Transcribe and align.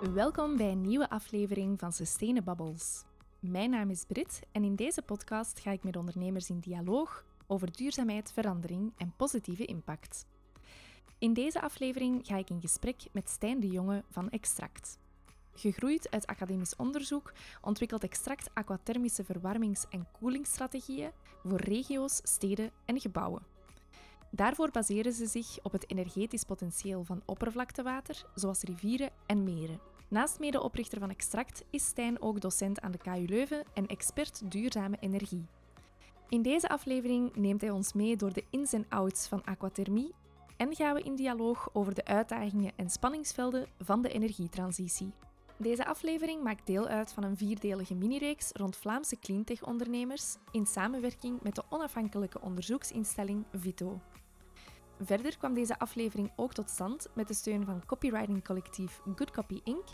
Welkom 0.00 0.56
bij 0.56 0.70
een 0.70 0.80
nieuwe 0.80 1.10
aflevering 1.10 1.78
van 1.78 1.92
Sustainabubbles. 1.92 3.04
Mijn 3.40 3.70
naam 3.70 3.90
is 3.90 4.04
Brit 4.04 4.40
en 4.52 4.64
in 4.64 4.74
deze 4.74 5.02
podcast 5.02 5.60
ga 5.60 5.70
ik 5.70 5.84
met 5.84 5.96
ondernemers 5.96 6.50
in 6.50 6.58
dialoog 6.58 7.24
over 7.46 7.72
duurzaamheid, 7.76 8.32
verandering 8.32 8.92
en 8.96 9.12
positieve 9.16 9.64
impact. 9.64 10.26
In 11.18 11.32
deze 11.32 11.60
aflevering 11.60 12.26
ga 12.26 12.36
ik 12.36 12.50
in 12.50 12.60
gesprek 12.60 13.02
met 13.12 13.28
Stijn 13.28 13.60
de 13.60 13.66
Jonge 13.66 14.04
van 14.10 14.30
Extract. 14.30 14.98
Gegroeid 15.54 16.10
uit 16.10 16.26
academisch 16.26 16.76
onderzoek 16.76 17.32
ontwikkelt 17.62 18.04
Extract 18.04 18.50
aquathermische 18.54 19.24
verwarmings- 19.24 19.86
en 19.90 20.06
koelingsstrategieën 20.20 21.10
voor 21.44 21.60
regio's, 21.60 22.20
steden 22.24 22.70
en 22.84 23.00
gebouwen. 23.00 23.42
Daarvoor 24.30 24.70
baseren 24.70 25.12
ze 25.12 25.26
zich 25.26 25.58
op 25.62 25.72
het 25.72 25.90
energetisch 25.90 26.44
potentieel 26.44 27.04
van 27.04 27.22
oppervlaktewater, 27.24 28.24
zoals 28.34 28.62
rivieren 28.62 29.10
en 29.26 29.44
meren. 29.44 29.89
Naast 30.10 30.38
medeoprichter 30.38 30.98
van 30.98 31.10
Extract 31.10 31.64
is 31.70 31.84
Stijn 31.84 32.22
ook 32.22 32.40
docent 32.40 32.80
aan 32.80 32.90
de 32.90 32.98
KU 32.98 33.24
Leuven 33.26 33.64
en 33.74 33.86
expert 33.86 34.50
duurzame 34.50 34.96
energie. 35.00 35.46
In 36.28 36.42
deze 36.42 36.68
aflevering 36.68 37.36
neemt 37.36 37.60
hij 37.60 37.70
ons 37.70 37.92
mee 37.92 38.16
door 38.16 38.32
de 38.32 38.44
ins 38.50 38.72
en 38.72 38.86
outs 38.88 39.28
van 39.28 39.44
aquathermie 39.44 40.14
en 40.56 40.74
gaan 40.74 40.94
we 40.94 41.02
in 41.02 41.16
dialoog 41.16 41.68
over 41.72 41.94
de 41.94 42.04
uitdagingen 42.04 42.72
en 42.76 42.90
spanningsvelden 42.90 43.66
van 43.78 44.02
de 44.02 44.08
energietransitie. 44.08 45.12
Deze 45.56 45.86
aflevering 45.86 46.42
maakt 46.42 46.66
deel 46.66 46.86
uit 46.86 47.12
van 47.12 47.24
een 47.24 47.36
vierdelige 47.36 47.94
minireeks 47.94 48.50
rond 48.52 48.76
Vlaamse 48.76 49.18
cleantech-ondernemers 49.18 50.36
in 50.50 50.66
samenwerking 50.66 51.42
met 51.42 51.54
de 51.54 51.62
onafhankelijke 51.68 52.40
onderzoeksinstelling 52.40 53.44
Vito. 53.52 54.00
Verder 55.02 55.38
kwam 55.38 55.54
deze 55.54 55.78
aflevering 55.78 56.32
ook 56.36 56.52
tot 56.52 56.70
stand 56.70 57.08
met 57.14 57.28
de 57.28 57.34
steun 57.34 57.64
van 57.64 57.86
copywriting-collectief 57.86 59.00
Good 59.16 59.30
Copy 59.30 59.60
Inc. 59.64 59.84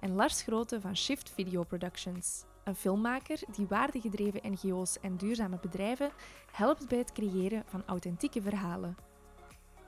en 0.00 0.14
Lars 0.14 0.42
Grote 0.42 0.80
van 0.80 0.96
Shift 0.96 1.30
Video 1.30 1.64
Productions, 1.64 2.44
een 2.64 2.74
filmmaker 2.74 3.40
die 3.56 3.66
waardegedreven 3.66 4.52
NGO's 4.52 5.00
en 5.00 5.16
duurzame 5.16 5.58
bedrijven 5.60 6.10
helpt 6.52 6.88
bij 6.88 6.98
het 6.98 7.12
creëren 7.12 7.64
van 7.66 7.82
authentieke 7.86 8.42
verhalen. 8.42 8.96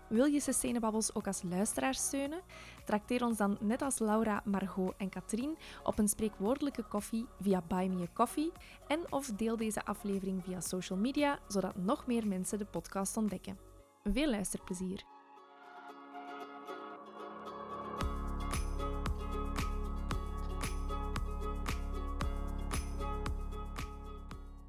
Wil 0.08 0.24
je 0.24 0.41
Sustainabubbles 0.41 1.14
ook 1.14 1.27
als 1.27 1.42
luisteraar 1.42 1.94
steunen? 1.94 2.41
Trakteer 2.84 3.24
ons 3.24 3.36
dan 3.36 3.56
net 3.61 3.83
als 3.83 3.98
Laura, 3.98 4.42
Margot 4.44 4.94
en 4.96 5.08
Katrien 5.08 5.56
op 5.83 5.98
een 5.98 6.08
spreekwoordelijke 6.08 6.83
koffie 6.83 7.27
via 7.41 7.62
Buy 7.68 7.86
Me 7.86 8.02
a 8.02 8.06
Coffee 8.12 8.52
en 8.89 9.12
of 9.12 9.27
deel 9.27 9.56
deze 9.56 9.84
aflevering 9.84 10.44
via 10.44 10.61
social 10.61 10.98
media, 10.98 11.39
zodat 11.48 11.77
nog 11.77 12.06
meer 12.06 12.27
mensen 12.27 12.58
de 12.58 12.64
podcast 12.64 13.16
ontdekken. 13.16 13.71
Veel 14.03 14.31
luisterplezier! 14.31 15.03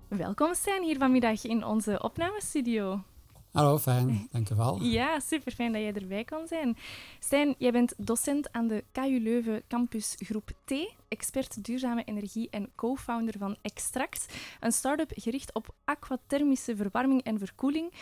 Welkom 0.07 0.53
Stijn 0.53 0.83
hier 0.83 0.97
vanmiddag 0.97 1.43
in 1.43 1.65
onze 1.65 2.01
opnamestudio. 2.01 3.03
Hallo, 3.51 3.77
fijn, 3.77 4.27
dankjewel. 4.31 4.81
Ja, 4.81 5.19
super 5.19 5.51
fijn 5.51 5.71
dat 5.71 5.81
jij 5.81 5.93
erbij 5.93 6.23
kan 6.23 6.47
zijn. 6.47 6.77
Stijn, 7.19 7.55
jij 7.57 7.71
bent 7.71 7.93
docent 7.97 8.51
aan 8.51 8.67
de 8.67 8.83
KU 8.91 9.19
Leuven 9.19 9.63
Campus 9.67 10.15
Groep 10.17 10.49
T, 10.65 10.95
expert 11.07 11.63
duurzame 11.63 12.03
energie 12.03 12.49
en 12.49 12.71
co-founder 12.75 13.37
van 13.37 13.57
Extract, 13.61 14.33
een 14.59 14.71
start-up 14.71 15.11
gericht 15.15 15.53
op 15.53 15.75
aquathermische 15.83 16.75
verwarming 16.75 17.23
en 17.23 17.39
verkoeling. 17.39 17.93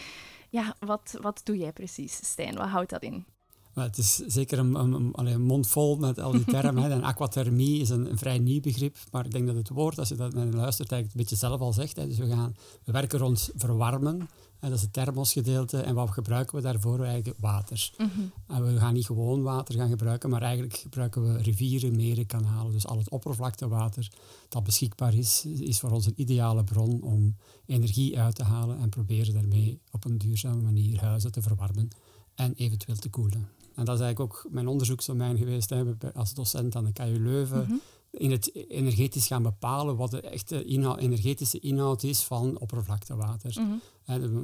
Ja, 0.52 0.75
wat, 0.80 1.17
wat 1.21 1.41
doe 1.44 1.57
jij 1.57 1.71
precies, 1.71 2.13
Stijn? 2.13 2.55
Wat 2.55 2.67
houdt 2.67 2.89
dat 2.89 3.03
in? 3.03 3.25
het 3.73 3.97
is 3.97 4.16
zeker 4.16 4.59
een, 4.59 4.75
een, 4.75 5.11
een, 5.13 5.41
mond 5.41 5.67
vol 5.67 5.95
met 5.95 6.19
al 6.19 6.31
die 6.31 6.45
termen. 6.45 6.91
En 6.91 7.03
aquathermie 7.12 7.81
is 7.81 7.89
een, 7.89 8.09
een, 8.09 8.17
vrij 8.17 8.39
nieuw 8.39 8.61
begrip, 8.61 8.97
maar 9.11 9.25
ik 9.25 9.31
denk 9.31 9.47
dat 9.47 9.56
het 9.56 9.69
woord, 9.69 10.00
als 10.00 10.09
je 10.09 10.16
dat 10.16 10.34
naar 10.34 10.45
luistert, 10.45 10.91
eigenlijk 10.91 11.11
een 11.11 11.22
beetje 11.22 11.47
zelf 11.47 11.61
al 11.61 11.73
zegt. 11.73 11.95
Hè. 11.95 12.07
Dus 12.07 12.17
we, 12.17 12.28
gaan, 12.28 12.56
we 12.84 12.91
werken 12.91 13.19
rond 13.19 13.50
verwarmen, 13.56 14.29
hè, 14.61 14.69
dat 14.69 14.77
is 14.77 14.83
het 14.83 14.94
thermosgedeelte. 14.94 15.77
En 15.77 15.95
wat 15.95 16.09
gebruiken 16.09 16.55
we 16.55 16.61
daarvoor? 16.61 17.03
Eigenlijk 17.03 17.39
water. 17.39 17.91
Mhm. 17.97 18.09
En 18.47 18.73
we 18.73 18.79
gaan 18.79 18.94
niet 18.94 19.05
gewoon 19.05 19.41
water 19.41 19.75
gaan 19.75 19.89
gebruiken, 19.89 20.29
maar 20.29 20.41
eigenlijk 20.41 20.77
gebruiken 20.77 21.23
we 21.23 21.41
rivieren, 21.41 21.95
meren, 21.95 22.25
kanalen. 22.25 22.72
Dus 22.72 22.88
al 22.88 22.97
het 22.97 23.09
oppervlaktewater 23.09 24.11
dat 24.49 24.63
beschikbaar 24.63 25.13
is, 25.13 25.45
is 25.45 25.79
voor 25.79 25.91
ons 25.91 26.05
een 26.05 26.22
ideale 26.22 26.63
bron 26.63 27.01
om 27.01 27.35
energie 27.66 28.19
uit 28.19 28.35
te 28.35 28.44
halen 28.44 28.79
en 28.79 28.89
proberen 28.89 29.33
daarmee 29.33 29.79
op 29.91 30.05
een 30.05 30.17
duurzame 30.17 30.61
manier 30.61 31.01
huizen 31.01 31.31
te 31.31 31.41
verwarmen 31.41 31.88
en 32.35 32.53
eventueel 32.55 32.95
te 32.95 33.09
koelen. 33.09 33.49
En 33.75 33.85
dat 33.85 33.95
is 33.95 34.01
eigenlijk 34.01 34.33
ook 34.33 34.47
mijn 34.51 34.67
onderzoeksdomein 34.67 35.38
geweest 35.38 35.69
hè, 35.69 35.83
als 36.13 36.33
docent 36.33 36.75
aan 36.75 36.85
de 36.85 36.93
KU 36.93 37.19
Leuven. 37.19 37.63
Mhm. 37.63 37.75
In 38.11 38.31
het 38.31 38.69
energetisch 38.69 39.27
gaan 39.27 39.44
bepalen 39.44 39.95
wat 39.95 40.11
de 40.11 40.22
echte 40.22 40.63
inhoud, 40.63 40.99
energetische 40.99 41.59
inhoud 41.59 42.03
is 42.03 42.23
van 42.23 42.59
oppervlaktewater. 42.59 43.55
Mm 43.59 43.81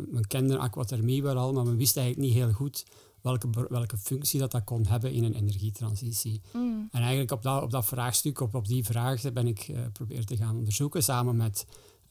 men 0.10 0.28
kende 0.28 0.58
aquathermie 0.58 1.24
wel 1.24 1.38
al, 1.38 1.54
maar 1.54 1.66
men 1.66 1.78
wist 1.78 1.98
eigenlijk 1.98 2.28
niet 2.28 2.38
heel 2.38 2.52
goed 2.52 2.86
welke, 3.22 3.68
welke 3.70 3.98
functie 3.98 4.40
dat, 4.40 4.52
dat 4.52 4.64
kon 4.64 4.86
hebben 4.86 5.12
in 5.12 5.24
een 5.24 5.34
energietransitie. 5.34 6.42
Mhm. 6.54 6.64
En 6.92 7.02
eigenlijk 7.02 7.32
op 7.32 7.42
dat, 7.42 7.64
op 7.64 7.72
dat 7.72 7.86
vraagstuk, 7.86 8.40
op, 8.40 8.56
op 8.56 8.68
die 8.68 8.86
vraag, 8.86 9.34
ben 9.34 9.48
ik 9.48 9.68
uh, 9.68 9.80
proberen 9.94 10.26
te 10.26 10.38
gaan 10.38 10.56
onderzoeken 10.56 11.04
samen 11.04 11.36
met 11.36 11.66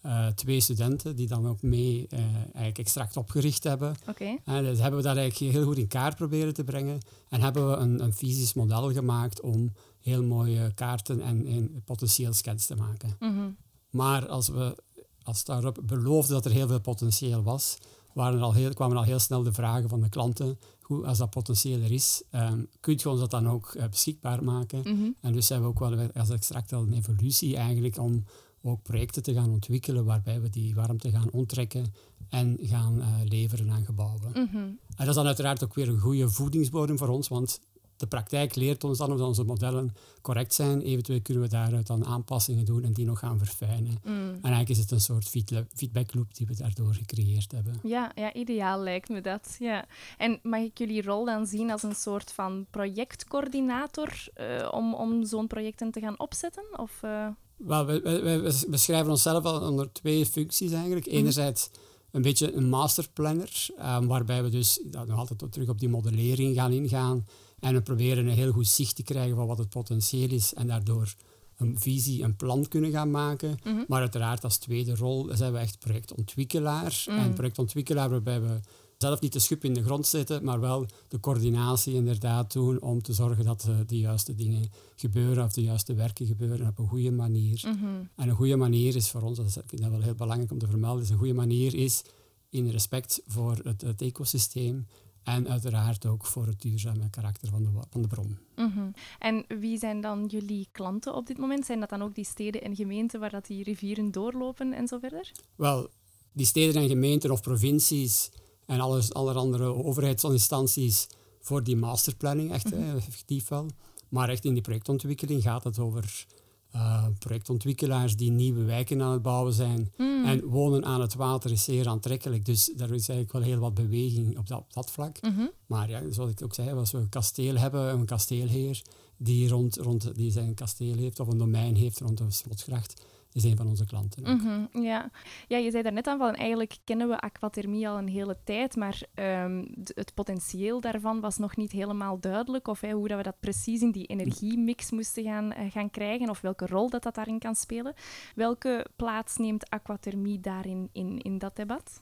uh, 0.06 0.26
twee 0.26 0.60
studenten 0.60 1.16
die 1.16 1.26
dan 1.26 1.48
ook 1.48 1.62
mee 1.62 2.06
uh, 2.10 2.20
eigenlijk 2.34 2.78
extract 2.78 3.16
opgericht 3.16 3.64
hebben. 3.64 3.94
Okay. 4.08 4.40
En 4.44 4.64
dus 4.64 4.78
hebben 4.78 5.00
we 5.00 5.06
dat 5.06 5.16
eigenlijk 5.16 5.52
heel 5.52 5.64
goed 5.64 5.78
in 5.78 5.88
kaart 5.88 6.16
proberen 6.16 6.54
te 6.54 6.64
brengen. 6.64 7.00
En 7.28 7.40
hebben 7.40 7.70
we 7.70 7.76
een, 7.76 8.02
een 8.02 8.12
fysisch 8.12 8.54
model 8.54 8.92
gemaakt 8.92 9.40
om 9.40 9.72
heel 10.00 10.22
mooie 10.22 10.74
kaarten 10.74 11.20
en, 11.20 11.46
en 11.46 11.82
potentieel 11.84 12.32
scans 12.32 12.66
te 12.66 12.76
maken. 12.76 13.16
Mm 13.18 13.56
Maar 13.90 14.28
als 14.28 14.48
we 14.48 14.76
als 15.22 15.38
start-up 15.38 15.78
beloofden 15.82 16.34
dat 16.34 16.44
er 16.44 16.50
heel 16.50 16.68
veel 16.68 16.80
potentieel 16.80 17.42
was, 17.42 17.78
waren 18.12 18.42
al 18.42 18.52
heel, 18.52 18.74
kwamen 18.74 18.96
al 18.96 19.02
heel 19.02 19.18
snel 19.18 19.42
de 19.42 19.52
vragen 19.52 19.88
van 19.88 20.00
de 20.00 20.08
klanten. 20.08 20.58
Hoe, 20.80 21.06
als 21.06 21.18
dat 21.18 21.30
potentieel 21.30 21.80
er 21.80 21.92
is, 21.92 22.22
um, 22.30 22.68
kun 22.80 22.94
je 22.96 23.10
ons 23.10 23.20
dat 23.20 23.30
dan 23.30 23.48
ook 23.48 23.74
uh, 23.74 23.88
beschikbaar 23.88 24.44
maken? 24.44 24.78
Mhm. 24.80 25.10
En 25.20 25.32
dus 25.32 25.48
hebben 25.48 25.68
we 25.68 25.74
ook 25.74 25.90
wel 25.90 26.10
als 26.14 26.30
extract 26.30 26.72
al 26.72 26.82
een 26.82 26.92
evolutie 26.92 27.56
eigenlijk 27.56 27.98
om 27.98 28.24
ook 28.68 28.82
projecten 28.82 29.22
te 29.22 29.34
gaan 29.34 29.50
ontwikkelen 29.50 30.04
waarbij 30.04 30.40
we 30.40 30.50
die 30.50 30.74
warmte 30.74 31.10
gaan 31.10 31.30
onttrekken 31.30 31.94
en 32.28 32.56
gaan 32.60 32.98
uh, 32.98 33.06
leveren 33.24 33.70
aan 33.70 33.84
gebouwen. 33.84 34.30
Mhm. 34.30 34.56
En 34.56 34.78
dat 34.96 35.08
is 35.08 35.14
dan 35.14 35.26
uiteraard 35.26 35.64
ook 35.64 35.74
weer 35.74 35.88
een 35.88 35.98
goede 35.98 36.28
voedingsbodem 36.28 36.98
voor 36.98 37.08
ons, 37.08 37.28
want 37.28 37.60
de 37.96 38.06
praktijk 38.06 38.54
leert 38.54 38.84
ons 38.84 38.98
dan 38.98 39.12
of 39.12 39.20
onze 39.20 39.44
modellen 39.44 39.94
correct 40.22 40.54
zijn. 40.54 40.80
Eventueel 40.80 41.20
kunnen 41.20 41.42
we 41.42 41.48
daaruit 41.48 41.86
dan 41.86 42.06
aanpassingen 42.06 42.64
doen 42.64 42.84
en 42.84 42.92
die 42.92 43.04
nog 43.04 43.18
gaan 43.18 43.38
verfijnen. 43.38 44.00
Mm. 44.04 44.12
En 44.12 44.40
eigenlijk 44.42 44.68
is 44.68 44.78
het 44.78 44.90
een 44.90 45.00
soort 45.00 45.28
feedback 45.74 46.14
loop 46.14 46.34
die 46.34 46.46
we 46.46 46.56
daardoor 46.56 46.94
gecreëerd 46.94 47.52
hebben. 47.52 47.80
Ja, 47.82 48.12
ja, 48.14 48.32
ideaal 48.32 48.80
lijkt 48.80 49.08
me 49.08 49.20
dat. 49.20 49.56
Ja. 49.58 49.84
En 50.18 50.38
mag 50.42 50.60
ik 50.60 50.78
jullie 50.78 51.02
rol 51.02 51.24
dan 51.24 51.46
zien 51.46 51.70
als 51.70 51.82
een 51.82 51.94
soort 51.94 52.32
van 52.32 52.66
projectcoördinator 52.70 54.28
uh, 54.40 54.68
om, 54.72 54.94
om 54.94 55.24
zo'n 55.24 55.46
projecten 55.46 55.90
te 55.90 56.00
gaan 56.00 56.18
opzetten? 56.18 56.64
Of, 56.76 57.00
uh... 57.04 57.28
Wel, 57.56 57.86
we, 57.86 58.00
we, 58.00 58.20
we, 58.20 58.66
beschrijven 58.68 59.10
onszelf 59.10 59.44
al 59.44 59.60
onder 59.60 59.92
twee 59.92 60.26
functies 60.26 60.72
eigenlijk. 60.72 61.06
Mhm. 61.06 61.16
Enerzijds 61.16 61.70
een 62.10 62.22
beetje 62.22 62.52
een 62.52 62.68
masterplanner, 62.68 63.68
um, 63.78 64.06
waarbij 64.06 64.42
we 64.42 64.48
dus 64.48 64.80
nog 64.90 65.18
altijd 65.18 65.52
terug 65.52 65.68
op 65.68 65.78
die 65.78 65.88
modellering 65.88 66.54
gaan 66.54 66.72
ingaan 66.72 67.26
en 67.60 67.74
we 67.74 67.80
proberen 67.80 68.26
een 68.26 68.34
heel 68.34 68.52
goed 68.52 68.68
zicht 68.68 68.96
te 68.96 69.02
krijgen 69.02 69.36
van 69.36 69.46
wat 69.46 69.58
het 69.58 69.68
potentieel 69.68 70.30
is 70.30 70.54
en 70.54 70.66
daardoor 70.66 71.14
een 71.56 71.78
visie, 71.78 72.22
een 72.22 72.36
plan 72.36 72.68
kunnen 72.68 72.90
gaan 72.90 73.10
maken. 73.10 73.58
Mhm. 73.64 73.84
Maar 73.88 74.00
uiteraard 74.00 74.44
als 74.44 74.56
tweede 74.56 74.94
rol 74.94 75.28
zijn 75.32 75.52
we 75.52 75.58
echt 75.58 75.78
projectontwikkelaar. 75.78 77.04
Mm. 77.08 77.18
En 77.18 77.32
projectontwikkelaar 77.32 78.10
waarbij 78.10 78.40
we 78.40 78.60
zelf 78.98 79.20
niet 79.20 79.32
de 79.32 79.38
schub 79.38 79.64
in 79.64 79.74
de 79.74 79.82
grond 79.82 80.06
zetten, 80.06 80.44
maar 80.44 80.60
wel 80.60 80.86
de 81.08 81.20
coördinatie 81.20 81.94
inderdaad 81.94 82.52
doen 82.52 82.82
om 82.82 83.02
te 83.02 83.12
zorgen 83.12 83.44
dat 83.44 83.66
uh, 83.68 83.76
de 83.86 83.98
juiste 83.98 84.34
dingen 84.34 84.70
gebeuren 84.96 85.44
of 85.44 85.52
de 85.52 85.62
juiste 85.62 85.94
werken 85.94 86.26
gebeuren 86.26 86.66
op 86.66 86.78
een 86.78 86.88
goede 86.88 87.10
manier. 87.10 87.62
Mhm. 87.64 87.86
En 88.14 88.28
een 88.28 88.34
goede 88.34 88.56
manier 88.56 88.96
is 88.96 89.10
voor 89.10 89.22
ons, 89.22 89.36
dat 89.36 89.46
is, 89.46 89.56
ik 89.56 89.62
vind 89.66 89.82
dat 89.82 89.90
wel 89.90 90.02
heel 90.02 90.14
belangrijk 90.14 90.50
om 90.50 90.58
te 90.58 90.66
vermelden, 90.66 91.02
is 91.02 91.10
een 91.10 91.18
goede 91.18 91.34
manier 91.34 91.74
is 91.74 92.02
in 92.50 92.70
respect 92.70 93.22
voor 93.26 93.58
het, 93.62 93.80
het 93.80 94.02
ecosysteem 94.02 94.86
en 95.22 95.48
uiteraard 95.48 96.06
ook 96.06 96.26
voor 96.26 96.46
het 96.46 96.62
duurzame 96.62 97.10
karakter 97.10 97.48
van 97.48 97.62
de, 97.62 97.70
van 97.90 98.02
de 98.02 98.08
bron. 98.08 98.38
Mhm. 98.56 98.90
En 99.18 99.44
wie 99.60 99.78
zijn 99.78 100.00
dan 100.00 100.26
jullie 100.26 100.68
klanten 100.72 101.14
op 101.14 101.26
dit 101.26 101.38
moment? 101.38 101.66
Zijn 101.66 101.80
dat 101.80 101.88
dan 101.88 102.02
ook 102.02 102.14
die 102.14 102.24
steden 102.24 102.62
en 102.62 102.76
gemeenten 102.76 103.20
waar 103.20 103.30
dat 103.30 103.46
die 103.46 103.64
rivieren 103.64 104.10
doorlopen 104.10 104.72
en 104.72 104.88
zo 104.88 104.98
verder? 104.98 105.32
Wel, 105.56 105.88
die 106.32 106.46
steden 106.46 106.82
en 106.82 106.88
gemeenten 106.88 107.30
of 107.30 107.40
provincies 107.40 108.30
en 108.66 108.80
alles, 108.80 109.12
alle 109.12 109.32
andere 109.32 109.84
overheidsinstanties 109.84 111.06
voor 111.40 111.62
die 111.62 111.76
masterplanning, 111.76 112.52
echt 112.52 112.74
mm 112.74 112.96
effectief 112.96 113.48
wel. 113.48 113.66
Maar 114.08 114.28
echt 114.28 114.44
in 114.44 114.52
die 114.52 114.62
projectontwikkeling 114.62 115.42
gaat 115.42 115.64
het 115.64 115.78
over 115.78 116.26
uh, 116.74 117.06
projectontwikkelaars 117.18 118.16
die 118.16 118.30
nieuwe 118.30 118.64
wijken 118.64 119.02
aan 119.02 119.12
het 119.12 119.22
bouwen 119.22 119.52
zijn. 119.52 119.92
Mm. 119.96 120.24
En 120.24 120.44
wonen 120.44 120.84
aan 120.84 121.00
het 121.00 121.14
water 121.14 121.50
is 121.50 121.64
zeer 121.64 121.88
aantrekkelijk. 121.88 122.44
Dus 122.44 122.72
daar 122.76 122.90
is 122.90 123.08
eigenlijk 123.08 123.32
wel 123.32 123.42
heel 123.42 123.58
wat 123.58 123.74
beweging 123.74 124.38
op 124.38 124.46
dat, 124.46 124.58
op 124.58 124.72
dat 124.72 124.90
vlak. 124.90 125.20
Mhm. 125.20 125.46
Maar 125.66 125.88
ja, 125.88 126.10
zoals 126.10 126.30
ik 126.30 126.42
ook 126.42 126.54
zei, 126.54 126.72
als 126.72 126.90
we 126.90 126.98
een 126.98 127.08
kasteel 127.08 127.56
hebben, 127.56 127.92
een 127.92 128.04
kasteelheer 128.04 128.82
die, 129.16 129.48
rond, 129.48 129.76
rond, 129.76 130.14
die 130.14 130.30
zijn 130.30 130.54
kasteel 130.54 130.96
heeft 130.96 131.20
of 131.20 131.28
een 131.28 131.38
domein 131.38 131.74
heeft 131.74 132.00
rond 132.00 132.20
een 132.20 132.32
slotgracht, 132.32 133.02
is 133.36 133.44
een 133.44 133.56
van 133.56 133.66
onze 133.68 133.86
klanten. 133.86 134.22
Mhm, 134.22 134.82
ja. 134.82 135.10
ja, 135.48 135.56
je 135.58 135.70
zei 135.70 135.82
daarnet 135.82 136.06
aan 136.06 136.18
van 136.18 136.34
eigenlijk 136.34 136.76
kennen 136.84 137.08
we 137.08 137.20
aquathermie 137.20 137.88
al 137.88 137.98
een 137.98 138.08
hele 138.08 138.36
tijd, 138.44 138.76
maar 138.76 139.02
ehm, 139.14 139.64
het 139.84 140.14
potentieel 140.14 140.80
daarvan 140.80 141.20
was 141.20 141.36
nog 141.38 141.56
niet 141.56 141.72
helemaal 141.72 142.20
duidelijk. 142.20 142.68
Of 142.68 142.80
hoe 142.80 143.08
dat 143.08 143.16
we 143.16 143.22
dat 143.22 143.40
precies 143.40 143.80
in 143.80 143.90
die 143.90 144.06
energiemix 144.06 144.90
moesten 144.90 145.22
gaan, 145.24 145.52
eh, 145.52 145.70
gaan 145.70 145.90
krijgen, 145.90 146.30
of 146.30 146.40
welke 146.40 146.66
rol 146.66 146.90
dat, 146.90 147.02
dat 147.02 147.14
daarin 147.14 147.38
kan 147.38 147.54
spelen. 147.54 147.94
Welke 148.34 148.86
plaats 148.96 149.36
neemt 149.36 149.70
aquathermie 149.70 150.40
daarin 150.40 150.88
in, 150.92 151.18
in 151.18 151.38
dat 151.38 151.56
debat? 151.56 152.00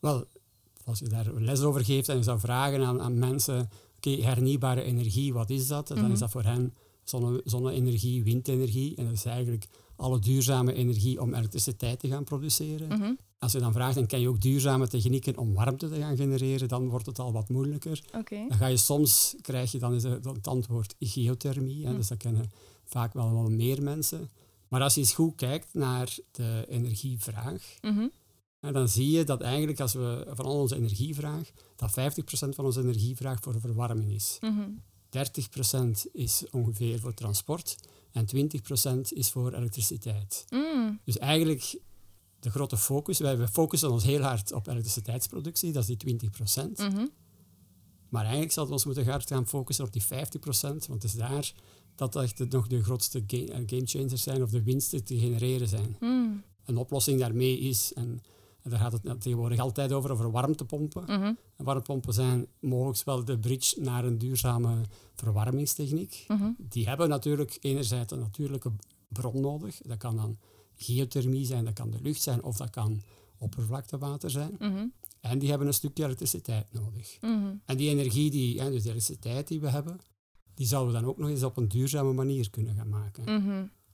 Wel, 0.00 0.24
als 0.84 0.98
je 0.98 1.08
daar 1.08 1.32
les 1.32 1.60
over 1.62 1.84
geeft 1.84 2.08
en 2.08 2.16
je 2.16 2.22
zou 2.22 2.38
vragen 2.40 2.84
aan, 2.84 3.00
aan 3.00 3.18
mensen, 3.18 3.68
oké, 3.96 4.10
hernieuwbare 4.10 4.82
energie, 4.82 5.32
wat 5.32 5.50
is 5.50 5.66
dat? 5.68 5.88
Dan 5.88 5.98
Mhm. 5.98 6.12
is 6.12 6.18
dat 6.18 6.30
voor 6.30 6.42
hen 6.42 6.74
zonne- 7.04 7.40
zonne-energie, 7.44 8.22
windenergie. 8.22 8.96
En 8.96 9.04
dat 9.04 9.14
is 9.14 9.24
eigenlijk 9.24 9.66
alle 9.96 10.18
duurzame 10.18 10.72
energie 10.72 11.20
om 11.20 11.34
elektriciteit 11.34 11.98
te 12.00 12.08
gaan 12.08 12.24
produceren. 12.24 12.88
Mhm, 12.88 13.12
Als 13.38 13.52
je 13.52 13.58
dan 13.58 13.72
vraagt, 13.72 13.94
dan 13.94 14.06
ken 14.06 14.20
je 14.20 14.28
ook 14.28 14.40
duurzame 14.40 14.88
technieken 14.88 15.36
om 15.38 15.52
warmte 15.54 15.88
te 15.88 15.96
gaan 15.96 16.16
genereren, 16.16 16.68
dan 16.68 16.88
wordt 16.88 17.06
het 17.06 17.18
al 17.18 17.32
wat 17.32 17.48
moeilijker. 17.48 18.02
Dan 18.48 18.58
ga 18.58 18.66
je 18.66 18.76
soms, 18.76 19.34
krijg 19.40 19.72
je 19.72 19.78
dan 19.78 19.94
is 19.94 20.02
het 20.02 20.46
antwoord 20.48 20.94
geothermie. 20.98 21.84
Hè, 21.84 21.90
Hm. 21.90 21.96
Dus 21.96 22.08
dat 22.08 22.18
kennen 22.18 22.50
vaak 22.84 23.12
wel, 23.12 23.32
wel 23.32 23.50
meer 23.50 23.82
mensen. 23.82 24.30
Maar 24.68 24.82
als 24.82 24.94
je 24.94 25.00
eens 25.00 25.12
goed 25.14 25.34
kijkt 25.36 25.74
naar 25.74 26.16
de 26.30 26.64
energievraag, 26.68 27.74
Mhm, 27.82 28.06
dan 28.60 28.88
zie 28.88 29.10
je 29.10 29.24
dat 29.24 29.40
eigenlijk 29.40 29.80
als 29.80 29.92
we 29.92 30.26
van 30.34 30.44
al 30.44 30.60
onze 30.60 30.76
energievraag, 30.76 31.50
dat 31.76 31.90
50% 31.92 32.54
van 32.54 32.64
onze 32.64 32.80
energievraag 32.80 33.40
voor 33.40 33.60
verwarming 33.60 34.12
is. 34.12 34.38
mhm, 34.40 34.68
30% 35.08 36.06
is 36.12 36.44
ongeveer 36.50 36.98
voor 37.00 37.14
transport 37.14 37.76
en 38.14 38.26
20% 38.26 39.12
is 39.12 39.30
voor 39.30 39.52
elektriciteit. 39.54 40.44
mm, 40.50 41.00
Dus 41.04 41.18
eigenlijk 41.18 41.78
de 42.40 42.50
grote 42.50 42.76
focus, 42.76 43.18
wij 43.18 43.38
we 43.38 43.48
focussen 43.48 43.90
ons 43.90 44.04
heel 44.04 44.20
hard 44.20 44.52
op 44.52 44.66
elektriciteitsproductie, 44.66 45.72
dat 45.72 45.82
is 45.82 45.96
die 45.96 45.96
20%. 45.96 46.78
mhm, 46.78 47.06
Maar 48.08 48.22
eigenlijk 48.22 48.52
zouden 48.52 48.74
we 48.76 48.80
ons 48.84 48.84
moeten 48.94 49.12
hard 49.12 49.28
gaan 49.28 49.46
focussen 49.46 49.84
op 49.84 49.92
die 49.92 50.02
50%, 50.02 50.86
want 50.86 51.02
het 51.02 51.04
is 51.04 51.14
daar 51.14 51.52
dat 51.94 52.16
echt 52.16 52.36
de- 52.38 52.46
nog 52.50 52.66
de 52.66 52.82
grootste 52.82 53.22
eh, 53.26 53.62
gamechangers 53.66 54.22
zijn 54.22 54.42
of 54.42 54.50
de 54.50 54.62
winsten 54.62 55.04
te 55.04 55.18
genereren 55.18 55.68
zijn. 55.68 55.96
mm, 56.00 56.42
Een 56.64 56.76
oplossing 56.76 57.20
daarmee 57.20 57.58
is, 57.58 57.92
en, 57.94 58.22
en 58.64 58.70
daar 58.70 58.78
gaat 58.78 58.92
het 58.92 59.20
tegenwoordig 59.20 59.58
altijd 59.58 59.92
over, 59.92 60.10
over 60.12 60.30
warmtepompen. 60.30 61.06
En 61.56 61.64
warmtepompen 61.64 62.14
zijn 62.14 62.46
mogelijk 62.60 63.04
wel 63.04 63.24
de 63.24 63.38
bridge 63.38 63.80
naar 63.80 64.04
een 64.04 64.18
duurzame 64.18 64.80
verwarmingstechniek. 65.14 66.24
mhm, 66.28 66.50
Die 66.58 66.88
hebben 66.88 67.08
natuurlijk 67.08 67.58
enerzijds 67.60 68.12
een 68.12 68.18
natuurlijke 68.18 68.72
bron 69.08 69.40
nodig. 69.40 69.80
Dat 69.82 69.98
kan 69.98 70.16
dan 70.16 70.38
geothermie 70.76 71.46
zijn, 71.46 71.64
dat 71.64 71.74
kan 71.74 71.90
de 71.90 71.98
lucht 72.02 72.22
zijn 72.22 72.42
of 72.42 72.56
dat 72.56 72.70
kan 72.70 73.02
oppervlaktewater 73.38 74.30
zijn. 74.30 74.56
mhm, 74.58 74.86
En 75.20 75.38
die 75.38 75.48
hebben 75.48 75.66
een 75.66 75.74
stukje 75.74 76.04
elektriciteit 76.04 76.66
nodig. 76.72 77.18
mhm. 77.20 77.54
En 77.64 77.76
die 77.76 77.90
energie, 77.90 78.30
die, 78.30 78.60
hè, 78.60 78.70
dus 78.70 78.82
de 78.82 78.90
elektriciteit 78.90 79.48
die 79.48 79.60
we 79.60 79.68
hebben, 79.68 79.98
die 80.54 80.66
zouden 80.66 80.94
we 80.94 81.00
dan 81.00 81.08
ook 81.08 81.18
nog 81.18 81.28
eens 81.28 81.42
op 81.42 81.56
een 81.56 81.68
duurzame 81.68 82.12
manier 82.12 82.50
kunnen 82.50 82.74
gaan 82.74 82.88
maken. 82.88 83.24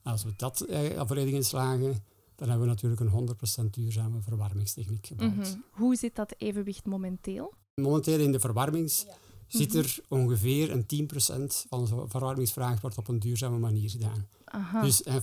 Als 0.02 0.25
we 0.25 0.32
dat 0.37 0.61
eh, 0.61 1.02
volledig 1.06 1.34
inslagen, 1.34 2.05
dan 2.40 2.48
hebben 2.48 2.66
we 2.69 2.72
natuurlijk 2.75 3.00
een 3.00 3.66
100% 3.66 3.70
duurzame 3.70 4.20
verwarmingstechniek 4.20 5.06
gebouwd. 5.06 5.34
Mhm. 5.34 5.58
Hoe 5.70 5.96
zit 5.96 6.16
dat 6.16 6.34
evenwicht 6.38 6.87
momenteel? 6.87 7.54
Momenteel 7.75 8.20
in 8.20 8.32
de 8.32 8.40
verwarmings 8.40 9.06
zit 9.46 9.75
er 9.75 9.98
ongeveer 10.08 10.70
een 10.70 10.87
10% 10.87 11.66
van 11.69 11.78
onze 11.78 12.04
verwarmingsvraag 12.08 12.81
wordt 12.81 12.98
op 12.98 13.08
een 13.08 13.19
duurzame 13.19 13.58
manier 13.58 13.90
gedaan. 13.90 14.28
Aha. 14.44 14.82
Dus 14.82 15.02
en 15.02 15.22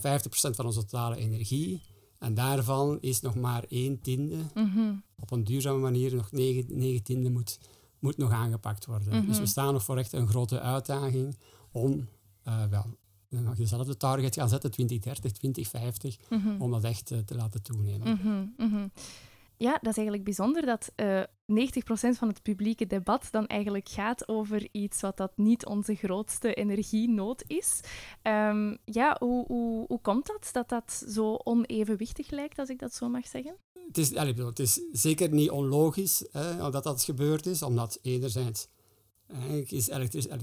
van 0.56 0.66
onze 0.66 0.80
totale 0.80 1.16
energie. 1.16 1.82
En 2.18 2.34
daarvan 2.34 2.98
is 3.00 3.20
nog 3.20 3.34
maar 3.34 3.64
één 3.68 4.00
tiende 4.00 4.36
Mhm, 4.54 4.94
op 5.18 5.30
een 5.30 5.44
duurzame 5.44 5.78
manier, 5.78 6.14
nog 6.14 6.32
negen, 6.32 6.78
negen 6.78 7.02
tiende 7.02 7.30
moet, 7.30 7.58
moet 7.98 8.16
nog 8.16 8.30
aangepakt 8.30 8.86
worden. 8.86 9.16
Mhm. 9.16 9.26
Dus 9.26 9.38
we 9.38 9.46
staan 9.46 9.72
nog 9.72 9.84
voor 9.84 9.98
echt 9.98 10.12
een 10.12 10.28
grote 10.28 10.60
uitdaging 10.60 11.36
om 11.72 12.08
eh, 12.42 12.64
wel, 12.64 12.86
dan 13.28 13.44
mag 13.44 13.58
je 13.58 13.66
zelf 13.66 13.86
de 13.86 13.96
target 13.96 14.34
gaan 14.34 14.48
zetten, 14.48 14.70
2030, 14.70 15.32
2050, 15.32 16.16
mhm. 16.28 16.62
om 16.62 16.70
dat 16.70 16.84
echt 16.84 17.10
eh, 17.10 17.18
te 17.18 17.34
laten 17.34 17.62
toenemen. 17.62 18.12
Mhm, 18.12 18.44
mhm. 18.56 18.88
Ja, 19.56 19.72
dat 19.72 19.90
is 19.90 19.96
eigenlijk 19.96 20.24
bijzonder 20.24 20.66
dat 20.66 20.92
eh 20.94 21.22
90% 21.22 22.18
van 22.18 22.28
het 22.28 22.42
publieke 22.42 22.86
debat 22.86 23.28
dan 23.30 23.46
eigenlijk 23.46 23.88
gaat 23.88 24.28
over 24.28 24.68
iets 24.72 25.00
wat 25.00 25.16
dat 25.16 25.32
niet 25.36 25.66
onze 25.66 25.94
grootste 25.94 26.54
energienood 26.54 27.44
is. 27.46 27.80
Ehm, 28.22 28.76
ja, 28.84 29.16
hoe, 29.18 29.46
hoe, 29.46 29.84
hoe 29.86 30.00
komt 30.00 30.26
dat, 30.26 30.48
dat 30.52 30.68
dat 30.68 31.04
zo 31.08 31.34
onevenwichtig 31.34 32.30
lijkt, 32.30 32.58
als 32.58 32.68
ik 32.68 32.78
dat 32.78 32.94
zo 32.94 33.08
mag 33.08 33.26
zeggen? 33.26 33.56
Het, 33.86 33.98
is, 33.98 34.10
bedoel, 34.10 34.46
het 34.46 34.58
is 34.58 34.80
zeker 34.92 35.32
niet 35.32 35.50
onlogisch 35.50 36.28
hè, 36.32 36.70
dat 36.70 36.84
dat 36.84 37.02
gebeurd 37.02 37.46
is, 37.46 37.62
omdat 37.62 37.98
enerzijds 38.02 38.68
eigenlijk 39.32 39.70
is 39.70 39.88
elektriciteit 39.88 40.42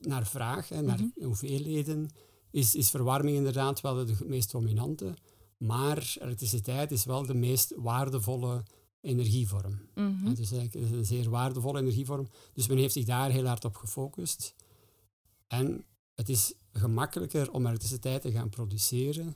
naar 0.00 0.26
vraag, 0.26 0.68
hè, 0.68 0.82
naar 0.82 1.00
Mhm. 1.00 1.24
hoeveelheden, 1.24 2.08
is, 2.50 2.74
is 2.74 2.90
verwarming 2.90 3.36
inderdaad 3.36 3.80
wel 3.80 3.94
de 4.06 4.16
meest 4.26 4.50
dominante. 4.52 5.14
Maar 5.56 6.14
elektriciteit 6.20 6.90
is 6.90 7.04
wel 7.04 7.26
de 7.26 7.34
meest 7.34 7.72
waardevolle 7.76 8.62
energievorm. 9.00 9.80
Is 10.38 10.52
eigenlijk 10.52 10.92
een 10.92 11.04
zeer 11.04 11.30
waardevolle 11.30 11.80
energievorm. 11.80 12.28
Dus 12.52 12.66
men 12.66 12.78
heeft 12.78 12.92
zich 12.92 13.04
daar 13.04 13.30
heel 13.30 13.46
hard 13.46 13.64
op 13.64 13.76
gefocust. 13.76 14.54
En 15.46 15.84
het 16.14 16.28
is 16.28 16.52
gemakkelijker 16.72 17.50
om 17.52 17.66
elektriciteit 17.66 18.22
te 18.22 18.30
gaan 18.32 18.48
produceren 18.48 19.34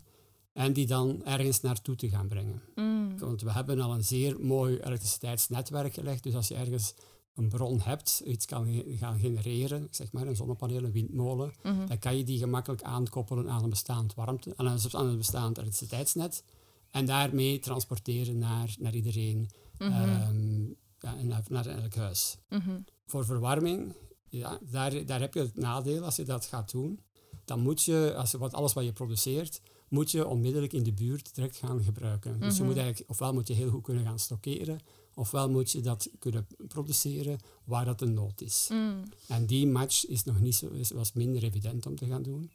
en 0.52 0.72
die 0.72 0.86
dan 0.86 1.24
ergens 1.24 1.60
naartoe 1.60 1.96
te 1.96 2.08
gaan 2.08 2.28
brengen. 2.28 2.62
mm, 2.74 3.18
Want 3.18 3.42
we 3.42 3.52
hebben 3.52 3.80
al 3.80 3.94
een 3.94 4.04
zeer 4.04 4.40
mooi 4.40 4.78
elektriciteitsnetwerk 4.80 5.94
gelegd. 5.94 6.22
Dus 6.22 6.34
als 6.34 6.48
je 6.48 6.54
ergens 6.54 6.94
een 7.34 7.48
bron 7.48 7.80
hebt, 7.80 8.22
iets 8.24 8.46
kan 8.46 8.82
gaan 8.98 9.18
genereren, 9.18 9.88
zeg 9.90 10.12
maar 10.12 10.26
een 10.26 10.36
zonnepaneel, 10.36 10.84
een 10.84 10.92
windmolen, 10.92 11.52
mhm, 11.62 11.86
dan 11.86 11.98
kan 11.98 12.16
je 12.16 12.24
die 12.24 12.38
gemakkelijk 12.38 12.82
aankoppelen 12.82 13.50
aan 13.50 13.62
een 13.62 13.70
bestaand 13.70 14.14
warmte, 14.14 14.52
aan 14.56 14.66
een, 14.66 14.78
aan 14.90 15.06
een 15.06 15.16
bestaand 15.16 15.58
elektriciteitsnet 15.58 16.44
en 16.90 17.06
daarmee 17.06 17.58
transporteren 17.58 18.38
naar, 18.38 18.74
naar 18.78 18.94
iedereen 18.94 19.50
mhm, 19.78 19.92
ehm, 19.92 20.62
ja, 20.98 21.16
en 21.16 21.26
naar, 21.26 21.42
naar 21.48 21.66
elk 21.66 21.94
huis. 21.94 22.36
mhm, 22.48 22.78
Voor 23.06 23.24
verwarming, 23.24 23.94
ja, 24.28 24.58
daar, 24.70 25.06
daar 25.06 25.20
heb 25.20 25.34
je 25.34 25.40
het 25.40 25.56
nadeel 25.56 26.04
als 26.04 26.16
je 26.16 26.24
dat 26.24 26.44
gaat 26.44 26.70
doen. 26.70 27.00
Dan 27.44 27.60
moet 27.60 27.82
je, 27.82 28.14
als 28.16 28.30
je 28.30 28.38
wat, 28.38 28.54
alles 28.54 28.72
wat 28.72 28.84
je 28.84 28.92
produceert, 28.92 29.60
moet 29.88 30.10
je 30.10 30.26
onmiddellijk 30.26 30.72
in 30.72 30.82
de 30.82 30.92
buurt 30.92 31.34
direct 31.34 31.56
gaan 31.56 31.82
gebruiken. 31.82 32.40
Dus 32.40 32.56
je 32.56 32.62
moet 32.62 32.76
eigenlijk, 32.76 33.10
ofwel 33.10 33.32
moet 33.32 33.48
je 33.48 33.54
heel 33.54 33.70
goed 33.70 33.82
kunnen 33.82 34.04
gaan 34.04 34.18
stockeren, 34.18 34.80
ofwel 35.14 35.50
moet 35.50 35.70
je 35.70 35.80
dat 35.80 36.08
kunnen 36.18 36.46
produceren 36.68 37.38
waar 37.64 37.84
dat 37.84 38.00
een 38.00 38.14
nood 38.14 38.40
is. 38.40 38.68
mm. 38.72 39.02
En 39.28 39.46
die 39.46 39.66
match 39.66 40.06
is 40.06 40.24
nog 40.24 40.40
niet 40.40 40.54
zo, 40.54 40.68
is, 40.68 40.90
was 40.90 41.12
minder 41.12 41.42
evident 41.42 41.86
om 41.86 41.96
te 41.96 42.06
gaan 42.06 42.22
doen. 42.22 42.50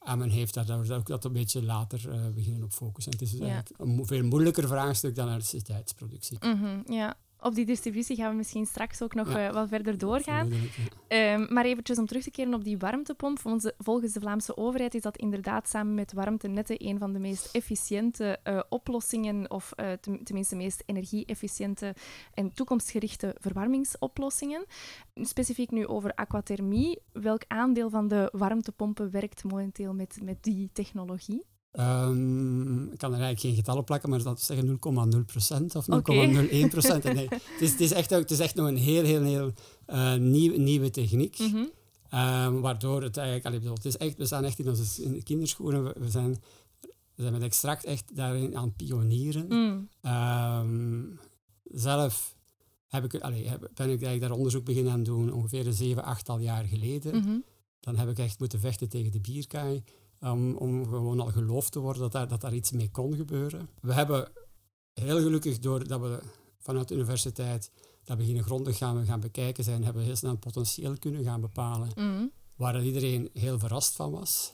En 0.00 0.18
men 0.18 0.30
heeft 0.30 0.54
daar 0.54 0.90
ook 0.90 1.06
dat 1.06 1.24
een 1.24 1.32
beetje 1.32 1.62
later 1.62 2.10
eh, 2.10 2.28
beginnen 2.28 2.62
op 2.62 2.72
focussen. 2.72 3.12
Het 3.12 3.22
is 3.22 3.32
Ja. 3.32 3.38
eigenlijk 3.44 3.80
een 3.80 3.88
mo- 3.88 4.04
veel 4.04 4.24
moeilijker 4.24 4.68
vraagstuk 4.68 5.14
dan 5.14 5.28
elektriciteitsproductie. 5.28 6.36
Mhm, 6.40 6.92
ja. 6.92 7.16
Op 7.40 7.54
die 7.54 7.64
distributie 7.66 8.16
gaan 8.16 8.30
we 8.30 8.36
misschien 8.36 8.66
straks 8.66 9.02
ook 9.02 9.14
nog 9.14 9.28
Ja. 9.32 9.46
eh, 9.48 9.52
wat 9.54 9.68
verder 9.68 9.98
doorgaan. 9.98 10.48
Ja. 10.48 10.56
Ehm, 11.08 11.46
maar 11.54 11.64
eventjes 11.64 11.98
om 11.98 12.06
terug 12.06 12.22
te 12.22 12.30
keren 12.30 12.54
op 12.54 12.64
die 12.64 12.78
warmtepomp. 12.78 13.38
Volgens 13.38 13.62
de, 13.64 13.74
volgens 13.78 14.12
de 14.12 14.20
Vlaamse 14.20 14.56
overheid 14.56 14.94
is 14.94 15.02
dat 15.02 15.16
inderdaad 15.16 15.68
samen 15.68 15.94
met 15.94 16.12
warmtenetten 16.12 16.86
een 16.86 16.98
van 16.98 17.12
de 17.12 17.18
meest 17.18 17.54
efficiënte 17.54 18.38
eh, 18.42 18.60
oplossingen, 18.68 19.50
of 19.50 19.72
eh, 19.72 19.92
ten- 19.92 20.24
tenminste 20.24 20.56
meest 20.56 20.82
energie-efficiënte 20.86 21.94
en 22.34 22.52
toekomstgerichte 22.52 23.34
verwarmingsoplossingen. 23.40 24.64
Specifiek 25.14 25.70
nu 25.70 25.86
over 25.86 26.14
aquathermie. 26.14 26.98
Welk 27.12 27.42
aandeel 27.48 27.90
van 27.90 28.08
de 28.08 28.28
warmtepompen 28.32 29.10
werkt 29.10 29.44
momenteel 29.44 29.94
met, 29.94 30.18
met 30.22 30.42
die 30.42 30.70
technologie? 30.72 31.44
Ehm, 31.76 32.82
ik 32.82 32.98
kan 32.98 33.10
er 33.12 33.20
eigenlijk 33.20 33.40
geen 33.40 33.54
getallen 33.54 33.84
plakken, 33.84 34.10
maar 34.10 34.22
dat 34.22 34.38
is 34.38 34.46
zeggen 34.46 34.66
0,0% 34.66 35.76
of 35.76 35.86
0,01%. 35.86 35.90
Oké. 35.96 37.12
Nee, 37.14 37.28
het, 37.28 37.60
is, 37.60 37.70
het, 37.70 37.80
is 37.80 37.92
echt, 37.92 38.10
het 38.10 38.30
is 38.30 38.38
echt 38.38 38.54
nog 38.54 38.66
een 38.68 38.76
heel, 38.76 39.04
heel, 39.04 39.22
heel 39.22 39.52
nieuw, 40.18 40.58
nieuwe 40.58 40.90
techniek. 40.90 41.38
Mhm, 41.38 41.64
Ehm, 42.10 42.60
waardoor 42.60 43.02
het 43.02 43.16
eigenlijk, 43.16 43.64
het 43.64 43.84
is 43.84 43.96
echt, 43.96 44.16
we 44.16 44.26
staan 44.26 44.44
echt 44.44 44.58
in 44.58 44.68
onze 44.68 45.02
in 45.02 45.12
de 45.12 45.22
kinderschoenen. 45.22 45.84
We, 45.84 45.94
we 45.98 46.10
zijn, 46.10 46.30
we 47.14 47.22
zijn 47.22 47.32
met 47.32 47.42
extract 47.42 47.84
echt 47.84 48.16
daarin 48.16 48.56
aan 48.56 48.64
het 48.64 48.76
pionieren. 48.76 49.46
mm, 49.48 49.88
Ehm, 50.00 51.02
zelf 51.64 52.36
heb 52.88 53.04
ik, 53.04 53.14
allee, 53.22 53.48
heb- 53.48 53.60
ben 53.60 53.68
ik 53.86 54.02
eigenlijk 54.02 54.20
daar 54.20 54.30
onderzoek 54.30 54.64
beginnen 54.64 54.92
aan 54.92 55.02
doen 55.02 55.32
ongeveer 55.32 55.66
een 55.66 55.72
zeven, 55.72 56.04
achttal 56.04 56.38
jaar 56.38 56.64
geleden. 56.64 57.16
mhm, 57.16 57.38
Dan 57.80 57.96
heb 57.96 58.08
ik 58.08 58.18
echt 58.18 58.38
moeten 58.38 58.60
vechten 58.60 58.88
tegen 58.88 59.12
de 59.12 59.20
bierkaai. 59.20 59.82
Om, 60.20 60.56
om 60.56 60.84
gewoon 60.84 61.20
al 61.20 61.26
geloofd 61.26 61.72
te 61.72 61.78
worden 61.80 62.02
dat 62.02 62.12
daar, 62.12 62.28
dat 62.28 62.40
daar 62.40 62.54
iets 62.54 62.70
mee 62.70 62.90
kon 62.90 63.14
gebeuren. 63.16 63.68
We 63.80 63.92
hebben 63.92 64.28
heel 64.92 65.20
gelukkig, 65.20 65.58
doordat 65.58 66.00
we 66.00 66.18
vanuit 66.58 66.88
de 66.88 66.94
universiteit 66.94 67.70
dat 68.04 68.16
beginnen 68.16 68.44
grondig 68.44 68.76
gaan, 68.76 69.04
gaan 69.06 69.20
bekijken 69.20 69.64
zijn, 69.64 69.84
hebben 69.84 70.02
we 70.02 70.06
heel 70.08 70.16
snel 70.16 70.30
het 70.30 70.40
potentieel 70.40 70.98
kunnen 70.98 71.24
gaan 71.24 71.40
bepalen, 71.40 71.88
Mhm. 71.94 72.26
waar 72.56 72.84
iedereen 72.84 73.30
heel 73.32 73.58
verrast 73.58 73.94
van 73.96 74.10
was. 74.10 74.52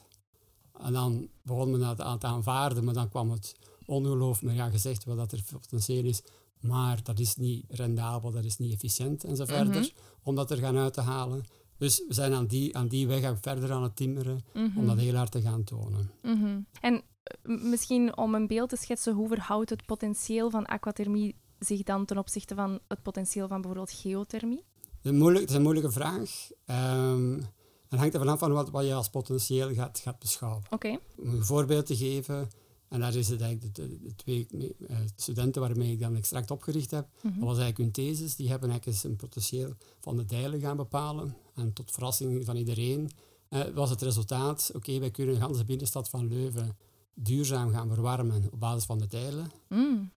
En 0.80 0.92
dan 0.92 1.28
begon 1.42 1.70
men 1.70 1.80
dat 1.80 2.00
aan 2.00 2.18
te 2.18 2.26
aanvaarden, 2.26 2.84
maar 2.84 2.94
dan 2.94 3.08
kwam 3.08 3.30
het 3.30 3.54
ongeloof, 3.86 4.42
maar 4.42 4.54
ja, 4.54 4.70
gezegd 4.70 5.04
wel 5.04 5.16
dat 5.16 5.32
er 5.32 5.42
potentieel 5.52 6.04
is, 6.04 6.22
maar 6.60 7.02
dat 7.02 7.18
is 7.18 7.36
niet 7.36 7.64
rendabel, 7.68 8.30
dat 8.30 8.44
is 8.44 8.58
niet 8.58 8.72
efficiënt 8.72 9.24
en 9.24 9.36
zo 9.36 9.44
Mhm. 9.44 9.52
verder, 9.52 9.92
om 10.22 10.34
dat 10.34 10.50
er 10.50 10.56
gaan 10.56 10.76
uit 10.76 10.92
te 10.94 11.00
halen. 11.00 11.44
Dus 11.82 12.04
we 12.08 12.14
zijn 12.14 12.32
aan 12.32 12.46
die, 12.46 12.76
aan 12.76 12.88
die 12.88 13.06
weg 13.06 13.34
verder 13.40 13.72
aan 13.72 13.82
het 13.82 13.96
timmeren 13.96 14.44
Mhm. 14.54 14.78
om 14.78 14.86
dat 14.86 14.98
heel 14.98 15.14
hard 15.14 15.30
te 15.30 15.40
gaan 15.40 15.64
tonen. 15.64 16.10
Mhm. 16.22 16.60
En 16.80 16.94
eh, 17.22 17.62
misschien 17.62 18.16
om 18.16 18.34
een 18.34 18.46
beeld 18.46 18.68
te 18.68 18.76
schetsen, 18.76 19.14
hoe 19.14 19.28
verhoudt 19.28 19.70
het 19.70 19.86
potentieel 19.86 20.50
van 20.50 20.66
aquathermie 20.66 21.34
zich 21.58 21.82
dan 21.82 22.04
ten 22.04 22.18
opzichte 22.18 22.54
van 22.54 22.78
het 22.88 23.02
potentieel 23.02 23.48
van 23.48 23.60
bijvoorbeeld 23.60 23.92
geothermie? 23.92 24.64
Het 24.80 24.98
is 25.02 25.10
een, 25.10 25.16
moeilijk, 25.18 25.40
het 25.40 25.50
is 25.50 25.56
een 25.56 25.62
moeilijke 25.62 25.90
vraag. 25.92 26.50
Ehm 26.66 27.40
het 27.88 28.00
hangt 28.00 28.14
er 28.14 28.20
vanaf 28.20 28.38
van 28.38 28.52
wat, 28.52 28.70
wat 28.70 28.84
je 28.84 28.94
als 28.94 29.08
potentieel 29.08 29.74
gaat, 29.74 29.98
gaat 29.98 30.18
beschouwen. 30.18 30.62
Oké. 30.70 30.98
Om 31.18 31.28
een 31.34 31.44
voorbeeld 31.44 31.86
te 31.86 31.96
geven, 31.96 32.50
en 32.92 33.00
daar 33.00 33.14
is 33.14 33.28
het 33.28 33.40
eigenlijk 33.40 33.74
de, 33.74 33.88
de- 33.88 33.98
de 34.02 34.14
twee 34.14 34.46
eh, 34.88 34.96
studenten 35.16 35.60
waarmee 35.60 35.92
ik 35.92 36.00
dan 36.00 36.16
extract 36.16 36.50
opgericht 36.50 36.90
heb, 36.90 37.08
Mhm. 37.22 37.38
dat 37.38 37.48
was 37.48 37.58
eigenlijk 37.58 37.78
hun 37.78 37.90
thesis. 38.06 38.36
Die 38.36 38.48
hebben 38.48 38.70
eigenlijk 38.70 38.98
eens 38.98 39.10
een 39.10 39.16
potentieel 39.16 39.72
van 40.00 40.16
de 40.16 40.24
dijlen 40.24 40.60
gaan 40.60 40.76
bepalen. 40.76 41.36
En 41.54 41.72
tot 41.72 41.90
verrassing 41.90 42.44
van 42.44 42.56
iedereen 42.56 43.10
eh, 43.48 43.64
was 43.74 43.90
het 43.90 44.02
resultaat, 44.02 44.70
oké, 44.74 44.98
wij 44.98 45.10
kunnen 45.10 45.38
de 45.38 45.46
hele 45.46 45.64
binnenstad 45.64 46.08
van 46.08 46.28
Leuven 46.28 46.76
duurzaam 47.14 47.70
gaan 47.72 47.88
verwarmen 47.88 48.48
op 48.52 48.60
basis 48.60 48.84
van 48.84 48.98
de 48.98 49.06
dijlen. 49.06 49.50
Mm. 49.68 50.10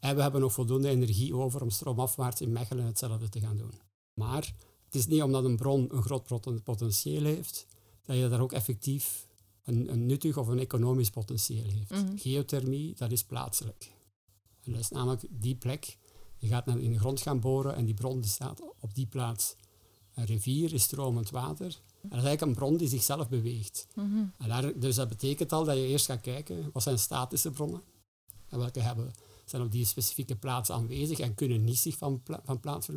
En 0.00 0.16
we 0.16 0.22
hebben 0.22 0.40
nog 0.40 0.52
voldoende 0.52 0.88
energie 0.88 1.34
over 1.34 1.62
om 1.62 1.70
stroomafwaarts 1.70 2.40
in 2.40 2.52
Mechelen 2.52 2.84
hetzelfde 2.84 3.28
te 3.28 3.40
gaan 3.40 3.56
doen. 3.56 3.72
Maar 4.14 4.52
het 4.84 4.94
is 4.94 5.06
niet 5.06 5.22
omdat 5.22 5.44
een 5.44 5.56
bron 5.56 5.88
een 5.94 6.02
groot 6.02 6.26
poten- 6.26 6.62
potentieel 6.62 7.24
heeft, 7.24 7.66
dat 8.04 8.16
je 8.16 8.28
daar 8.28 8.40
ook 8.40 8.52
effectief 8.52 9.25
een, 9.66 9.92
een 9.92 10.06
nuttig 10.06 10.36
of 10.36 10.46
een 10.48 10.58
economisch 10.58 11.10
potentieel 11.10 11.68
heeft. 11.68 11.90
Mhm. 11.90 12.16
Geothermie, 12.16 12.94
dat 12.94 13.12
is 13.12 13.24
plaatselijk. 13.24 13.90
En 14.64 14.72
dat 14.72 14.80
is 14.80 14.90
namelijk 14.90 15.26
die 15.30 15.54
plek. 15.54 15.96
Je 16.38 16.46
gaat 16.46 16.66
naar 16.66 16.78
in 16.78 16.92
de 16.92 16.98
grond 16.98 17.20
gaan 17.20 17.40
boren 17.40 17.74
en 17.76 17.84
die 17.84 17.94
bron 17.94 18.24
staat 18.24 18.60
op 18.80 18.94
die 18.94 19.06
plaats. 19.06 19.56
Een 20.14 20.24
rivier 20.24 20.72
is 20.72 20.82
stromend 20.82 21.30
water. 21.30 21.66
En 21.66 22.08
dat 22.08 22.18
is 22.18 22.24
eigenlijk 22.24 22.40
een 22.40 22.54
bron 22.54 22.76
die 22.76 22.88
zichzelf 22.88 23.28
beweegt. 23.28 23.86
Mhm. 23.94 24.24
En 24.38 24.48
daar, 24.48 24.78
dus 24.78 24.94
dat 24.94 25.08
betekent 25.08 25.52
al 25.52 25.64
dat 25.64 25.76
je 25.76 25.86
eerst 25.86 26.06
gaat 26.06 26.20
kijken, 26.20 26.70
wat 26.72 26.82
zijn 26.82 26.98
statische 26.98 27.50
bronnen? 27.50 27.82
En 28.48 28.58
welke 28.58 28.80
hebben, 28.80 29.12
zijn 29.44 29.62
op 29.62 29.72
die 29.72 29.84
specifieke 29.84 30.36
plaats 30.36 30.70
aanwezig 30.70 31.18
en 31.18 31.34
kunnen 31.34 31.64
niet 31.64 31.78
zich 31.78 31.96
van, 31.96 32.22
pla- 32.22 32.40
van 32.44 32.60
plaats 32.60 32.88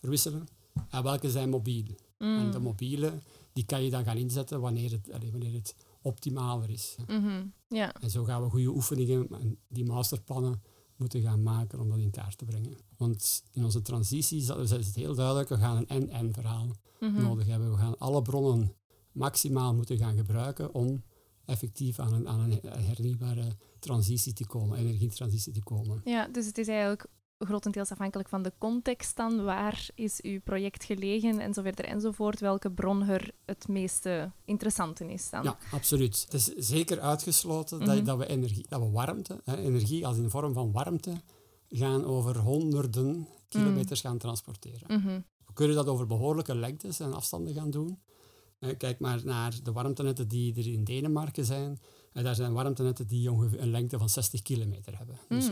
verwisselen. 0.00 0.46
En 0.90 1.02
welke 1.02 1.30
zijn 1.30 1.48
mobiel? 1.48 1.84
En 2.18 2.50
de 2.50 2.58
mobiele, 2.58 3.12
die 3.52 3.64
kan 3.64 3.84
je 3.84 3.90
dan 3.90 4.04
gaan 4.04 4.16
inzetten 4.16 4.60
wanneer 4.60 4.90
het, 4.90 5.30
wanneer 5.30 5.52
het 5.52 5.74
optimaler 6.04 6.70
is. 6.70 6.96
Mhm. 7.06 7.46
Ja. 7.68 7.94
En 7.94 8.10
zo 8.10 8.24
gaan 8.24 8.42
we 8.42 8.50
goede 8.50 8.68
oefeningen 8.68 9.28
en 9.30 9.58
die 9.68 9.84
masterplannen 9.84 10.62
moeten 10.96 11.22
gaan 11.22 11.42
maken 11.42 11.80
om 11.80 11.88
dat 11.88 11.98
in 11.98 12.10
kaart 12.10 12.38
te 12.38 12.44
brengen. 12.44 12.76
Want 12.96 13.42
in 13.52 13.64
onze 13.64 13.82
transitie 13.82 14.38
is 14.40 14.48
het 14.48 14.70
is 14.70 14.86
het 14.86 14.94
heel 14.94 15.14
duidelijk, 15.14 15.48
we 15.48 15.56
gaan 15.56 15.76
een 15.76 15.88
en-en 15.88 16.32
verhaal 16.32 16.66
Mhm. 17.00 17.22
nodig 17.22 17.46
hebben. 17.46 17.70
We 17.70 17.76
gaan 17.76 17.98
alle 17.98 18.22
bronnen 18.22 18.72
maximaal 19.12 19.74
moeten 19.74 19.98
gaan 19.98 20.16
gebruiken 20.16 20.74
om 20.74 21.02
effectief 21.44 21.98
aan 21.98 22.12
een, 22.12 22.28
aan 22.28 22.40
een 22.40 22.60
hernieuwbare 22.62 23.56
transitie 23.78 24.32
te 24.32 24.46
komen, 24.46 24.78
energietransitie 24.78 25.52
te 25.52 25.62
komen. 25.62 26.00
Ja, 26.04 26.28
dus 26.28 26.46
het 26.46 26.58
is 26.58 26.68
eigenlijk 26.68 27.06
grotendeels 27.44 27.90
afhankelijk 27.90 28.28
van 28.28 28.42
de 28.42 28.52
context 28.58 29.16
dan. 29.16 29.44
Waar 29.44 29.88
is 29.94 30.20
uw 30.22 30.40
project 30.40 30.84
gelegen 30.84 31.38
en 31.40 31.54
zo 31.54 31.62
verder 31.62 31.84
enzovoort. 31.84 32.40
Welke 32.40 32.70
bron 32.70 33.02
er 33.02 33.30
het 33.44 33.68
meeste 33.68 34.32
interessante 34.44 35.12
is 35.12 35.30
dan. 35.30 35.42
Ja, 35.42 35.58
absoluut. 35.72 36.22
Het 36.24 36.34
is 36.34 36.44
zeker 36.44 37.00
uitgesloten 37.00 37.78
dat, 37.78 37.96
Mhm. 37.96 38.04
dat 38.04 38.18
we 38.18 38.26
energie, 38.26 38.66
dat 38.68 38.80
we 38.80 38.90
warmte, 38.90 39.40
hè, 39.44 39.56
energie 39.56 40.06
als 40.06 40.16
in 40.16 40.22
de 40.22 40.30
vorm 40.30 40.52
van 40.52 40.72
warmte, 40.72 41.12
gaan 41.68 42.04
over 42.04 42.38
honderden 42.38 43.28
kilometers 43.48 44.00
gaan 44.00 44.18
transporteren. 44.18 45.00
Mhm. 45.00 45.20
We 45.46 45.52
kunnen 45.52 45.76
dat 45.76 45.86
over 45.86 46.06
behoorlijke 46.06 46.54
lengtes 46.54 47.00
en 47.00 47.12
afstanden 47.14 47.54
gaan 47.54 47.70
doen. 47.70 47.98
Kijk 48.78 49.00
maar 49.00 49.20
naar 49.24 49.54
de 49.62 49.72
warmtenetten 49.72 50.28
die 50.28 50.54
er 50.56 50.66
in 50.66 50.84
Denemarken 50.84 51.44
zijn. 51.44 51.78
En 52.12 52.24
daar 52.24 52.34
zijn 52.34 52.52
warmtenetten 52.52 53.06
die 53.06 53.30
ongeveer 53.32 53.60
een 53.60 53.70
lengte 53.70 53.98
van 53.98 54.08
60 54.08 54.42
kilometer 54.42 54.98
hebben. 54.98 55.18
Dus 55.28 55.50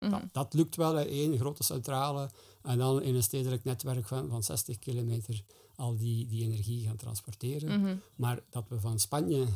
Mm. 0.00 0.08
Mhm. 0.08 0.20
dat, 0.20 0.32
dat 0.32 0.54
lukt 0.54 0.76
wel 0.76 0.98
in 0.98 1.06
één 1.06 1.38
grote 1.38 1.62
centrale. 1.62 2.30
En 2.62 2.78
dan 2.78 3.02
in 3.02 3.14
een 3.14 3.22
stedelijk 3.22 3.64
netwerk 3.64 4.06
van, 4.06 4.28
van 4.28 4.42
60 4.42 4.78
kilometer 4.78 5.42
al 5.74 5.96
die, 5.96 6.26
die 6.26 6.42
energie 6.42 6.86
gaan 6.86 6.96
transporteren. 6.96 7.80
Mhm. 7.80 7.96
Maar 8.16 8.42
dat 8.50 8.68
we 8.68 8.80
van 8.80 8.98
Spanje 8.98 9.46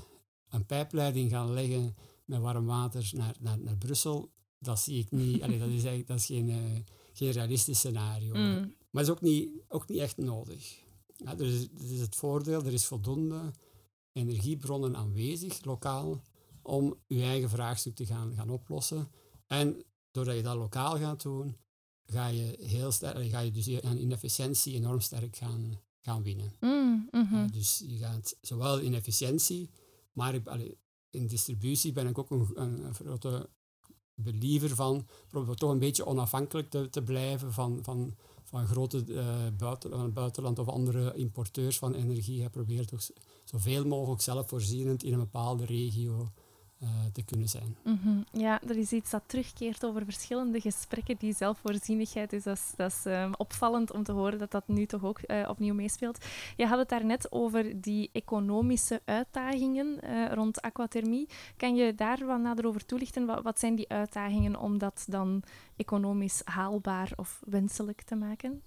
een 0.49 0.67
pijpleiding 0.67 1.31
gaan 1.31 1.53
leggen 1.53 1.97
met 2.25 2.41
warm 2.41 2.67
water 2.67 3.11
naar, 3.13 3.37
naar, 3.41 3.59
naar 3.59 3.77
Brussel, 3.77 4.31
dat 4.59 4.81
zie 4.81 4.99
ik 4.99 5.11
niet. 5.11 5.43
Allee, 5.43 5.59
dat 5.59 5.69
is 5.69 5.85
eigenlijk 5.91 6.07
dat 6.07 6.19
is 6.19 6.27
geen, 6.27 6.51
eh, 6.51 6.81
geen 7.13 7.31
realistisch 7.31 7.79
scenario. 7.79 8.35
Mm. 8.35 8.75
Maar 8.91 9.03
is 9.03 9.11
ook 9.11 9.21
niet, 9.21 9.51
ook 9.69 9.89
niet 9.89 9.99
echt 9.99 10.17
nodig. 10.17 10.83
Ja, 11.17 11.39
is, 11.39 11.69
er 11.79 11.93
is 11.93 12.01
het 12.01 12.15
voordeel, 12.15 12.65
er 12.65 12.73
is 12.73 12.85
voldoende 12.85 13.51
energiebronnen 14.13 14.97
aanwezig, 14.97 15.65
lokaal, 15.65 16.23
om 16.63 16.95
je 17.07 17.23
eigen 17.23 17.51
vraagstuk 17.51 17.95
te 17.95 18.07
gaan, 18.07 18.35
gaan 18.35 18.51
oplossen. 18.51 19.09
En 19.47 19.85
doordat 20.15 20.37
je 20.37 20.43
dat 20.43 20.57
lokaal 20.57 20.99
gaat 20.99 21.23
doen, 21.23 21.57
ga 22.07 22.27
je, 22.27 22.57
heel 22.61 22.93
sterk, 22.93 23.31
ga 23.31 23.41
je 23.41 23.51
dus 23.51 23.83
aan 23.83 23.97
inefficiëntie 23.97 24.75
enorm 24.75 25.01
sterk 25.01 25.37
gaan, 25.37 25.81
gaan 26.01 26.23
winnen. 26.23 26.53
Mm. 26.61 27.09
Mhm. 27.11 27.35
Uh, 27.35 27.53
dus 27.53 27.85
je 27.87 27.99
gaat 27.99 28.37
zowel 28.41 28.79
in 28.79 28.95
efficiëntie, 28.95 29.71
maar 30.13 30.35
ik, 30.35 30.47
allee, 30.47 30.79
in 31.11 31.27
distributie 31.27 31.93
ben 31.93 32.07
ik 32.07 32.19
ook 32.19 32.31
een, 32.31 32.51
een, 32.55 32.85
een 32.85 32.95
grote 32.95 33.49
believer 34.15 34.75
van, 34.75 35.07
proberen 35.29 35.57
toch 35.57 35.71
een 35.71 35.79
beetje 35.79 36.07
onafhankelijk 36.07 36.71
te, 36.71 36.89
te 36.91 37.03
blijven 37.03 37.53
van, 37.53 37.79
van, 37.83 38.17
van 38.45 38.67
grote 38.67 39.05
eh, 39.09 39.47
buiten, 39.57 40.13
buitenland 40.13 40.59
of 40.59 40.69
andere 40.69 41.15
importeurs 41.15 41.79
van 41.79 41.95
energie. 41.95 42.43
Je 42.43 42.51
probeert 42.51 42.89
toch 42.89 43.11
zoveel 43.45 43.87
mogelijk 43.87 44.23
zelfvoorzienend 44.23 45.03
in 45.03 45.13
een 45.13 45.19
bepaalde 45.19 45.65
regio 45.65 46.21
eh, 46.21 46.44
te 47.13 47.23
kunnen 47.23 47.49
zijn. 47.49 47.77
Mhm. 47.83 48.23
Ja, 48.33 48.61
er 48.63 48.77
is 48.77 48.93
iets 48.93 49.11
dat 49.11 49.23
terugkeert 49.27 49.85
over 49.85 50.05
verschillende 50.05 50.61
gesprekken, 50.61 51.17
die 51.19 51.35
zelfvoorzienigheid. 51.35 52.31
Dus 52.31 52.43
dat 52.43 52.57
is, 52.57 52.73
dat 52.77 52.91
is 52.91 53.05
ehm, 53.05 53.33
opvallend 53.37 53.93
om 53.93 54.03
te 54.03 54.13
horen 54.13 54.39
dat 54.39 54.51
dat 54.51 54.69
nu 54.69 54.87
toch 54.87 55.05
ook 55.05 55.19
eh, 55.19 55.49
opnieuw 55.49 55.75
meespeelt. 55.75 56.25
Je 56.57 56.67
had 56.67 56.79
het 56.79 56.89
daarnet 56.89 57.33
over 57.33 57.81
die 57.81 58.11
economische 58.13 59.01
uitdagingen 59.05 60.01
eh, 60.01 60.33
rond 60.33 60.61
aquathermie. 60.61 61.29
Kan 61.57 61.75
je 61.75 61.95
daar 61.95 62.27
wat 62.27 62.41
nader 62.41 62.67
over 62.67 62.87
toelichten? 62.87 63.27
Wat, 63.27 63.43
wat 63.43 63.59
zijn 63.59 63.75
die 63.75 63.89
uitdagingen 63.89 64.61
om 64.61 64.79
dat 64.79 65.05
dan 65.09 65.43
economisch 65.77 66.41
haalbaar 66.45 67.13
of 67.17 67.43
wenselijk 67.47 68.03
te 68.03 68.15
maken? 68.15 68.63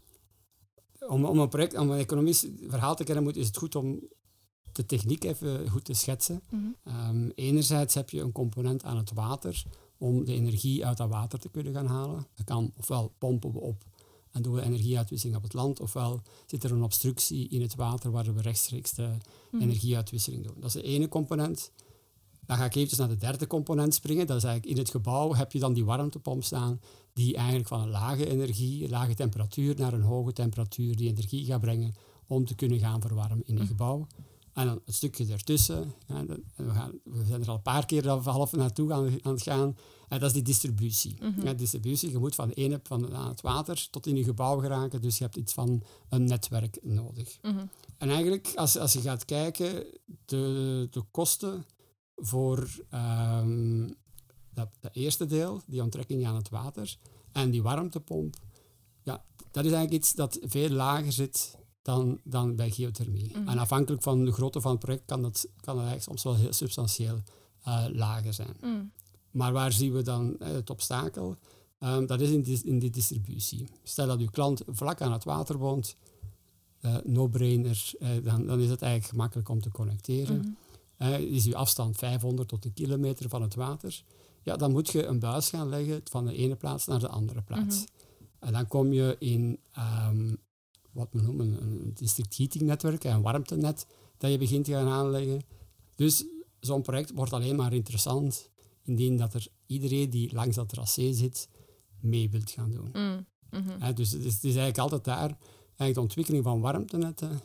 Om, 0.99 1.25
om 1.25 1.39
een 1.39 1.49
project, 1.49 1.77
om 1.77 1.89
een 1.89 1.99
economisch 1.99 2.47
verhaal 2.67 2.95
te 2.95 3.03
kennen, 3.03 3.23
moet, 3.23 3.35
is 3.35 3.47
het 3.47 3.57
goed 3.57 3.75
om 3.75 3.99
de 4.77 4.85
techniek 4.85 5.23
even 5.23 5.69
goed 5.69 5.85
te 5.85 5.93
schetsen. 5.93 6.41
Mhm. 6.49 6.61
Ehm, 6.83 7.29
enerzijds 7.35 7.93
heb 7.93 8.09
je 8.09 8.21
een 8.21 8.31
component 8.31 8.83
aan 8.83 8.97
het 8.97 9.13
water 9.13 9.63
om 9.97 10.25
de 10.25 10.33
energie 10.33 10.85
uit 10.85 10.97
dat 10.97 11.09
water 11.09 11.39
te 11.39 11.49
kunnen 11.49 11.73
gaan 11.73 11.85
halen. 11.87 12.27
Dat 12.35 12.45
kan 12.45 12.71
ofwel 12.77 13.11
pompen 13.17 13.51
we 13.51 13.59
op 13.59 13.83
en 14.31 14.41
doen 14.41 14.53
we 14.53 14.61
energieuitwisseling 14.61 15.37
op 15.37 15.43
het 15.43 15.53
land, 15.53 15.79
ofwel 15.79 16.21
zit 16.45 16.63
er 16.63 16.71
een 16.71 16.83
obstructie 16.83 17.47
in 17.47 17.61
het 17.61 17.75
water 17.75 18.11
waar 18.11 18.33
we 18.35 18.41
rechtstreeks 18.41 18.93
de 18.93 19.09
Mhm. 19.51 19.63
energieuitwisseling 19.63 20.43
doen. 20.43 20.55
Dat 20.55 20.65
is 20.65 20.73
de 20.73 20.81
ene 20.81 21.07
component. 21.07 21.71
Dan 22.45 22.57
ga 22.57 22.65
ik 22.65 22.75
eventjes 22.75 22.99
naar 22.99 23.07
de 23.09 23.17
derde 23.17 23.47
component 23.47 23.93
springen. 23.93 24.27
Dat 24.27 24.37
is 24.37 24.43
eigenlijk 24.43 24.75
in 24.77 24.81
het 24.83 24.91
gebouw 24.91 25.33
heb 25.33 25.51
je 25.51 25.59
dan 25.59 25.73
die 25.73 25.85
warmtepomp 25.85 26.43
staan 26.43 26.79
die 27.13 27.35
eigenlijk 27.35 27.67
van 27.67 27.81
een 27.81 27.89
lage 27.89 28.29
energie, 28.29 28.89
lage 28.89 29.13
temperatuur 29.13 29.75
naar 29.77 29.93
een 29.93 30.01
hoge 30.01 30.33
temperatuur 30.33 30.95
die 30.95 31.09
energie 31.09 31.45
gaat 31.45 31.61
brengen 31.61 31.93
om 32.27 32.45
te 32.45 32.55
kunnen 32.55 32.79
gaan 32.79 33.01
verwarmen 33.01 33.43
in 33.45 33.55
een 33.55 33.61
Mhm. 33.61 33.67
gebouw. 33.71 34.07
En 34.57 34.65
dan 34.65 34.81
het 34.85 34.95
stukje 34.95 35.31
ertussen, 35.31 35.93
ja, 36.07 36.25
we, 36.55 36.69
gaan, 36.69 36.99
we 37.03 37.25
zijn 37.25 37.41
er 37.41 37.49
al 37.49 37.55
een 37.55 37.61
paar 37.61 37.85
keer 37.85 38.09
al 38.09 38.21
half 38.21 38.51
naartoe 38.51 38.93
aan, 38.93 39.19
aan 39.21 39.33
het 39.33 39.41
gaan, 39.41 39.77
en 40.07 40.19
dat 40.19 40.27
is 40.27 40.33
die 40.33 40.41
distributie. 40.41 41.17
Mhm. 41.19 41.45
Ja, 41.45 41.53
distributie, 41.53 42.11
je 42.11 42.17
moet 42.17 42.35
van 42.35 42.47
de 42.47 42.53
ene 42.53 42.79
van 42.83 43.15
aan 43.15 43.27
het 43.27 43.41
water 43.41 43.87
tot 43.89 44.07
in 44.07 44.15
je 44.15 44.23
gebouw 44.23 44.59
geraken, 44.59 45.01
dus 45.01 45.17
je 45.17 45.23
hebt 45.23 45.35
iets 45.35 45.53
van 45.53 45.83
een 46.09 46.23
netwerk 46.23 46.77
nodig. 46.81 47.37
Mhm. 47.41 47.65
En 47.97 48.09
eigenlijk, 48.09 48.51
als, 48.55 48.77
als 48.77 48.93
je 48.93 49.01
gaat 49.01 49.25
kijken, 49.25 49.85
de, 50.25 50.87
de 50.91 51.03
kosten 51.11 51.65
voor 52.15 52.67
ehm, 52.89 53.89
dat, 54.53 54.69
dat 54.79 54.95
eerste 54.95 55.25
deel, 55.25 55.61
die 55.65 55.83
onttrekking 55.83 56.25
aan 56.25 56.35
het 56.35 56.49
water, 56.49 56.97
en 57.31 57.51
die 57.51 57.63
warmtepomp, 57.63 58.35
ja, 59.03 59.23
dat 59.51 59.65
is 59.65 59.71
eigenlijk 59.71 60.03
iets 60.03 60.13
dat 60.13 60.39
veel 60.41 60.69
lager 60.69 61.11
zit 61.11 61.56
dan, 61.87 62.19
dan 62.23 62.55
bij 62.55 62.71
geothermie. 62.71 63.31
Mhm. 63.37 63.47
En 63.47 63.57
afhankelijk 63.57 64.03
van 64.03 64.25
de 64.25 64.31
grootte 64.31 64.61
van 64.61 64.71
het 64.71 64.79
project 64.79 65.05
kan 65.05 65.21
dat, 65.21 65.47
kan 65.61 65.75
dat 65.75 65.85
eigenlijk 65.85 66.03
soms 66.03 66.23
wel 66.23 66.35
heel 66.35 66.53
substantieel 66.53 67.21
eh, 67.63 67.85
lager 67.91 68.33
zijn. 68.33 68.55
Mm. 68.61 68.91
Maar 69.31 69.51
waar 69.53 69.71
zien 69.71 69.93
we 69.93 70.01
dan 70.01 70.39
eh, 70.39 70.47
het 70.47 70.69
obstakel? 70.69 71.35
Ehm, 71.79 72.05
dat 72.05 72.21
is 72.21 72.29
in, 72.29 72.41
dis- 72.41 72.63
in 72.63 72.79
die 72.79 72.89
distributie. 72.89 73.67
Stel 73.83 74.07
dat 74.07 74.19
uw 74.19 74.29
klant 74.29 74.61
vlak 74.67 75.01
aan 75.01 75.11
het 75.11 75.23
water 75.23 75.57
woont, 75.57 75.95
eh, 76.79 76.95
no-brainer, 77.03 77.91
dan, 78.23 78.45
dan 78.45 78.59
is 78.59 78.69
het 78.69 78.81
eigenlijk 78.81 79.11
gemakkelijk 79.11 79.49
om 79.49 79.61
te 79.61 79.71
connecteren. 79.71 80.57
Mhm. 80.97 81.13
Is 81.13 81.45
uw 81.45 81.55
afstand 81.55 81.97
500 81.97 82.47
tot 82.49 82.65
een 82.65 82.73
kilometer 82.73 83.29
van 83.29 83.41
het 83.41 83.55
water, 83.55 84.03
ja, 84.43 84.55
dan 84.55 84.71
moet 84.71 84.89
je 84.89 85.05
een 85.05 85.19
buis 85.19 85.49
gaan 85.49 85.69
leggen 85.69 86.01
van 86.03 86.25
de 86.25 86.35
ene 86.35 86.55
plaats 86.55 86.85
naar 86.85 86.99
de 86.99 87.09
andere 87.09 87.41
plaats. 87.41 87.75
Mhm. 87.77 87.87
En 88.39 88.53
dan 88.53 88.67
kom 88.67 88.93
je 88.93 89.15
in 89.19 89.59
ehm, 89.71 90.33
wat 90.97 91.07
we 91.11 91.21
noemen 91.21 91.61
een 91.61 91.91
district 91.93 92.37
heating 92.37 92.63
netwerk, 92.63 93.03
een 93.03 93.21
warmtenet 93.21 93.85
dat 94.17 94.31
je 94.31 94.37
begint 94.37 94.65
te 94.65 94.71
gaan 94.71 94.87
aanleggen. 94.87 95.41
Dus 95.95 96.25
zo'n 96.59 96.81
project 96.81 97.11
wordt 97.13 97.33
alleen 97.33 97.55
maar 97.55 97.73
interessant 97.73 98.49
indien 98.83 99.17
dat 99.17 99.33
er 99.33 99.47
iedereen 99.65 100.09
die 100.09 100.33
langs 100.33 100.55
dat 100.55 100.69
tracé 100.69 101.13
zit 101.13 101.49
mee 101.99 102.29
wilt 102.29 102.51
gaan 102.51 102.71
doen. 102.71 102.89
Mm. 102.93 103.25
Mhm. 103.51 103.93
Dus 103.93 104.11
het 104.11 104.23
is, 104.23 104.33
het 104.33 104.43
is 104.43 104.55
eigenlijk 104.55 104.77
altijd 104.77 105.03
daar. 105.03 105.37
Eigenlijk 105.65 105.93
de 105.93 106.01
ontwikkeling 106.01 106.43
van 106.43 106.61
warmtenetten 106.61 107.41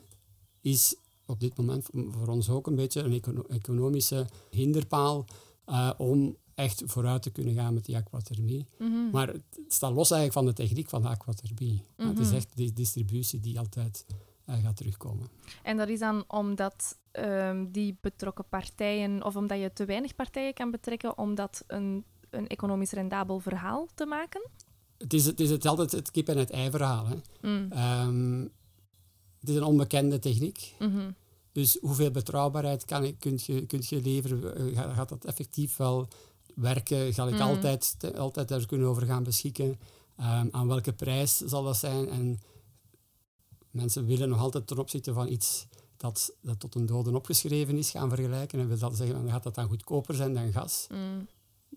is 0.61 0.97
op 1.27 1.41
dit 1.41 1.57
moment 1.57 1.89
voor 1.93 2.29
ons 2.29 2.49
ook 2.49 2.67
een 2.67 2.75
beetje 2.75 3.01
een 3.01 3.13
econo- 3.13 3.47
economische 3.49 4.27
hinderpaal 4.51 5.25
eh, 5.65 5.91
om 5.97 6.37
echt 6.63 6.83
vooruit 6.87 7.23
te 7.23 7.31
kunnen 7.31 7.55
gaan 7.55 7.75
met 7.75 7.85
die 7.85 7.97
aquathermie. 7.97 8.67
Mhm. 8.79 9.11
Maar 9.11 9.29
het 9.29 9.43
staat 9.69 9.93
los 9.93 10.11
eigenlijk 10.11 10.33
van 10.33 10.55
de 10.55 10.63
techniek 10.63 10.89
van 10.89 11.03
de 11.03 11.09
aquathermie. 11.09 11.83
Het 11.97 12.19
is 12.19 12.27
Mhm. 12.27 12.37
echt 12.37 12.49
die 12.57 12.73
distributie 12.73 13.41
die 13.41 13.59
altijd 13.59 14.07
eh, 14.45 14.55
gaat 14.63 14.77
terugkomen. 14.77 15.29
En 15.63 15.77
dat 15.77 15.89
is 15.89 15.99
dan 15.99 16.25
omdat 16.29 16.99
ehm, 17.13 17.67
die 17.71 17.97
betrokken 18.01 18.45
partijen, 18.49 19.25
of 19.25 19.37
omdat 19.37 19.61
je 19.61 19.73
te 19.73 19.85
weinig 19.85 20.15
partijen 20.15 20.55
kan 20.55 20.71
betrekken 20.71 21.19
om 21.19 21.35
dat 21.35 21.65
een, 21.67 22.05
een 22.31 22.47
economisch 22.47 22.91
rendabel 22.91 23.39
verhaal 23.39 23.89
te 23.95 24.07
maken? 24.07 24.49
Het 24.99 25.13
is, 25.13 25.25
het 25.25 25.41
is 25.41 25.51
het 25.51 25.67
altijd 25.67 25.93
het 25.93 26.11
kip 26.11 26.29
en 26.29 26.39
het 26.39 26.51
ei 26.51 26.71
verhaal. 26.71 27.07
Hè. 27.07 27.15
Mm. 27.41 27.73
Ehm, 27.73 28.41
het 29.41 29.49
is 29.49 29.55
een 29.55 29.63
onbekende 29.65 30.19
techniek. 30.19 30.75
Mhm. 30.79 31.11
Dus 31.53 31.79
hoeveel 31.81 32.11
betrouwbaarheid 32.11 32.85
kan 32.85 33.05
ik, 33.05 33.19
kunt, 33.19 33.45
je, 33.45 33.67
kunt 33.67 33.89
je 33.89 34.01
leveren? 34.03 34.57
Eh, 34.77 34.95
gaat 34.95 35.09
dat 35.09 35.25
effectief 35.25 35.77
wel 35.77 36.09
werken? 36.55 37.15
Ga 37.15 37.27
ik 37.27 37.33
Mhm. 37.35 37.43
altijd, 37.43 37.95
te- 37.99 38.19
altijd 38.19 38.49
daar 38.49 38.67
kunnen 38.67 38.89
over 38.89 39.07
gaan 39.07 39.23
beschikken? 39.23 39.79
Ehm, 40.17 40.49
aan 40.51 40.69
welke 40.69 40.93
prijs 40.93 41.37
zal 41.37 41.63
dat 41.65 41.77
zijn? 41.77 42.09
En 42.09 42.41
mensen 43.71 44.07
willen 44.07 44.29
nog 44.29 44.39
altijd 44.41 44.67
ten 44.67 44.79
opzichte 44.79 45.13
van 45.13 45.29
iets 45.29 45.67
dat, 45.97 46.35
dat 46.41 46.61
tot 46.61 46.75
een 46.75 46.87
doden 46.87 47.15
opgeschreven 47.15 47.77
is 47.79 47.91
gaan 47.91 48.09
vergelijken. 48.09 48.59
En 48.61 48.69
wil 48.69 48.79
dat 48.79 48.97
zeggen, 48.97 49.17
dan 49.23 49.31
gaat 49.31 49.43
dat 49.43 49.55
dan 49.55 49.69
goedkoper 49.69 50.15
zijn 50.15 50.35
dan 50.35 50.53
gas? 50.53 50.87
Mm. 50.93 51.27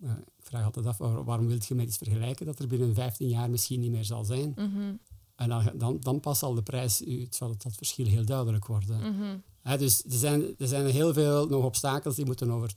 Eh, 0.02 0.10
ik 0.10 0.44
vraag 0.44 0.64
altijd 0.64 0.86
af, 0.86 0.98
waar- 0.98 1.24
waarom 1.24 1.46
wil 1.46 1.58
je 1.68 1.74
met 1.74 1.86
iets 1.86 1.96
vergelijken 1.96 2.46
dat 2.46 2.58
er 2.58 2.66
binnen 2.66 2.94
15 2.94 3.28
jaar 3.28 3.50
misschien 3.50 3.80
niet 3.80 3.90
meer 3.90 4.04
zal 4.04 4.24
zijn? 4.24 4.52
Mhm. 4.56 4.94
En 5.36 5.48
dan, 5.48 5.70
dan, 5.74 5.96
dan 6.00 6.20
pas 6.20 6.38
zal 6.38 6.54
de 6.54 6.62
prijs, 6.62 7.02
u- 7.02 7.26
zal 7.30 7.48
het, 7.50 7.62
dat 7.62 7.74
verschil 7.74 8.06
heel 8.06 8.24
duidelijk 8.24 8.66
worden. 8.66 8.98
Mhm. 9.14 9.78
Dus 9.78 10.04
er 10.04 10.10
zijn, 10.12 10.42
er 10.58 10.66
zijn 10.68 10.86
heel 10.86 11.12
veel 11.12 11.46
nog 11.48 11.64
obstakels 11.64 12.14
die, 12.14 12.24
moeten 12.24 12.50
over, 12.50 12.72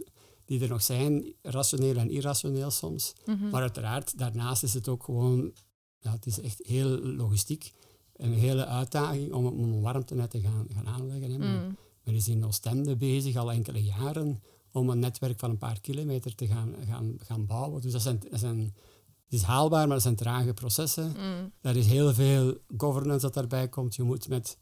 die 0.49 0.61
er 0.61 0.69
nog 0.69 0.83
zijn, 0.83 1.33
rationeel 1.41 1.95
en 1.95 2.09
irrationeel 2.09 2.71
soms. 2.71 3.13
Mhm. 3.25 3.49
Maar 3.49 3.61
uiteraard, 3.61 4.17
daarnaast 4.17 4.63
is 4.63 4.73
het 4.73 4.87
ook 4.87 5.03
gewoon, 5.03 5.53
ja, 5.99 6.11
het 6.11 6.25
is 6.25 6.41
echt 6.41 6.61
heel 6.65 6.89
logistiek, 6.99 7.73
een 8.15 8.33
hele 8.33 8.65
uitdaging 8.65 9.33
om, 9.33 9.45
om 9.45 9.73
een 9.73 9.81
warmtenet 9.81 10.29
te 10.29 10.39
gaan, 10.39 10.67
gaan 10.73 10.87
aanleggen. 10.87 11.31
Hè. 11.31 11.37
Mm. 11.37 11.77
men 12.03 12.13
is 12.13 12.27
in 12.27 12.45
Oostende 12.45 12.95
bezig 12.95 13.35
al 13.35 13.51
enkele 13.51 13.83
jaren 13.83 14.41
om 14.71 14.89
een 14.89 14.99
netwerk 14.99 15.39
van 15.39 15.49
een 15.49 15.57
paar 15.57 15.79
kilometer 15.79 16.35
te 16.35 16.47
gaan, 16.47 16.75
gaan, 16.87 17.15
gaan 17.17 17.45
bouwen. 17.45 17.81
Dus 17.81 17.91
dat 17.91 18.01
zijn, 18.01 18.19
dat 18.29 18.39
zijn, 18.39 18.59
het 18.59 19.33
is 19.33 19.41
haalbaar, 19.41 19.85
maar 19.85 19.95
dat 19.95 20.01
zijn 20.01 20.15
trage 20.15 20.53
processen. 20.53 21.07
Mm. 21.17 21.51
Er 21.61 21.77
is 21.77 21.87
heel 21.87 22.13
veel 22.13 22.57
governance 22.77 23.25
dat 23.25 23.33
daarbij 23.33 23.67
komt. 23.67 23.95
Je 23.95 24.03
moet 24.03 24.27
met 24.27 24.57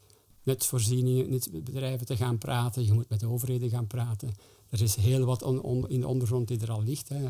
netvoorzieningen, 0.48 1.30
netbedrijven 1.30 2.06
te 2.06 2.16
gaan 2.16 2.38
praten. 2.38 2.84
Je 2.84 2.92
moet 2.92 3.08
met 3.08 3.20
de 3.20 3.28
overheden 3.28 3.70
gaan 3.70 3.86
praten. 3.86 4.34
Er 4.70 4.82
is 4.82 4.96
heel 4.96 5.24
wat 5.24 5.42
on- 5.42 5.62
on- 5.62 5.88
in 5.88 6.00
de 6.00 6.06
ondergrond 6.06 6.48
die 6.48 6.60
er 6.60 6.70
al 6.70 6.82
ligt. 6.82 7.08
Hè. 7.08 7.24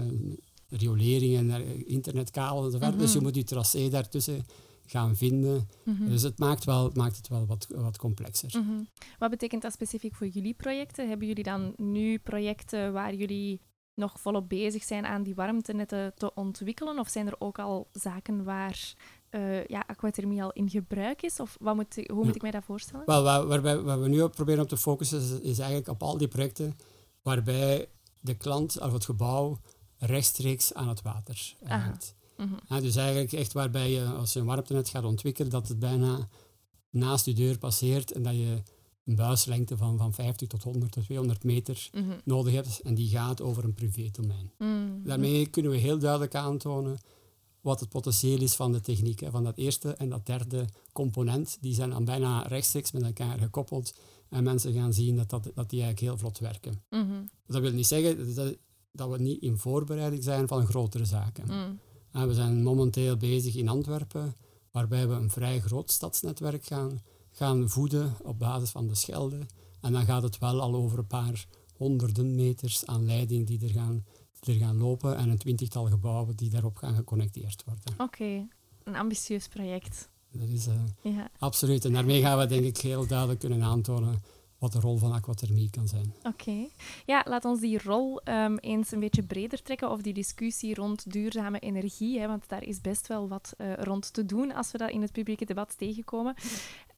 Rioleringen, 0.68 1.50
eh, 1.50 1.60
internetkabels 1.86 2.64
enzovoort. 2.66 2.90
Mhm. 2.90 3.00
Dus 3.00 3.12
je 3.12 3.20
moet 3.20 3.34
je 3.34 3.44
tracé 3.44 3.88
daartussen 3.88 4.44
gaan 4.86 5.16
vinden. 5.16 5.68
Mhm. 5.84 6.06
Dus 6.06 6.22
het 6.22 6.38
maakt, 6.38 6.64
wel, 6.64 6.90
maakt 6.94 7.16
het 7.16 7.28
wel 7.28 7.46
wat, 7.46 7.66
wat 7.74 7.98
complexer. 7.98 8.50
Mhm. 8.62 8.82
Wat 9.18 9.30
betekent 9.30 9.62
dat 9.62 9.72
specifiek 9.72 10.14
voor 10.14 10.26
jullie 10.26 10.54
projecten? 10.54 11.08
Hebben 11.08 11.26
jullie 11.26 11.42
dan 11.44 11.72
nu 11.76 12.18
projecten 12.18 12.92
waar 12.92 13.14
jullie 13.14 13.60
nog 13.94 14.20
volop 14.20 14.48
bezig 14.48 14.82
zijn 14.84 15.06
aan 15.06 15.22
die 15.22 15.34
warmtenetten 15.34 16.12
te 16.16 16.34
ontwikkelen? 16.34 16.98
Of 16.98 17.08
zijn 17.08 17.26
er 17.26 17.36
ook 17.38 17.58
al 17.58 17.88
zaken 17.92 18.44
waar 18.44 18.94
eh, 19.30 19.64
ja, 19.66 19.84
aquathermie 19.86 20.42
al 20.42 20.52
in 20.52 20.70
gebruik 20.70 21.22
is? 21.22 21.40
Of 21.40 21.56
wat 21.60 21.74
moet, 21.74 21.94
hoe 21.94 22.16
moet 22.16 22.26
Ja. 22.26 22.34
ik 22.34 22.42
mij 22.42 22.50
dat 22.50 22.64
voorstellen? 22.64 23.06
Wel, 23.06 23.22
waar, 23.22 23.46
waarbij, 23.46 23.80
waar 23.80 24.00
we 24.00 24.08
nu 24.08 24.22
op 24.22 24.32
proberen 24.32 24.62
op 24.62 24.68
te 24.68 24.76
focussen, 24.76 25.20
is, 25.20 25.30
is 25.30 25.58
eigenlijk 25.58 25.88
op 25.88 26.02
al 26.02 26.16
die 26.18 26.28
projecten 26.28 26.76
waarbij 27.22 27.88
de 28.20 28.34
klant 28.34 28.80
of 28.80 28.92
het 28.92 29.04
gebouw 29.04 29.58
rechtstreeks 29.98 30.74
aan 30.74 30.88
het 30.88 31.02
water 31.02 31.54
hangt. 31.64 32.14
Mhm. 32.36 32.54
Ja, 32.68 32.80
dus 32.80 32.96
eigenlijk 32.96 33.32
echt 33.32 33.52
waarbij 33.52 33.90
je, 33.90 34.04
als 34.04 34.32
je 34.32 34.40
een 34.40 34.46
warmtenet 34.46 34.88
gaat 34.88 35.04
ontwikkelen, 35.04 35.50
dat 35.50 35.68
het 35.68 35.78
bijna 35.78 36.28
naast 36.90 37.24
je 37.24 37.32
deur 37.34 37.58
passeert 37.58 38.12
en 38.12 38.22
dat 38.22 38.34
je 38.34 38.62
een 39.04 39.14
buislengte 39.16 39.76
van, 39.76 39.98
van 39.98 40.14
50 40.14 40.48
tot 40.48 40.62
100 40.62 40.92
tot 40.92 41.04
200 41.04 41.44
meter 41.44 41.88
Mhm. 41.92 42.04
nodig 42.24 42.52
hebt 42.54 42.80
en 42.80 42.94
die 42.94 43.08
gaat 43.08 43.40
over 43.40 43.64
een 43.64 43.74
privédomein. 43.74 44.50
Mhm. 44.58 45.02
Daarmee 45.04 45.46
kunnen 45.46 45.70
we 45.72 45.76
heel 45.78 45.98
duidelijk 45.98 46.34
aantonen 46.34 46.98
wat 47.68 47.80
het 47.80 47.88
potentieel 47.88 48.40
is 48.40 48.54
van 48.54 48.72
de 48.72 48.80
techniek. 48.80 49.20
Hè. 49.20 49.30
Van 49.30 49.44
dat 49.44 49.56
eerste 49.56 49.94
en 49.94 50.08
dat 50.08 50.26
derde 50.26 50.64
component, 50.92 51.58
die 51.60 51.74
zijn 51.74 51.90
dan 51.90 52.04
bijna 52.04 52.42
rechtstreeks 52.42 52.92
met 52.92 53.02
elkaar 53.02 53.38
gekoppeld. 53.38 53.94
En 54.28 54.44
mensen 54.44 54.72
gaan 54.72 54.92
zien 54.92 55.16
dat, 55.16 55.30
dat, 55.30 55.42
dat 55.54 55.70
die 55.70 55.82
eigenlijk 55.82 56.00
heel 56.00 56.18
vlot 56.18 56.38
werken. 56.38 56.82
Mhm. 56.90 57.22
Dat 57.46 57.60
wil 57.60 57.72
niet 57.72 57.86
zeggen 57.86 58.34
dat, 58.34 58.56
dat 58.92 59.10
we 59.10 59.18
niet 59.18 59.42
in 59.42 59.58
voorbereiding 59.58 60.22
zijn 60.22 60.48
van 60.48 60.66
grotere 60.66 61.04
zaken. 61.04 61.78
En 62.12 62.28
we 62.28 62.34
zijn 62.34 62.62
momenteel 62.62 63.16
bezig 63.16 63.54
in 63.54 63.68
Antwerpen, 63.68 64.36
waarbij 64.70 65.08
we 65.08 65.14
een 65.14 65.30
vrij 65.30 65.60
groot 65.60 65.90
stadsnetwerk 65.90 66.64
gaan, 66.64 67.02
gaan 67.30 67.68
voeden 67.68 68.16
op 68.22 68.38
basis 68.38 68.70
van 68.70 68.86
de 68.86 68.94
Schelde. 68.94 69.46
En 69.80 69.92
dan 69.92 70.04
gaat 70.04 70.22
het 70.22 70.38
wel 70.38 70.60
al 70.60 70.74
over 70.74 70.98
een 70.98 71.06
paar 71.06 71.46
honderden 71.76 72.34
meters 72.34 72.86
aan 72.86 73.06
leiding 73.06 73.46
die 73.46 73.60
er 73.62 73.72
gaan, 73.72 74.04
er 74.46 74.54
gaan 74.54 74.76
lopen 74.76 75.16
en 75.16 75.28
een 75.28 75.38
twintigtal 75.38 75.86
gebouwen 75.86 76.36
die 76.36 76.50
daarop 76.50 76.76
gaan 76.76 76.94
geconnecteerd 76.94 77.64
worden. 77.64 77.94
Oké, 77.98 78.46
een 78.82 78.96
ambitieus 78.96 79.48
project. 79.48 80.08
Dat 80.32 80.48
is 80.48 80.66
eh, 80.66 80.74
Ja, 81.02 81.30
absoluut. 81.38 81.84
En 81.84 81.92
daarmee 81.92 82.20
gaan 82.20 82.38
we 82.38 82.46
denk 82.46 82.64
ik 82.64 82.76
heel 82.76 83.06
duidelijk 83.06 83.40
kunnen 83.40 83.62
aantonen 83.62 84.22
wat 84.58 84.72
de 84.72 84.80
rol 84.80 84.96
van 84.96 85.12
aquathermie 85.12 85.70
kan 85.70 85.88
zijn. 85.88 86.14
oké. 86.22 86.68
Ja, 87.06 87.24
laat 87.28 87.44
ons 87.44 87.60
die 87.60 87.82
rol 87.82 88.20
ehm, 88.20 88.56
eens 88.56 88.92
een 88.92 89.00
beetje 89.00 89.22
breder 89.22 89.62
trekken, 89.62 89.90
of 89.90 90.00
die 90.00 90.12
discussie 90.12 90.74
rond 90.74 91.12
duurzame 91.12 91.58
energie, 91.58 92.20
hè, 92.20 92.26
want 92.26 92.48
daar 92.48 92.64
is 92.64 92.80
best 92.80 93.06
wel 93.06 93.28
wat 93.28 93.54
eh, 93.56 93.72
rond 93.74 94.12
te 94.12 94.24
doen 94.24 94.54
als 94.54 94.72
we 94.72 94.78
dat 94.78 94.90
in 94.90 95.02
het 95.02 95.12
publieke 95.12 95.44
debat 95.44 95.78
tegenkomen. 95.78 96.34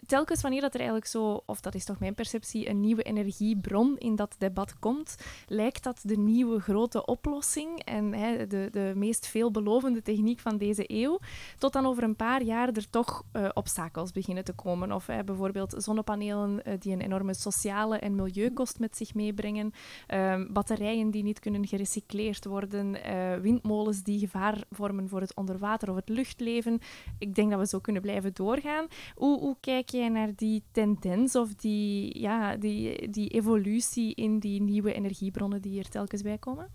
Telkens 0.07 0.43
wanneer 0.43 0.61
dat 0.61 0.75
er 0.75 0.81
eigenlijk 0.81 1.09
zo, 1.09 1.43
of 1.47 1.61
dat 1.61 1.75
is 1.75 1.85
toch 1.85 1.99
mijn 1.99 2.15
perceptie, 2.15 2.69
een 2.69 2.81
nieuwe 2.81 3.03
energiebron 3.03 3.99
in 3.99 4.17
dat 4.17 4.35
debat 4.39 4.79
komt, 4.79 5.17
lijkt 5.47 5.83
dat 5.83 6.01
de 6.03 6.17
nieuwe 6.17 6.61
grote 6.61 7.07
oplossing 7.07 7.81
en 7.85 8.13
hè, 8.13 8.47
de, 8.47 8.69
de 8.71 8.93
meest 8.97 9.27
veelbelovende 9.27 10.03
techniek 10.03 10.39
van 10.39 10.59
deze 10.59 10.85
eeuw, 10.87 11.19
tot 11.59 11.73
dan 11.73 11.87
over 11.87 12.03
een 12.03 12.17
paar 12.17 12.43
jaar 12.43 12.69
er 12.69 12.91
toch 12.91 13.23
eh, 13.33 13.49
obstakels 13.55 14.13
beginnen 14.13 14.45
te 14.45 14.53
komen. 14.53 14.93
Of 14.93 15.07
hè, 15.07 15.25
bijvoorbeeld 15.25 15.75
zonnepanelen 15.77 16.65
eh, 16.65 16.75
die 16.79 16.93
een 16.93 17.01
enorme 17.01 17.35
sociale 17.51 17.99
en 17.99 18.15
milieukost 18.15 18.79
met 18.79 18.97
zich 18.97 19.15
meebrengen, 19.15 19.73
ehm, 20.07 20.53
batterijen 20.53 21.11
die 21.11 21.23
niet 21.23 21.39
kunnen 21.39 21.67
gerecycleerd 21.67 22.45
worden, 22.45 23.03
eh, 23.03 23.41
windmolens 23.41 24.03
die 24.03 24.19
gevaar 24.19 24.65
vormen 24.71 25.09
voor 25.09 25.21
het 25.21 25.35
onderwater 25.35 25.91
of 25.91 25.97
het 25.97 26.09
luchtleven. 26.09 26.79
Ik 27.19 27.35
denk 27.35 27.51
dat 27.51 27.61
we 27.61 27.67
zo 27.67 27.79
kunnen 27.79 28.03
blijven 28.03 28.35
doorgaan. 28.35 28.87
Hoe, 29.15 29.39
hoe 29.39 29.57
kijk 29.61 29.89
jij 29.89 30.09
naar 30.09 30.35
die 30.37 30.63
tendens 30.73 31.37
of 31.37 31.55
die, 31.55 32.19
ja, 32.21 32.57
die, 32.57 33.11
die 33.11 33.29
evolutie 33.29 34.15
in 34.15 34.39
die 34.39 34.63
nieuwe 34.63 34.93
energiebronnen 34.93 35.63
die 35.63 35.79
er 35.79 35.89
telkens 35.89 36.23
bij 36.23 36.39
komen? 36.39 36.69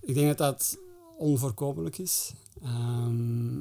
Ik 0.00 0.14
denk 0.14 0.26
dat 0.26 0.38
dat 0.38 0.78
onvoorkomelijk 1.16 1.98
is. 1.98 2.32
Ehm, 2.62 3.60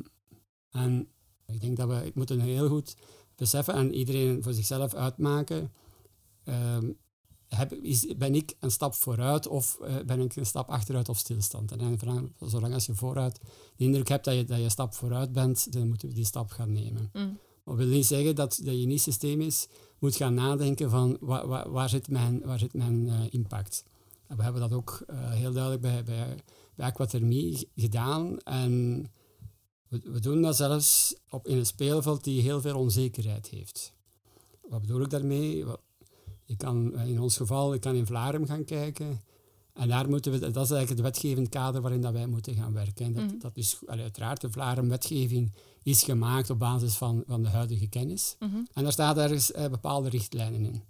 en 0.71 1.07
ik 1.45 1.61
denk 1.61 1.77
dat 1.77 1.87
we 1.87 2.11
moeten 2.13 2.39
heel 2.39 2.67
goed 2.67 2.95
beseffen 3.35 3.73
en 3.73 3.93
iedereen 3.93 4.43
voor 4.43 4.53
zichzelf 4.53 4.93
uitmaken. 4.93 5.71
Ehm, 6.43 6.91
heb, 7.55 7.73
is, 7.73 8.05
ben 8.17 8.35
ik 8.35 8.55
een 8.59 8.71
stap 8.71 8.93
vooruit 8.93 9.47
of 9.47 9.79
eh, 9.79 9.95
ben 10.05 10.19
ik 10.19 10.35
een 10.35 10.45
stap 10.45 10.69
achteruit 10.69 11.09
of 11.09 11.17
stilstand? 11.17 11.71
En 11.71 11.77
dan 11.77 12.33
zolang 12.39 12.73
als 12.73 12.85
je 12.85 12.95
vooruit 12.95 13.39
de 13.75 13.83
indruk 13.83 14.07
hebt 14.07 14.25
dat 14.25 14.35
je, 14.35 14.43
dat 14.43 14.57
je 14.57 14.63
een 14.63 14.71
stap 14.71 14.93
vooruit 14.93 15.31
bent, 15.31 15.73
dan 15.73 15.87
moeten 15.87 16.07
we 16.07 16.13
die 16.13 16.25
stap 16.25 16.51
gaan 16.51 16.71
nemen. 16.71 17.09
Mm. 17.13 17.37
Dat 17.65 17.75
wil 17.75 17.87
niet 17.87 18.05
zeggen 18.05 18.35
dat, 18.35 18.59
dat 18.63 18.79
je 18.79 18.85
niet 18.85 19.01
systemisch 19.01 19.67
moet 19.99 20.15
gaan 20.15 20.33
nadenken 20.33 20.89
van 20.89 21.17
waar, 21.19 21.47
waar, 21.47 21.71
waar 21.71 21.89
zit 21.89 22.09
mijn, 22.09 22.41
waar 22.45 22.59
zit 22.59 22.73
mijn 22.73 23.07
uh, 23.07 23.19
impact. 23.29 23.83
En 24.27 24.37
we 24.37 24.43
hebben 24.43 24.61
dat 24.61 24.73
ook 24.73 25.03
uh, 25.09 25.31
heel 25.31 25.51
duidelijk 25.51 25.81
bij, 25.81 26.03
bij, 26.03 26.35
bij 26.75 26.85
aquathermie 26.85 27.69
gedaan. 27.75 28.39
En 28.39 29.05
we, 29.87 30.01
we, 30.03 30.19
doen 30.19 30.41
dat 30.41 30.55
zelfs 30.55 31.15
op, 31.29 31.47
in 31.47 31.57
een 31.57 31.65
speelveld 31.65 32.23
die 32.23 32.41
heel 32.41 32.61
veel 32.61 32.77
onzekerheid 32.77 33.47
heeft. 33.47 33.93
Wat 34.69 34.81
bedoel 34.81 35.01
ik 35.01 35.09
daarmee? 35.09 35.65
Je 36.51 36.57
kan, 36.57 36.99
in 36.99 37.21
ons 37.21 37.37
geval, 37.37 37.73
ik 37.73 37.81
kan 37.81 37.95
in 37.95 38.05
Vlaardem 38.05 38.45
gaan 38.45 38.63
kijken. 38.63 39.21
En 39.73 39.87
daar 39.87 40.09
moeten 40.09 40.31
we, 40.31 40.39
dat 40.39 40.63
is 40.63 40.71
eigenlijk 40.71 40.89
het 40.89 40.99
wetgevend 40.99 41.49
kader 41.49 41.81
waarin 41.81 42.01
dat 42.01 42.13
wij 42.13 42.27
moeten 42.27 42.55
gaan 42.55 42.73
werken. 42.73 43.05
En 43.05 43.13
dat, 43.13 43.23
mm. 43.23 43.39
dat 43.39 43.57
is 43.57 43.79
uiteraard, 43.85 44.41
de 44.41 44.51
Vlaardem-wetgeving 44.51 45.51
is 45.83 46.03
gemaakt 46.03 46.49
op 46.49 46.59
basis 46.59 46.95
van, 46.95 47.23
van 47.27 47.43
de 47.43 47.49
huidige 47.49 47.87
kennis. 47.87 48.35
Mm 48.39 48.49
-hmm. 48.49 48.67
En 48.73 48.83
daar 48.83 48.91
staat 48.91 49.17
ergens 49.17 49.51
uh, 49.51 49.67
bepaalde 49.67 50.09
richtlijnen 50.09 50.65
in. 50.65 50.83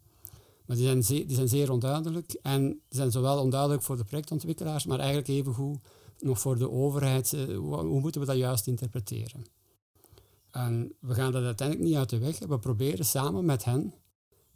Maar 0.66 0.76
die 0.76 0.86
zijn, 0.86 1.04
zeer, 1.04 1.28
die 1.28 1.36
zijn 1.36 1.48
zeer 1.48 1.72
onduidelijk. 1.72 2.40
En 2.42 2.64
die 2.68 2.82
zijn 2.90 3.12
zowel 3.12 3.40
onduidelijk 3.40 3.82
voor 3.82 3.98
de 3.98 4.04
projectontwikkelaars, 4.04 4.86
maar 4.86 5.00
eigenlijk 5.00 5.28
evengoed 5.28 5.80
nog 6.20 6.40
voor 6.40 6.58
de 6.58 6.72
overheid. 6.72 7.32
Hoe, 7.32 7.76
hoe, 7.76 8.00
moeten 8.00 8.22
we 8.22 8.28
dat 8.28 8.38
juist 8.38 8.68
interpreteren? 8.68 9.46
En 10.52 10.94
we 11.00 11.14
gaan 11.14 11.32
dat 11.32 11.44
uiteindelijk 11.44 11.88
niet 11.88 11.98
uit 11.98 12.10
de 12.10 12.18
weg. 12.18 12.40
We 12.40 12.60
proberen 12.60 13.06
samen 13.06 13.46
met 13.46 13.64
hen 13.64 13.94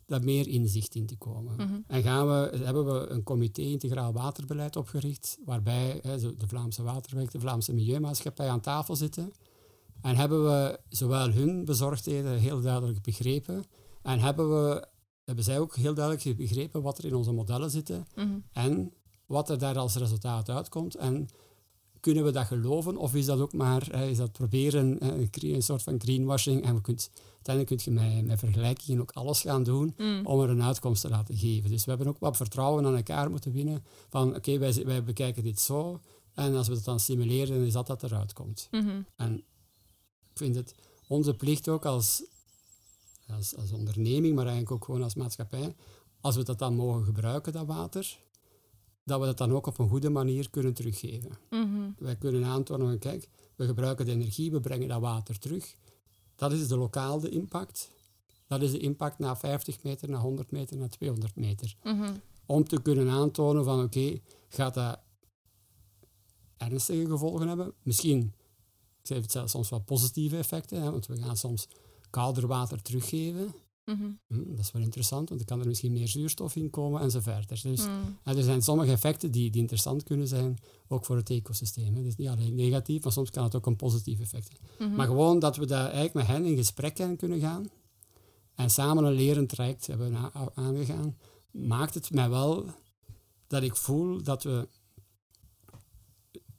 daar 0.06 0.24
meer 0.24 0.48
inzicht 0.48 0.96
in 0.96 1.06
te 1.06 1.18
komen. 1.18 1.56
Mhm. 1.56 1.80
En 1.88 2.02
gaan 2.02 2.28
we, 2.28 2.58
hebben 2.64 2.86
we 2.86 3.08
een 3.08 3.24
comité 3.24 3.62
integraal 3.62 4.14
waterbeleid 4.14 4.76
opgericht, 4.76 5.38
waarbij 5.46 6.00
hè, 6.02 6.20
de 6.20 6.48
Vlaamse 6.48 6.84
Waterwerk, 6.84 7.32
de 7.32 7.40
Vlaamse 7.40 7.74
Milieumaatschappij 7.74 8.50
aan 8.50 8.62
tafel 8.62 8.96
zitten. 8.96 9.32
En 10.02 10.16
hebben 10.16 10.44
we 10.44 10.80
zowel 10.90 11.30
hun 11.30 11.66
bezorgdheden 11.66 12.40
heel 12.40 12.62
duidelijk 12.62 13.02
begrepen, 13.02 13.64
en 14.02 14.20
hebben, 14.20 14.50
we, 14.50 14.88
hebben 15.24 15.44
zij 15.44 15.60
ook 15.60 15.76
heel 15.76 15.94
duidelijk 15.94 16.38
begrepen 16.38 16.82
wat 16.82 16.98
er 16.98 17.06
in 17.06 17.16
onze 17.16 17.32
modellen 17.32 17.70
zitten 17.70 18.08
mhm. 18.16 18.38
en 18.52 18.94
wat 19.26 19.50
er 19.50 19.60
daar 19.60 19.78
als 19.78 19.96
resultaat 19.96 20.50
uitkomt. 20.50 20.96
En 20.96 21.28
kunnen 22.06 22.24
we 22.24 22.32
dat 22.32 22.46
geloven 22.46 22.98
of 22.98 23.16
is 23.16 23.26
dat 23.26 23.40
ook 23.40 23.54
maar 23.54 24.02
is 24.02 24.18
dat 24.18 24.32
proberen 24.32 25.06
een 25.32 25.62
soort 25.62 25.84
van 25.84 26.00
greenwashing 26.02 26.64
en 26.64 26.76
we 26.76 26.82
kunt, 26.82 27.10
uiteindelijk 27.34 27.84
kun 27.84 27.94
je 27.94 28.00
met, 28.00 28.26
met 28.26 28.40
vergelijkingen 28.40 29.02
ook 29.02 29.12
alles 29.12 29.42
gaan 29.42 29.64
doen 29.64 29.94
mm. 29.98 30.26
om 30.26 30.42
er 30.42 30.50
een 30.50 30.64
uitkomst 30.64 31.02
te 31.02 31.10
laten 31.10 31.38
geven. 31.38 31.70
Dus 31.70 31.84
we 31.84 31.90
hebben 31.90 32.08
ook 32.08 32.20
wat 32.20 32.38
vertrouwen 32.38 32.86
aan 32.86 32.96
elkaar 32.96 33.30
moeten 33.30 33.52
winnen 33.52 33.84
van 34.10 34.36
oké, 34.36 34.58
wij, 34.58 34.86
wij 34.86 35.04
bekijken 35.04 35.44
dit 35.44 35.60
zo 35.60 36.02
en 36.34 36.56
als 36.56 36.68
we 36.68 36.74
dat 36.74 36.84
dan 36.84 37.00
simuleren 37.00 37.66
is 37.66 37.74
dat 37.74 37.88
dat 37.88 38.04
eruit 38.04 38.34
komt. 38.34 38.68
Mm-hmm. 38.72 39.06
En 39.16 39.38
ik 40.32 40.38
vind 40.38 40.56
het 40.56 40.76
onze 41.08 41.34
plicht 41.34 41.70
ook 41.70 41.86
als, 41.86 42.24
als, 43.28 43.56
als 43.56 43.72
onderneming, 43.72 44.36
maar 44.36 44.46
eigenlijk 44.46 44.72
ook 44.72 44.86
gewoon 44.86 45.04
als 45.04 45.16
maatschappij, 45.16 45.76
als 46.22 46.36
we 46.36 46.44
dat 46.44 46.60
dan 46.60 46.76
mogen 46.76 47.06
gebruiken, 47.06 47.54
dat 47.54 47.66
water, 47.66 48.20
dat 49.06 49.20
we 49.20 49.26
dat 49.26 49.38
dan 49.38 49.52
ook 49.54 49.68
op 49.68 49.80
een 49.80 49.90
goede 49.90 50.10
manier 50.10 50.50
kunnen 50.50 50.74
teruggeven. 50.74 51.32
Mhm. 51.50 51.90
Wij 51.98 52.16
kunnen 52.16 52.46
aantonen, 52.46 53.00
kijk, 53.00 53.30
we 53.56 53.66
gebruiken 53.66 54.06
de 54.06 54.12
energie, 54.12 54.52
we 54.52 54.60
brengen 54.60 54.88
dat 54.88 55.02
water 55.02 55.40
terug. 55.40 55.76
Dat 56.36 56.52
is 56.52 56.68
de 56.68 56.78
lokale 56.78 57.30
impact. 57.30 57.92
Dat 58.48 58.62
is 58.62 58.72
de 58.72 58.80
impact 58.80 59.20
na 59.20 59.36
50 59.36 59.84
meter, 59.84 60.10
na 60.10 60.18
100 60.18 60.52
meter, 60.52 60.78
na 60.78 60.88
200 60.88 61.36
meter. 61.36 61.76
Mhm. 61.84 62.14
Om 62.46 62.64
te 62.64 62.82
kunnen 62.82 63.10
aantonen 63.10 63.64
van, 63.64 63.84
oké, 63.84 64.20
gaat 64.48 64.74
dat 64.74 65.00
ernstige 66.58 67.06
gevolgen 67.06 67.48
hebben? 67.48 67.74
Misschien 67.84 68.34
heeft 69.04 69.22
het 69.22 69.32
zelfs 69.32 69.52
soms 69.52 69.70
wel 69.70 69.80
positieve 69.82 70.38
effecten, 70.38 70.82
hè, 70.82 70.92
want 70.92 71.06
we 71.06 71.18
gaan 71.18 71.38
soms 71.38 71.68
kouder 72.10 72.48
water 72.48 72.82
teruggeven. 72.82 73.54
Mm 73.86 74.20
Dat 74.30 74.60
is 74.60 74.72
wel 74.72 74.82
interessant, 74.82 75.30
want 75.30 75.40
dan 75.40 75.50
kan 75.50 75.60
er 75.60 75.68
misschien 75.68 75.94
meer 75.94 76.08
zuurstof 76.08 76.56
in 76.56 76.70
komen 76.70 77.02
enzovoort. 77.02 77.50
Dus 77.50 77.64
mm. 77.64 78.18
er 78.24 78.44
zijn 78.44 78.62
sommige 78.62 78.92
effecten 78.92 79.32
die, 79.32 79.52
die 79.52 79.62
interessant 79.62 80.04
kunnen 80.04 80.28
zijn, 80.28 80.58
ook 80.88 81.06
voor 81.06 81.16
het 81.16 81.30
ecosysteem. 81.30 81.96
Het 81.96 82.06
is 82.06 82.16
niet 82.16 82.28
alleen 82.28 82.56
negatief, 82.56 83.04
maar 83.04 83.12
soms 83.12 83.30
kan 83.30 83.44
het 83.44 83.56
ook 83.56 83.66
een 83.66 83.76
positief 83.76 84.20
effect 84.20 84.50
hebben. 84.52 84.88
Mhm. 84.88 84.98
Maar 84.98 85.08
gewoon 85.08 85.40
dat 85.40 85.58
we 85.58 85.66
daar 85.66 85.86
eigenlijk 85.86 86.14
met 86.14 86.28
hen 86.28 86.46
in 86.46 86.56
gesprek 86.56 86.96
kunnen 87.18 87.40
gaan 87.40 87.66
en 88.56 88.70
samen 88.70 89.04
een 89.04 89.14
lerend 89.14 89.50
traject 89.50 89.88
hebben 89.88 90.32
aangegaan, 90.56 91.18
maakt 91.52 91.94
het 91.94 92.12
mij 92.12 92.30
wel 92.30 92.66
dat 93.48 93.64
ik 93.64 93.76
voel 93.76 94.24
dat 94.24 94.44
we 94.44 94.68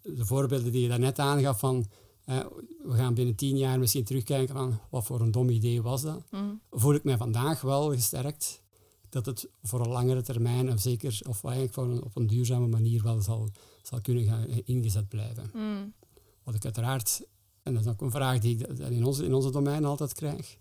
de 0.02 0.26
voorbeelden 0.26 0.72
die 0.72 0.82
je 0.82 0.88
daarnet 0.88 1.18
aangaf 1.18 1.58
van 1.58 1.86
we 2.26 2.94
gaan 2.94 3.14
binnen 3.14 3.34
tien 3.34 3.56
jaar 3.56 3.78
misschien 3.78 4.04
terugkijken 4.04 4.54
van 4.54 4.78
wat 4.90 5.04
voor 5.04 5.20
een 5.20 5.30
dom 5.30 5.48
idee 5.48 5.82
was 5.82 6.02
dat. 6.02 6.24
Mm. 6.30 6.60
Voel 6.70 6.94
ik 6.94 7.04
mij 7.04 7.16
vandaag 7.16 7.60
wel 7.60 7.92
gesterkt 7.92 8.62
dat 9.08 9.26
het 9.26 9.48
voor 9.62 9.80
een 9.80 9.88
langere 9.88 10.22
termijn, 10.22 10.72
of 10.72 10.80
zeker 10.80 11.20
of 11.28 11.44
eigenlijk 11.44 11.74
voor 11.74 11.84
een, 11.84 12.04
op 12.04 12.16
een 12.16 12.26
duurzame 12.26 12.66
manier 12.66 13.02
wel 13.02 13.20
zal, 13.20 13.48
zal 13.82 14.00
kunnen 14.00 14.24
gaan 14.24 14.46
ingezet 14.46 15.08
blijven. 15.08 15.50
Mm. 15.54 15.94
Wat 16.42 16.54
ik 16.54 16.64
uiteraard, 16.64 17.26
en 17.62 17.74
dat 17.74 17.82
is 17.82 17.90
ook 17.90 18.00
een 18.00 18.10
vraag 18.10 18.38
die 18.38 18.58
ik 18.58 18.68
in 18.78 19.04
onze, 19.04 19.24
in 19.24 19.34
onze 19.34 19.50
domein 19.50 19.84
altijd 19.84 20.12
krijg, 20.12 20.58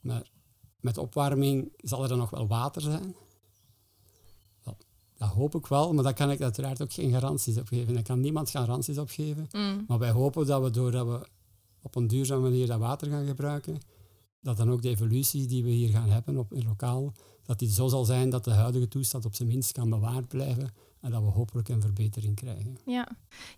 maar 0.00 0.30
met 0.80 0.98
opwarming 0.98 1.72
zal 1.76 2.02
er 2.02 2.08
dan 2.08 2.18
nog 2.18 2.30
wel 2.30 2.46
water 2.46 2.82
zijn? 2.82 3.14
Dat 5.18 5.28
hoop 5.28 5.54
ik 5.54 5.66
wel, 5.66 5.92
maar 5.92 6.04
daar 6.04 6.14
kan 6.14 6.30
ik 6.30 6.40
uiteraard 6.40 6.82
ook 6.82 6.92
geen 6.92 7.12
garanties 7.12 7.58
op 7.58 7.66
geven. 7.66 7.94
Daar 7.94 8.02
kan 8.02 8.20
niemand 8.20 8.50
garanties 8.50 8.98
op 8.98 9.08
geven. 9.08 9.48
Mm. 9.52 9.84
Maar 9.86 9.98
wij 9.98 10.10
hopen 10.10 10.46
dat 10.46 10.62
we, 10.62 10.70
doordat 10.70 11.06
we 11.06 11.26
op 11.82 11.94
een 11.96 12.06
duurzame 12.06 12.40
manier 12.40 12.66
dat 12.66 12.78
water 12.78 13.10
gaan 13.10 13.26
gebruiken, 13.26 13.78
dat 14.40 14.56
dan 14.56 14.70
ook 14.70 14.82
de 14.82 14.88
evolutie 14.88 15.46
die 15.46 15.64
we 15.64 15.70
hier 15.70 15.88
gaan 15.88 16.08
hebben 16.08 16.36
op, 16.36 16.52
in 16.52 16.64
lokaal, 16.64 17.12
dat 17.42 17.58
die 17.58 17.70
zo 17.70 17.88
zal 17.88 18.04
zijn 18.04 18.30
dat 18.30 18.44
de 18.44 18.50
huidige 18.50 18.88
toestand 18.88 19.24
op 19.24 19.34
zijn 19.34 19.48
minst 19.48 19.72
kan 19.72 19.90
bewaard 19.90 20.28
blijven 20.28 20.72
en 21.06 21.12
dat 21.12 21.22
we 21.22 21.28
hopelijk 21.28 21.68
een 21.68 21.80
verbetering 21.80 22.34
krijgen. 22.34 22.78
Ja. 22.84 23.08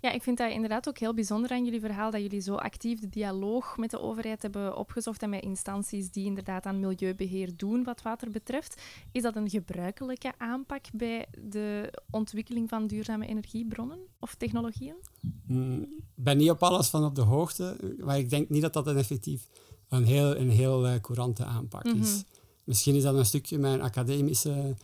ja, 0.01 0.13
ik 0.13 0.23
vind 0.23 0.39
dat 0.39 0.53
inderdaad 0.53 0.89
ook 0.89 0.99
heel 0.99 1.15
bijzonder 1.15 1.51
aan 1.51 1.65
jullie 1.65 1.81
verhaal, 1.81 2.11
dat 2.11 2.21
jullie 2.21 2.41
zo 2.41 2.55
actief 2.55 3.01
de 3.01 3.09
dialoog 3.09 3.77
met 3.77 3.91
de 3.91 4.01
overheid 4.01 4.43
hebben 4.43 4.77
opgezocht 4.77 5.23
en 5.23 5.31
met 5.31 5.43
instanties 5.43 6.11
die 6.11 6.25
inderdaad 6.25 6.67
aan 6.67 6.81
milieubeheer 6.81 7.57
doen 7.57 7.85
wat 7.85 8.03
water 8.03 8.31
betreft. 8.31 8.83
Is 9.13 9.23
dat 9.23 9.37
een 9.37 9.51
gebruikelijke 9.51 10.33
aanpak 10.39 10.85
bij 10.93 11.27
de 11.49 11.93
ontwikkeling 12.11 12.69
van 12.69 12.87
duurzame 12.87 13.27
energiebronnen 13.27 13.99
of 14.21 14.35
technologieën? 14.35 14.97
Mm, 15.47 15.81
ik 15.83 16.25
ben 16.25 16.37
niet 16.37 16.51
op 16.51 16.63
alles 16.63 16.89
van 16.89 17.05
op 17.05 17.15
de 17.15 17.23
hoogte, 17.23 17.95
maar 17.99 18.19
ik 18.19 18.31
denk 18.31 18.49
niet 18.49 18.63
dat 18.63 18.73
dat 18.73 18.87
een 18.87 18.97
effectief 18.97 19.49
een 19.89 20.05
heel, 20.05 20.37
een 20.37 20.51
heel 20.51 20.87
uh, 20.87 20.95
courante 21.01 21.45
aanpak 21.45 21.85
is. 21.85 21.93
Mhm. 21.93 22.23
Misschien 22.65 22.95
is 22.95 23.03
dat 23.03 23.15
een 23.15 23.27
stukje 23.27 23.59
mijn 23.59 23.81
academische 23.81 24.77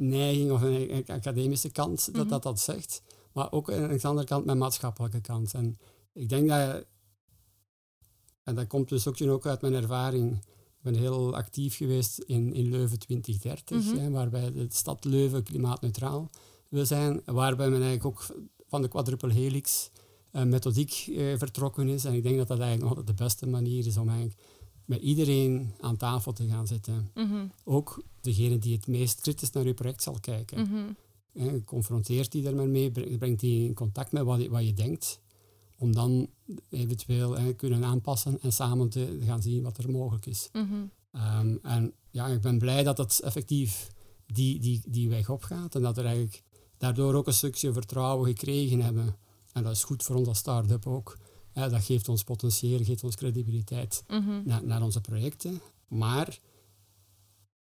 neiging 0.00 0.50
of 0.50 0.62
een, 0.62 1.04
academische 1.06 1.70
kant 1.70 2.04
dat, 2.06 2.14
mhm. 2.14 2.28
dat 2.28 2.42
dat 2.42 2.60
zegt. 2.60 3.02
Maar 3.32 3.52
ook 3.52 3.72
aan 3.72 3.96
de 3.96 4.08
andere 4.08 4.26
kant 4.26 4.44
mijn 4.44 4.58
maatschappelijke 4.58 5.20
kant. 5.20 5.54
En 5.54 5.78
ik 6.12 6.28
denk 6.28 6.48
dat, 6.48 6.84
en 8.42 8.54
dat 8.54 8.66
komt 8.66 8.88
dus 8.88 9.06
ook, 9.06 9.22
ook 9.22 9.46
uit 9.46 9.60
mijn 9.60 9.74
ervaring, 9.74 10.36
ik 10.80 10.82
ben 10.82 10.94
heel 10.94 11.34
actief 11.34 11.76
geweest 11.76 12.18
in, 12.18 12.52
in 12.52 12.68
Leuven 12.68 12.98
2030, 12.98 13.84
mm 13.84 13.98
hè, 13.98 14.10
waarbij 14.10 14.52
de 14.52 14.66
stad 14.68 15.04
Leuven 15.04 15.42
klimaatneutraal 15.42 16.30
wil 16.68 16.86
zijn, 16.86 17.22
waarbij 17.24 17.70
men 17.70 17.82
eigenlijk 17.82 18.04
ook 18.04 18.36
van 18.68 18.82
de 18.82 18.88
quadruple 18.88 19.32
helix 19.32 19.90
uh, 20.32 20.42
methodiek 20.42 21.06
uh, 21.06 21.38
vertrokken 21.38 21.88
is. 21.88 22.04
En 22.04 22.14
ik 22.14 22.22
denk 22.22 22.36
dat 22.36 22.48
dat 22.48 22.58
eigenlijk 22.58 22.94
nog 22.94 23.04
de 23.04 23.14
beste 23.14 23.46
manier 23.46 23.86
is 23.86 23.96
om 23.96 24.08
eigenlijk 24.08 24.40
met 24.90 25.00
iedereen 25.00 25.72
aan 25.80 25.96
tafel 25.96 26.32
te 26.32 26.48
gaan 26.48 26.66
zitten. 26.66 27.10
Mhm. 27.14 27.46
Ook 27.64 28.02
degene 28.20 28.58
die 28.58 28.74
het 28.76 28.86
meest 28.86 29.20
kritisch 29.20 29.50
naar 29.50 29.66
je 29.66 29.74
project 29.74 30.02
zal 30.02 30.16
kijken. 30.20 30.68
Mm 30.70 30.96
confronteert 31.64 32.32
die 32.32 32.46
er 32.46 32.68
mee, 32.68 32.90
brengt 32.90 33.40
die 33.40 33.64
in 33.64 33.74
contact 33.74 34.12
met 34.12 34.22
wat, 34.22 34.46
wat 34.46 34.66
je 34.66 34.72
denkt, 34.72 35.20
om 35.76 35.92
dan 35.92 36.28
eventueel 36.70 37.54
kunnen 37.54 37.84
aanpassen 37.84 38.40
en 38.40 38.52
samen 38.52 38.88
te 38.88 39.18
gaan 39.24 39.42
zien 39.42 39.62
wat 39.62 39.78
er 39.78 39.90
mogelijk 39.90 40.26
is. 40.26 40.48
Mhm. 40.52 40.64
Ehm, 41.12 41.56
en 41.62 41.92
ja, 42.10 42.26
ik 42.26 42.40
ben 42.40 42.58
blij 42.58 42.82
dat 42.82 42.98
het 42.98 43.20
effectief 43.20 43.88
die, 44.26 44.60
die, 44.60 44.82
die 44.86 45.08
weg 45.08 45.30
opgaat 45.30 45.74
en 45.74 45.82
dat 45.82 45.98
er 45.98 46.04
eigenlijk 46.04 46.42
daardoor 46.78 47.14
ook 47.14 47.26
een 47.26 47.32
stukje 47.32 47.72
vertrouwen 47.72 48.26
gekregen 48.26 48.80
hebben. 48.80 49.16
En 49.52 49.62
dat 49.62 49.72
is 49.72 49.84
goed 49.84 50.02
voor 50.02 50.16
ons 50.16 50.28
als 50.28 50.38
start-up 50.38 50.86
ook 50.86 51.18
dat 51.52 51.84
geeft 51.84 52.08
ons 52.08 52.24
potentieel, 52.24 52.84
geeft 52.84 53.04
ons 53.04 53.16
credibiliteit 53.16 54.04
mhm. 54.08 54.40
naar, 54.44 54.64
naar 54.64 54.82
onze 54.82 55.00
projecten. 55.00 55.60
Maar, 55.88 56.38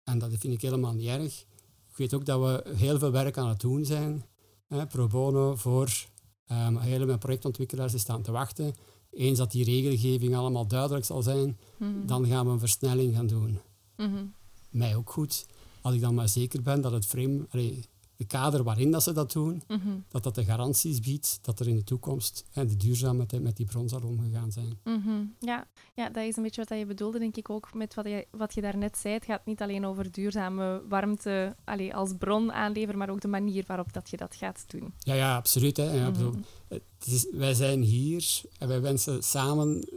en 0.04 0.18
dat 0.18 0.30
vind 0.38 0.54
ik 0.54 0.60
helemaal 0.60 0.92
niet 0.92 1.06
erg, 1.06 1.44
ik 1.90 1.96
weet 1.96 2.14
ook 2.14 2.24
dat 2.24 2.40
we 2.40 2.74
heel 2.74 2.98
veel 2.98 3.10
werk 3.10 3.38
aan 3.38 3.48
het 3.48 3.60
doen 3.60 3.84
zijn, 3.84 4.24
hè, 4.68 4.86
pro 4.86 5.06
bono, 5.06 5.56
voor 5.56 6.06
um, 6.46 6.78
hele 6.78 7.18
projectontwikkelaars 7.18 7.90
die 7.90 8.00
staan 8.00 8.22
te 8.22 8.32
wachten. 8.32 8.74
Eens 9.10 9.38
dat 9.38 9.50
die 9.50 9.64
regelgeving 9.64 10.36
allemaal 10.36 10.66
duidelijk 10.66 11.04
zal 11.04 11.22
zijn, 11.22 11.58
mhm. 11.76 12.06
dan 12.06 12.26
gaan 12.26 12.46
we 12.46 12.52
een 12.52 12.58
versnelling 12.58 13.14
gaan 13.14 13.26
doen. 13.26 13.58
Mm 13.96 14.34
Mij 14.70 14.96
ook 14.96 15.10
goed, 15.10 15.46
als 15.80 15.94
ik 15.94 16.00
dan 16.00 16.14
maar 16.14 16.28
zeker 16.28 16.62
ben 16.62 16.80
dat 16.80 16.92
het 16.92 17.06
frame, 17.06 17.46
allee, 17.50 17.84
de 18.22 18.28
kader 18.28 18.62
waarin 18.62 18.90
dat 18.90 19.02
ze 19.02 19.12
dat 19.12 19.32
doen, 19.32 19.62
Mhm. 19.68 19.88
dat 20.08 20.22
dat 20.22 20.34
de 20.34 20.44
garanties 20.44 21.00
biedt 21.00 21.38
dat 21.42 21.60
er 21.60 21.68
in 21.68 21.76
de 21.76 21.84
toekomst 21.84 22.44
hè, 22.50 22.66
de 22.66 22.76
duurzaamheid 22.76 23.42
met 23.42 23.56
die 23.56 23.66
bron 23.66 23.88
zal 23.88 24.00
omgegaan 24.04 24.52
zijn. 24.52 24.78
Mhm. 24.84 25.24
Ja. 25.40 25.66
ja, 25.94 26.08
dat 26.10 26.24
is 26.24 26.36
een 26.36 26.42
beetje 26.42 26.64
wat 26.68 26.78
je 26.78 26.86
bedoelde, 26.86 27.18
denk 27.18 27.36
ik 27.36 27.50
ook, 27.50 27.74
met 27.74 27.94
wat 27.94 28.04
je, 28.04 28.26
wat 28.30 28.54
je 28.54 28.60
daarnet 28.60 28.96
zei. 28.98 29.14
Het 29.14 29.24
gaat 29.24 29.46
niet 29.46 29.62
alleen 29.62 29.86
over 29.86 30.12
duurzame 30.12 30.82
warmte 30.88 31.56
allee, 31.64 31.94
als 31.94 32.10
bron 32.18 32.52
aanleveren, 32.52 32.98
maar 32.98 33.10
ook 33.10 33.20
de 33.20 33.28
manier 33.28 33.64
waarop 33.66 33.92
dat 33.92 34.10
je 34.10 34.16
dat 34.16 34.34
gaat 34.34 34.64
doen. 34.66 34.94
Ja, 34.98 35.14
ja, 35.14 35.36
absoluut. 35.36 35.76
Hè. 35.76 35.92
Ja, 35.94 36.06
ik 36.06 36.12
bedoel, 36.12 36.30
Mhm. 36.30 36.40
het 36.68 36.82
is, 37.06 37.26
wij 37.32 37.54
zijn 37.54 37.82
hier 37.82 38.40
en 38.58 38.68
wij 38.68 38.80
wensen 38.80 39.22
samen 39.22 39.88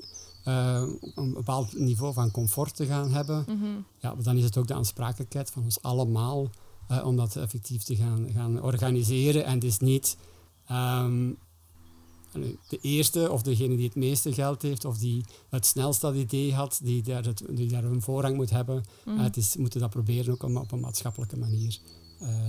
eh, 0.44 0.84
een 1.16 1.34
bepaald 1.34 1.74
niveau 1.80 2.14
van 2.14 2.32
comfort 2.32 2.76
te 2.76 2.86
gaan 2.86 3.12
hebben. 3.12 3.46
Ja, 4.00 4.16
dan 4.16 4.38
is 4.38 4.44
het 4.44 4.58
ook 4.58 4.68
de 4.68 4.74
aansprakelijkheid 4.74 5.50
van 5.52 5.64
ons 5.64 5.82
allemaal 5.82 6.50
om 7.04 7.16
dat 7.16 7.36
effectief 7.36 7.84
te 7.84 7.96
gaan, 7.96 8.30
gaan 8.34 8.62
organiseren. 8.62 9.46
En 9.46 9.54
het 9.54 9.64
is 9.64 9.80
niet 9.80 10.18
ehm, 10.68 11.32
de 12.68 12.80
eerste 12.82 13.32
of 13.32 13.42
degene 13.42 13.76
die 13.76 13.86
het 13.86 13.96
meeste 13.96 14.34
geld 14.34 14.62
heeft 14.62 14.86
of 14.86 14.98
die 14.98 15.24
het 15.50 15.66
snelst 15.66 16.02
dat 16.02 16.16
idee 16.16 16.54
had, 16.54 16.80
die 16.84 17.04
daar, 17.04 17.26
het, 17.26 17.44
die 17.50 17.68
daar 17.68 17.84
een 17.84 18.02
voorrang 18.02 18.36
moet 18.36 18.50
hebben. 18.50 18.84
Eh, 19.06 19.20
het 19.20 19.38
is, 19.38 19.54
we 19.54 19.62
moeten 19.62 19.80
dat 19.80 19.90
proberen 19.90 20.34
ook 20.34 20.44
om, 20.44 20.58
op 20.58 20.72
een 20.72 20.80
maatschappelijke 20.80 21.38
manier 21.38 21.80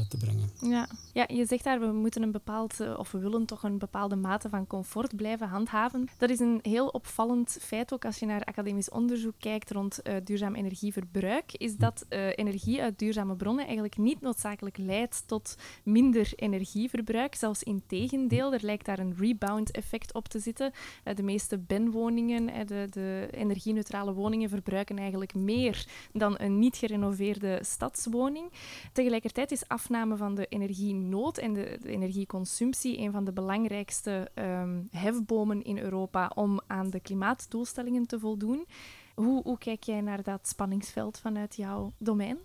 te 0.09 0.17
brengen. 0.17 0.51
Ja. 0.61 0.89
ja, 1.13 1.25
je 1.29 1.47
zegt 1.47 1.65
daar, 1.65 1.81
we 1.81 1.93
moeten 1.93 2.23
een 2.23 2.31
bepaald, 2.31 2.81
eh, 2.81 2.99
of 2.99 3.13
we 3.13 3.19
willen 3.19 3.47
toch 3.47 3.63
een 3.63 3.79
bepaalde 3.79 4.17
mate 4.17 4.49
van 4.49 4.67
comfort 4.67 5.17
blijven 5.17 5.49
handhaven. 5.49 6.09
Dat 6.19 6.31
is 6.31 6.41
een 6.41 6.59
heel 6.63 6.89
opvallend 6.89 7.59
feit, 7.61 7.93
ook 7.93 8.05
als 8.05 8.19
je 8.19 8.27
naar 8.27 8.45
academisch 8.45 8.91
onderzoek 8.91 9.35
kijkt 9.39 9.71
rond 9.71 10.03
eh, 10.03 10.15
duurzaam 10.25 10.55
energieverbruik, 10.55 11.53
is 11.53 11.77
dat 11.77 12.05
eh, 12.09 12.29
energie 12.37 12.83
uit 12.83 12.99
duurzame 12.99 13.37
bronnen 13.37 13.65
eigenlijk 13.65 13.97
niet 13.97 14.21
noodzakelijk 14.21 14.77
leidt 14.77 15.23
tot 15.27 15.57
minder 15.83 16.33
energieverbruik. 16.37 17.35
Zelfs 17.35 17.63
in 17.63 17.83
tegendeel, 17.87 18.53
er 18.53 18.65
lijkt 18.65 18.87
daar 18.87 18.99
een 18.99 19.15
rebound-effect 19.19 20.15
op 20.15 20.29
te 20.29 20.39
zitten. 20.39 20.73
Eh, 21.05 21.15
de 21.15 21.23
meeste 21.23 21.59
BEN-woningen, 21.59 22.49
eh, 22.49 22.67
de, 22.67 22.87
de 22.91 23.29
energie-neutrale 23.31 24.13
woningen, 24.13 24.49
verbruiken 24.49 24.99
eigenlijk 24.99 25.35
meer 25.35 25.87
dan 26.13 26.35
een 26.39 26.59
niet 26.59 26.77
gerenoveerde 26.77 27.59
stadswoning. 27.63 28.53
Tegelijkertijd 28.93 29.51
is 29.51 29.56
afname 29.69 30.17
van 30.17 30.35
de 30.35 30.47
energienood 30.47 31.39
en 31.39 31.53
de, 31.53 31.79
de 31.83 31.89
energieconsumptie 31.89 32.99
een 32.99 33.13
van 33.13 33.25
de 33.25 33.33
belangrijkste 33.33 34.31
ehm, 34.35 34.83
hefbomen 34.91 35.63
in 35.63 35.79
Europa 35.79 36.33
om 36.35 36.61
aan 36.67 36.91
de 36.91 37.01
klimaatdoelstellingen 37.01 38.07
te 38.07 38.19
voldoen. 38.19 38.67
Hoe, 39.15 39.59
kijk 39.59 39.83
jij 39.83 40.01
naar 40.01 40.23
dat 40.23 40.49
spanningsveld 40.49 41.19
vanuit 41.19 41.57
jouw 41.57 41.93
domein? 41.99 42.39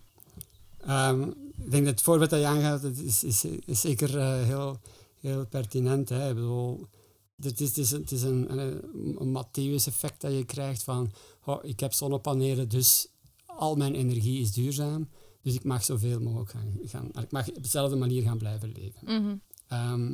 Ehm, 0.78 1.22
ik 1.58 1.72
denk 1.72 1.86
dat 1.86 1.94
het 1.94 2.02
voorbeeld 2.02 2.30
dat 2.30 2.40
je 2.40 2.46
aangaat, 2.46 2.84
is, 2.84 3.24
is, 3.24 3.46
is 3.66 3.82
zeker 3.82 4.18
eh, 4.18 4.44
heel, 4.44 4.78
heel 5.20 5.46
pertinent. 5.46 6.10
Hè. 6.10 6.36
Het 7.42 7.60
is, 7.60 7.68
het 7.68 7.78
is, 7.78 7.92
is 7.92 8.24
een, 8.24 8.60
een, 8.60 8.82
een 9.20 9.38
Matthäus-effect 9.38 10.22
dat 10.22 10.32
je 10.32 10.46
krijgt 10.46 10.84
van 10.84 11.12
ik 11.62 11.80
heb 11.80 11.94
zonnepanelen, 11.94 12.70
dus 12.70 13.08
al 13.46 13.76
mijn 13.76 13.96
energie 13.96 14.42
is 14.42 14.52
duurzaam. 14.52 15.10
Dus 15.42 15.54
ik 15.54 15.64
mag 15.64 15.84
zoveel 15.84 16.20
mogelijk 16.20 16.52
gaan, 16.52 16.78
gaan 16.84 17.10
ik 17.24 17.32
mag 17.32 17.50
op 17.50 17.64
dezelfde 17.64 17.96
manier 17.96 18.24
gaan 18.24 18.38
blijven 18.38 18.72
leven. 18.72 19.42
Ehm, 19.68 20.14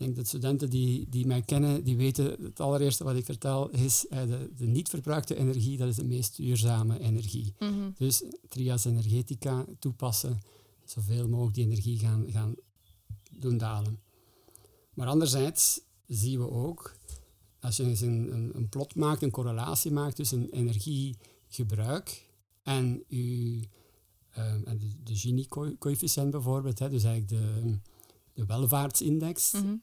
ik 0.00 0.06
denk 0.06 0.16
dat 0.16 0.26
studenten 0.26 0.70
die, 0.70 1.06
die 1.08 1.26
mij 1.26 1.42
kennen, 1.42 1.84
die 1.84 1.96
weten 1.96 2.42
het 2.42 2.60
allereerste 2.60 3.04
wat 3.04 3.16
ik 3.16 3.24
vertel 3.24 3.70
is 3.70 4.06
eh, 4.06 4.26
de, 4.26 4.50
de 4.56 4.66
niet 4.66 4.88
verbruikte 4.88 5.36
energie, 5.36 5.76
dat 5.76 5.88
is 5.88 5.96
de 5.96 6.04
meest 6.04 6.36
duurzame 6.36 6.98
energie. 6.98 7.54
Mhm. 7.58 7.90
Dus 7.96 8.22
trias 8.48 8.84
energetica 8.84 9.64
toepassen, 9.78 10.40
zoveel 10.84 11.28
mogelijk 11.28 11.54
die 11.54 11.64
energie 11.64 11.98
gaan, 11.98 12.24
gaan 12.28 12.54
doen 13.30 13.58
dalen. 13.58 14.00
Maar 14.94 15.06
anderzijds 15.06 15.80
zien 16.06 16.38
we 16.38 16.50
ook, 16.50 16.96
als 17.60 17.76
je 17.76 17.84
eens 17.84 18.00
een, 18.00 18.32
een, 18.32 18.50
een 18.54 18.68
plot 18.68 18.94
maakt, 18.94 19.22
een 19.22 19.30
correlatie 19.30 19.90
maakt 19.90 20.16
tussen 20.16 20.50
energiegebruik 20.50 22.28
en, 22.62 23.04
uw, 23.08 23.60
ehm, 24.32 24.62
en 24.64 24.78
de, 24.78 24.88
de 25.04 25.16
Gini-coëfficiënt 25.16 26.30
bijvoorbeeld, 26.30 26.78
hè, 26.78 26.88
dus 26.88 27.04
eigenlijk 27.04 27.42
de, 27.42 27.78
de 28.32 28.46
welvaartsindex, 28.46 29.52
Mhm. 29.52 29.74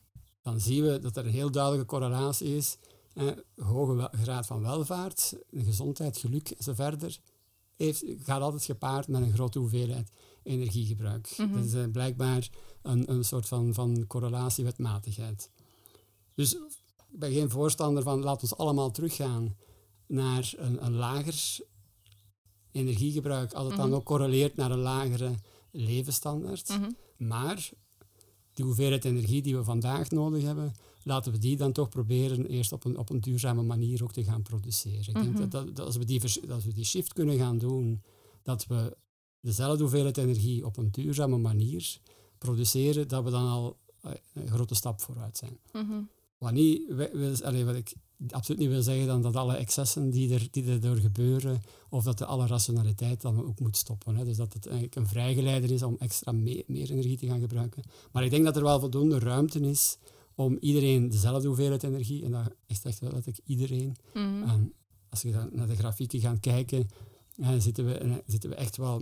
dan 0.42 0.60
zien 0.62 0.84
we 0.84 1.00
dat 1.00 1.18
er 1.18 1.26
een 1.26 1.32
heel 1.32 1.52
duidelijke 1.52 1.86
correlatie 1.88 2.56
is. 2.56 2.78
Eh, 3.14 3.28
hoge 3.56 4.10
graad 4.12 4.46
van 4.46 4.62
welvaart, 4.62 5.34
gezondheid, 5.56 6.18
geluk 6.18 6.50
en 6.50 6.64
zo 6.64 6.74
verder, 6.74 7.20
heeft, 7.76 8.04
gaat 8.20 8.42
altijd 8.42 8.64
gepaard 8.64 9.08
met 9.08 9.22
een 9.22 9.34
grote 9.34 9.60
hoeveelheid 9.60 10.10
energiegebruik. 10.44 11.34
Mhm. 11.38 11.54
Dat 11.54 11.66
is 11.66 11.74
eh, 11.74 11.92
blijkbaar 11.92 12.50
een, 12.82 13.12
een 13.12 13.24
soort 13.26 13.48
van, 13.48 13.74
van 13.74 14.08
correlatiewetmatigheid. 14.08 15.50
Dus 16.36 16.54
ik 16.54 17.20
ben 17.20 17.32
geen 17.32 17.50
voorstander 17.50 18.04
van 18.04 18.20
laat 18.24 18.42
ons 18.42 18.58
allemaal 18.58 18.92
teruggaan 18.92 19.56
naar 20.08 20.54
een, 20.58 20.86
een 20.86 20.94
lager 20.94 21.58
energiegebruik, 22.78 23.54
als 23.54 23.68
het 23.68 23.78
dan 23.78 23.88
Mhm. 23.88 23.96
ook 23.96 24.04
correleert 24.06 24.56
naar 24.56 24.72
een 24.72 24.80
lagere 24.80 25.32
levensstandaard. 25.72 26.70
Mhm. 26.70 26.90
Maar 27.18 27.70
die 28.54 28.66
hoeveelheid 28.66 29.06
energie 29.06 29.42
die 29.42 29.56
we 29.56 29.63
vandaag 29.63 30.10
nodig 30.10 30.44
hebben, 30.44 30.74
laten 31.04 31.32
we 31.32 31.38
die 31.38 31.58
dan 31.58 31.72
toch 31.72 31.90
proberen 31.90 32.46
eerst 32.46 32.72
op 32.72 32.86
een, 32.86 32.98
op 32.98 33.10
een 33.10 33.20
duurzame 33.22 33.62
manier 33.63 34.04
ook 34.04 34.12
te 34.13 34.24
gaan 34.24 34.42
produceren. 34.42 35.00
Ik 35.08 35.13
denk 35.13 35.26
Mhm. 35.30 35.38
dat, 35.40 35.52
dat, 35.52 35.76
dat 35.76 35.86
als, 35.86 35.98
we 35.98 36.06
die, 36.06 36.22
als 36.50 36.66
we 36.66 36.74
die 36.74 36.86
shift 36.86 37.13
kunnen 37.13 37.38
gaan 37.38 37.58
doen, 37.58 38.02
dat 38.44 38.66
we 38.66 38.98
dezelfde 39.42 39.82
hoeveelheid 39.82 40.18
energie 40.18 40.66
op 40.66 40.78
een 40.78 40.92
duurzame 40.92 41.38
manier 41.38 42.00
produceren, 42.38 43.08
dat 43.08 43.24
we 43.24 43.30
dan 43.30 43.48
al 43.48 43.78
eh, 44.02 44.12
een 44.34 44.48
grote 44.48 44.76
stap 44.76 45.02
vooruit 45.02 45.38
zijn. 45.38 45.58
Mhm. 45.72 46.02
Wat, 46.38 46.52
niet, 46.52 46.92
allee, 47.44 47.66
wat 47.66 47.76
ik 47.76 47.94
absoluut 48.30 48.62
niet 48.62 48.70
wil 48.70 48.82
zeggen, 48.82 49.08
dan 49.08 49.22
dat 49.22 49.36
alle 49.36 49.56
excessen 49.56 50.10
die 50.10 50.34
er, 50.34 50.48
die 50.52 50.66
er 50.66 50.82
door 50.82 50.96
gebeuren, 50.96 51.62
of 51.90 52.04
dat 52.04 52.18
de 52.18 52.26
alle 52.26 52.48
rationaliteit 52.48 53.22
dan 53.22 53.46
ook 53.46 53.60
moet 53.60 53.78
stoppen. 53.78 54.16
Hè. 54.16 54.26
Dus 54.26 54.38
dat 54.38 54.54
het 54.54 54.66
eigenlijk 54.66 54.96
een 54.96 55.08
vrijgeleider 55.08 55.72
is 55.72 55.84
om 55.84 55.96
extra 56.00 56.32
mee- 56.32 56.64
meer 56.68 56.92
energie 56.92 57.18
te 57.18 57.28
gaan 57.28 57.40
gebruiken. 57.40 57.84
Maar 58.12 58.24
ik 58.24 58.30
denk 58.32 58.44
dat 58.46 58.56
er 58.56 58.64
wel 58.64 58.80
voldoende 58.80 59.20
ruimte 59.20 59.60
is 59.60 59.98
om 60.36 60.58
iedereen 60.60 61.10
dezelfde 61.10 61.48
hoeveelheid 61.48 61.84
energie, 61.84 62.24
en 62.24 62.32
dat 62.32 62.54
is 62.68 62.82
echt 62.84 63.00
wel 63.00 63.12
letterlijk 63.12 63.44
iedereen, 63.46 63.96
Mhm. 64.14 64.44
en 64.44 64.74
als 65.10 65.22
je 65.22 65.32
dan 65.32 65.50
naar 65.52 65.68
de 65.68 65.76
grafieken 65.76 66.20
gaat 66.20 66.40
kijken, 66.40 66.88
eh, 67.36 67.50
zitten, 67.58 67.86
we, 67.86 67.94
eh, 67.98 68.12
zitten 68.26 68.50
we 68.50 68.56
echt 68.56 68.78
wel, 68.78 68.94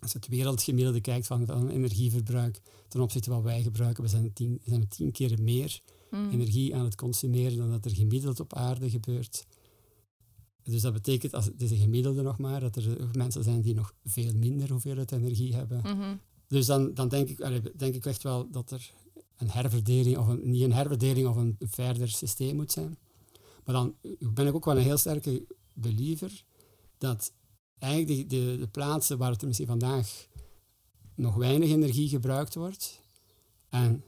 als 0.00 0.12
je 0.12 0.18
het 0.18 0.28
wereldgemiddelde 0.28 1.00
kijkt 1.00 1.26
van, 1.26 1.46
van 1.46 1.68
energieverbruik 1.68 2.60
ten 2.88 3.00
opzichte 3.00 3.30
van 3.30 3.42
wat 3.42 3.52
wij 3.52 3.62
gebruiken, 3.62 4.02
we 4.02 4.08
zijn 4.08 4.32
tien, 4.32 4.60
zijn 4.64 4.80
we 4.80 4.88
tien 4.88 5.12
keer 5.12 5.42
meer 5.42 5.80
Mhm. 6.14 6.30
energie 6.30 6.74
aan 6.74 6.84
het 6.84 6.94
consumeren 6.94 7.56
dan 7.56 7.70
dat 7.70 7.84
er 7.84 7.94
gemiddeld 7.94 8.40
op 8.40 8.54
aarde 8.54 8.90
gebeurt. 8.90 9.46
Dus 10.62 10.82
dat 10.82 10.92
betekent, 10.92 11.34
als, 11.34 11.44
het 11.44 11.62
is 11.62 11.70
een 11.70 11.76
gemiddelde 11.76 12.22
nog 12.22 12.38
maar, 12.38 12.60
dat 12.60 12.76
er 12.76 13.08
mensen 13.12 13.44
zijn 13.44 13.60
die 13.60 13.74
nog 13.74 13.94
veel 14.04 14.32
minder 14.34 14.70
hoeveelheid 14.70 15.12
energie 15.12 15.54
hebben. 15.54 15.78
Mhm. 15.78 16.16
Dus 16.46 16.66
dan, 16.66 16.94
dan 16.94 17.08
denk, 17.08 17.28
ik, 17.28 17.78
denk 17.78 17.94
ik 17.94 18.06
echt 18.06 18.22
wel 18.22 18.50
dat 18.50 18.70
er 18.70 18.92
een 19.36 19.50
herverdeling, 19.50 20.18
of 20.18 20.26
een, 20.26 20.50
niet 20.50 20.62
een 20.62 20.72
herverdeling 20.72 21.26
of 21.26 21.36
een 21.36 21.56
verder 21.60 22.08
systeem 22.08 22.56
moet 22.56 22.72
zijn. 22.72 22.98
Maar 23.64 23.74
dan 23.74 23.94
ben 24.18 24.46
ik 24.46 24.54
ook 24.54 24.64
wel 24.64 24.76
een 24.76 24.82
heel 24.82 24.96
sterke 24.96 25.46
believer 25.74 26.44
dat 26.98 27.32
eigenlijk 27.78 28.30
de, 28.30 28.36
de, 28.36 28.56
de 28.58 28.68
plaatsen 28.68 29.18
waar 29.18 29.30
het 29.30 29.40
er 29.40 29.46
misschien 29.46 29.68
vandaag 29.68 30.26
nog 31.14 31.34
weinig 31.34 31.70
energie 31.70 32.08
gebruikt 32.08 32.54
wordt, 32.54 33.00
en 33.68 34.02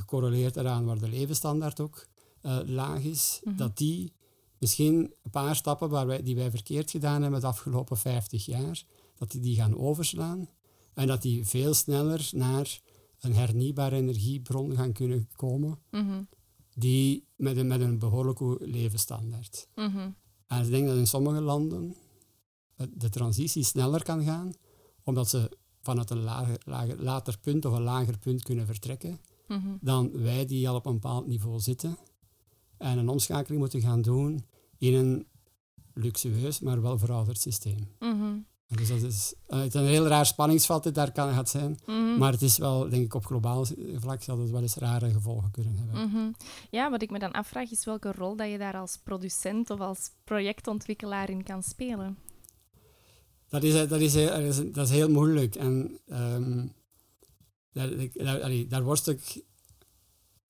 gecorreleerd 0.00 0.56
eraan 0.56 0.84
waar 0.84 0.98
de 0.98 1.08
levensstandaard 1.08 1.80
ook 1.80 2.06
eh, 2.40 2.58
laag 2.64 3.02
is, 3.02 3.40
Mhm. 3.44 3.56
dat 3.56 3.76
die 3.76 4.12
misschien 4.58 4.94
een 5.22 5.30
paar 5.30 5.56
stappen 5.56 5.88
waar 5.90 6.06
wij, 6.06 6.22
die 6.22 6.34
wij 6.36 6.50
verkeerd 6.50 6.90
gedaan 6.90 7.22
hebben 7.22 7.40
de 7.40 7.46
afgelopen 7.46 7.96
50 7.96 8.44
jaar, 8.44 8.84
dat 9.14 9.30
die 9.30 9.40
die 9.40 9.56
gaan 9.56 9.76
overslaan 9.78 10.48
en 10.94 11.06
dat 11.06 11.22
die 11.22 11.46
veel 11.46 11.74
sneller 11.74 12.28
naar 12.32 12.80
een 13.20 13.34
hernieuwbare 13.34 13.96
energiebron 13.96 14.76
gaan 14.76 14.92
kunnen 14.92 15.28
komen, 15.36 15.78
Mhm. 15.90 16.22
die 16.74 17.26
met 17.36 17.56
een, 17.56 17.66
met 17.66 17.80
een 17.80 17.98
behoorlijke 17.98 18.56
levensstandaard. 18.60 19.68
Mhm. 19.74 20.10
En 20.46 20.64
ik 20.64 20.70
denk 20.70 20.86
dat 20.86 20.96
in 20.96 21.06
sommige 21.06 21.40
landen 21.40 21.94
het- 22.76 23.00
de 23.00 23.08
transitie 23.08 23.64
sneller 23.64 24.02
kan 24.02 24.24
gaan, 24.24 24.52
omdat 25.04 25.28
ze 25.28 25.58
vanuit 25.82 26.10
een 26.10 26.22
lager, 26.22 26.60
lager, 26.64 27.02
later 27.02 27.38
punt 27.38 27.64
of 27.64 27.72
een 27.72 27.82
lager 27.82 28.18
punt 28.18 28.42
kunnen 28.42 28.66
vertrekken, 28.66 29.20
Mhm. 29.50 29.68
dan 29.80 30.10
wij 30.22 30.46
die 30.46 30.68
al 30.68 30.74
op 30.74 30.86
een 30.86 30.92
bepaald 30.92 31.26
niveau 31.26 31.60
zitten 31.60 31.98
en 32.78 32.98
een 32.98 33.08
omschakeling 33.08 33.60
moeten 33.60 33.80
gaan 33.80 34.02
doen 34.02 34.44
in 34.78 34.94
een 34.94 35.26
luxueus, 35.94 36.60
maar 36.60 36.82
wel 36.82 36.98
verouderd 36.98 37.38
systeem. 37.40 37.88
Mhm. 37.98 38.36
Dus 38.66 38.88
dat 38.88 39.02
is, 39.02 39.34
eh, 39.46 39.58
het 39.58 39.74
is 39.74 39.80
een 39.80 39.86
heel 39.86 40.06
raar 40.06 40.26
spanningsveld 40.26 40.82
dat 40.82 40.94
daar 40.94 41.12
kan 41.12 41.32
gaat 41.34 41.48
zijn, 41.48 41.78
Mhm. 41.86 42.18
maar 42.18 42.32
het 42.32 42.42
is 42.42 42.58
wel, 42.58 42.88
denk 42.88 43.04
ik, 43.04 43.14
op 43.14 43.26
globaal 43.26 43.66
vlak 43.94 44.22
zal 44.22 44.38
het 44.38 44.50
wel 44.50 44.60
eens 44.62 44.74
rare 44.74 45.10
gevolgen 45.10 45.50
kunnen 45.50 45.76
hebben. 45.76 46.34
Ja, 46.70 46.90
wat 46.90 47.02
ik 47.02 47.10
me 47.10 47.18
dan 47.18 47.32
afvraag 47.32 47.70
is 47.70 47.84
welke 47.84 48.12
rol 48.12 48.36
dat 48.36 48.50
je 48.50 48.58
daar 48.58 48.76
als 48.76 48.98
producent 49.04 49.70
of 49.70 49.80
als 49.80 50.10
projectontwikkelaar 50.24 51.30
in 51.30 51.42
kan 51.42 51.62
spelen. 51.62 52.18
Dat 53.48 53.62
is, 53.62 53.88
dat, 53.88 54.00
is, 54.00 54.14
heel- 54.14 54.28
dat, 54.30 54.40
is, 54.58 54.72
dat 54.72 54.86
is 54.86 54.90
heel 54.90 55.10
moeilijk. 55.10 55.54
En 55.54 55.98
ehm, 56.08 56.66
daar, 57.72 57.90
daar, 58.12 58.68
daar 58.68 58.82
worstel 58.82 59.12
ik 59.12 59.44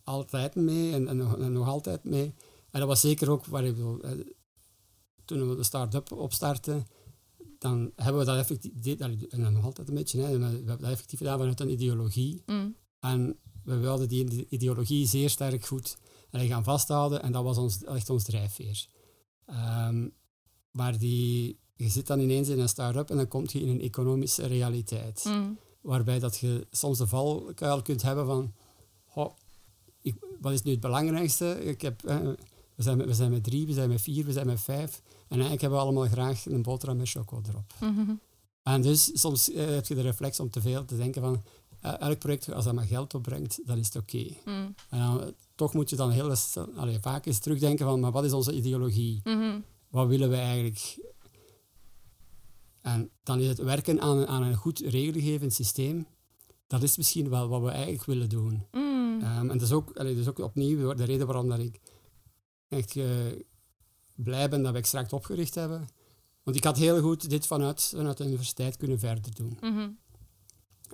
altijd 0.02 0.54
mee 0.54 0.92
en, 0.92 1.08
en, 1.08 1.52
nog 1.52 1.68
altijd 1.68 2.04
mee. 2.04 2.34
En 2.70 2.80
dat 2.80 2.88
was 2.88 3.00
zeker 3.00 3.30
ook 3.30 3.46
waar 3.46 3.64
ik 3.64 3.74
bedoel, 3.74 4.00
eh, 4.00 4.10
toen 5.24 5.48
we 5.48 5.56
de 5.56 5.62
start-up 5.62 6.12
opstarten, 6.12 6.86
dan 7.58 7.92
hebben 7.96 8.18
we 8.18 8.26
dat 8.26 8.38
effectief, 8.38 8.98
en 8.98 9.52
nog 9.52 9.64
altijd 9.64 9.88
een 9.88 9.94
beetje, 9.94 10.20
hè, 10.20 10.38
we 10.38 10.44
hebben 10.44 10.66
dat 10.66 10.82
effectief 10.82 11.18
gedaan 11.18 11.38
vanuit 11.38 11.60
een 11.60 11.70
ideologie. 11.70 12.42
Mm. 12.46 12.76
En 13.00 13.38
we 13.64 13.76
wilden 13.76 14.08
die 14.08 14.46
ideologie 14.48 15.06
zeer 15.06 15.30
sterk 15.30 15.66
goed 15.66 15.96
gaan 16.30 16.64
vasthouden 16.64 17.22
en 17.22 17.32
dat 17.32 17.44
was 17.44 17.58
ons, 17.58 17.84
echt 17.84 18.10
ons 18.10 18.24
drijfveer. 18.24 18.86
Um, 19.46 20.12
maar 20.70 20.98
die, 20.98 21.58
je 21.74 21.88
zit 21.88 22.06
dan 22.06 22.20
ineens 22.20 22.48
in 22.48 22.58
een 22.58 22.68
start-up 22.68 23.10
en 23.10 23.16
dan 23.16 23.28
kom 23.28 23.44
je 23.46 23.60
in 23.60 23.68
een 23.68 23.80
economische 23.80 24.46
realiteit. 24.46 25.24
Mm. 25.24 25.58
Waarbij 25.80 26.18
dat 26.18 26.38
je 26.38 26.66
soms 26.70 26.98
de 26.98 27.06
valkuil 27.06 27.82
kunt 27.82 28.02
hebben 28.02 28.26
van, 28.26 28.52
ik, 30.02 30.14
wat 30.40 30.52
is 30.52 30.62
nu 30.62 30.70
het 30.70 30.80
belangrijkste? 30.80 31.64
Ik 31.64 31.80
heb, 31.80 32.04
eh, 32.04 32.18
we, 32.74 32.82
zijn, 32.82 33.06
we 33.06 33.14
zijn 33.14 33.30
met 33.30 33.44
drie, 33.44 33.66
we 33.66 33.72
zijn 33.72 33.88
met 33.88 34.00
vier, 34.00 34.24
we 34.24 34.32
zijn 34.32 34.46
met 34.46 34.60
vijf. 34.60 35.02
En 35.06 35.28
eigenlijk 35.28 35.60
hebben 35.60 35.78
we 35.78 35.84
allemaal 35.84 36.08
graag 36.08 36.46
een 36.46 36.62
boterham 36.62 36.96
met 36.96 37.08
choco 37.08 37.42
erop. 37.48 37.74
Mm 37.80 38.20
En 38.62 38.82
dus 38.82 39.20
soms 39.20 39.50
eh, 39.50 39.66
heb 39.66 39.86
je 39.86 39.94
de 39.94 40.00
reflex 40.00 40.40
om 40.40 40.50
te 40.50 40.60
veel 40.60 40.84
te 40.84 40.96
denken 40.96 41.22
van, 41.22 41.42
uh, 41.84 42.00
elk 42.00 42.18
project, 42.18 42.52
als 42.52 42.64
dat 42.64 42.74
maar 42.74 42.86
geld 42.86 43.14
opbrengt, 43.14 43.60
dan 43.64 43.78
is 43.78 43.86
het 43.86 43.96
oké. 43.96 44.26
Mm. 44.44 44.74
En 44.90 45.34
toch 45.54 45.74
moet 45.74 45.90
je 45.90 45.96
dan 45.96 46.10
heel 46.10 46.34
allee, 46.76 46.98
vaak 47.00 47.26
eens 47.26 47.38
terugdenken 47.38 47.86
van, 47.86 48.00
maar 48.00 48.12
wat 48.12 48.24
is 48.24 48.32
onze 48.32 48.52
ideologie? 48.52 49.20
Mhm. 49.24 49.60
Wat 49.88 50.08
willen 50.08 50.30
we 50.30 50.36
eigenlijk? 50.36 50.98
En 52.82 53.10
dan 53.22 53.40
is 53.40 53.46
het 53.46 53.58
werken 53.58 54.00
aan, 54.00 54.26
aan 54.26 54.42
een 54.42 54.56
goed 54.56 54.78
regelgevend 54.78 55.52
systeem, 55.52 56.06
dat 56.66 56.82
is 56.82 56.96
misschien 56.96 57.28
wel 57.28 57.48
wat 57.48 57.62
we 57.62 57.70
eigenlijk 57.70 58.04
willen 58.04 58.28
doen. 58.28 58.66
Mm. 58.72 59.20
Ehm, 59.20 59.50
en 59.50 59.58
dat 59.58 59.62
is, 59.66 59.72
ook, 59.72 59.96
allee, 59.96 60.12
dat 60.12 60.22
is 60.22 60.28
ook 60.28 60.38
opnieuw 60.38 60.94
de 60.94 61.04
reden 61.04 61.26
waarom 61.26 61.48
dat 61.48 61.58
ik 61.58 61.80
echt 62.68 62.94
uh, 62.94 63.06
blij 64.14 64.48
ben 64.48 64.62
dat 64.62 64.72
we 64.72 64.78
Extract 64.78 65.12
opgericht 65.12 65.54
hebben. 65.54 65.88
Want 66.42 66.56
ik 66.56 66.64
had 66.64 66.76
heel 66.76 67.00
goed 67.00 67.30
dit 67.30 67.46
vanuit, 67.46 67.92
vanuit 67.96 68.16
de 68.16 68.24
universiteit 68.24 68.76
kunnen 68.76 68.98
verder 68.98 69.34
doen. 69.34 69.58
Mhm. 69.60 69.88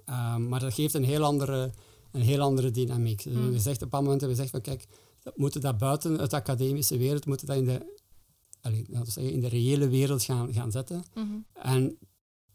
Ehm, 0.05 0.49
maar 0.49 0.61
dat 0.61 0.75
geeft 0.75 0.95
een 0.95 1.05
heel 1.05 1.25
andere, 1.25 1.73
een 2.13 2.21
heel 2.21 2.41
andere 2.41 2.71
dynamiek. 2.71 3.23
Dus 3.23 3.33
mm. 3.33 3.51
We 3.51 3.59
zegt, 3.59 3.83
op 3.83 3.93
een 3.93 4.03
moment 4.03 4.21
hebben 4.21 4.39
we 4.39 4.43
gezegd 4.43 4.65
van 4.65 4.75
kijk, 4.75 4.87
dat 5.23 5.37
moeten 5.37 5.61
dat 5.61 5.79
buiten 5.79 6.19
het 6.19 6.33
academische 6.33 6.97
wereld, 6.99 7.27
moeten 7.27 7.47
dat 7.47 7.57
in 7.57 7.65
de, 7.65 7.96
allez, 8.67 9.13
zeggen, 9.13 9.33
in 9.33 9.41
de 9.41 9.49
reële 9.49 9.89
wereld 9.89 10.23
gaan, 10.23 10.53
gaan 10.53 10.71
zetten. 10.71 11.05
Mhm. 11.15 11.27
En 11.53 11.99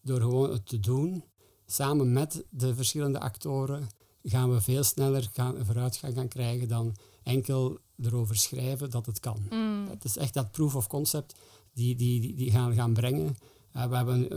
door 0.01 0.21
gewoon 0.21 0.51
het 0.51 0.67
te 0.67 0.79
doen, 0.79 1.23
samen 1.65 2.13
met 2.13 2.43
de 2.49 2.75
verschillende 2.75 3.19
actoren, 3.19 3.89
gaan 4.23 4.53
we 4.53 4.61
veel 4.61 4.83
sneller 4.83 5.29
gaan, 5.33 5.65
vooruitgang 5.65 6.13
gaan 6.13 6.27
krijgen 6.27 6.67
dan 6.67 6.95
enkel 7.23 7.77
erover 8.01 8.35
schrijven 8.35 8.89
dat 8.89 9.05
het 9.05 9.19
kan. 9.19 9.45
Mm. 9.49 9.87
Het 9.89 10.03
is 10.03 10.17
echt 10.17 10.33
dat 10.33 10.51
proof 10.51 10.75
of 10.75 10.87
concept 10.87 11.35
die, 11.73 11.95
die, 11.95 12.35
die, 12.35 12.51
gaan, 12.51 12.73
gaan 12.73 12.93
brengen. 12.93 13.35
Uh, 13.75 13.85
we 13.85 13.95
hebben 13.95 14.33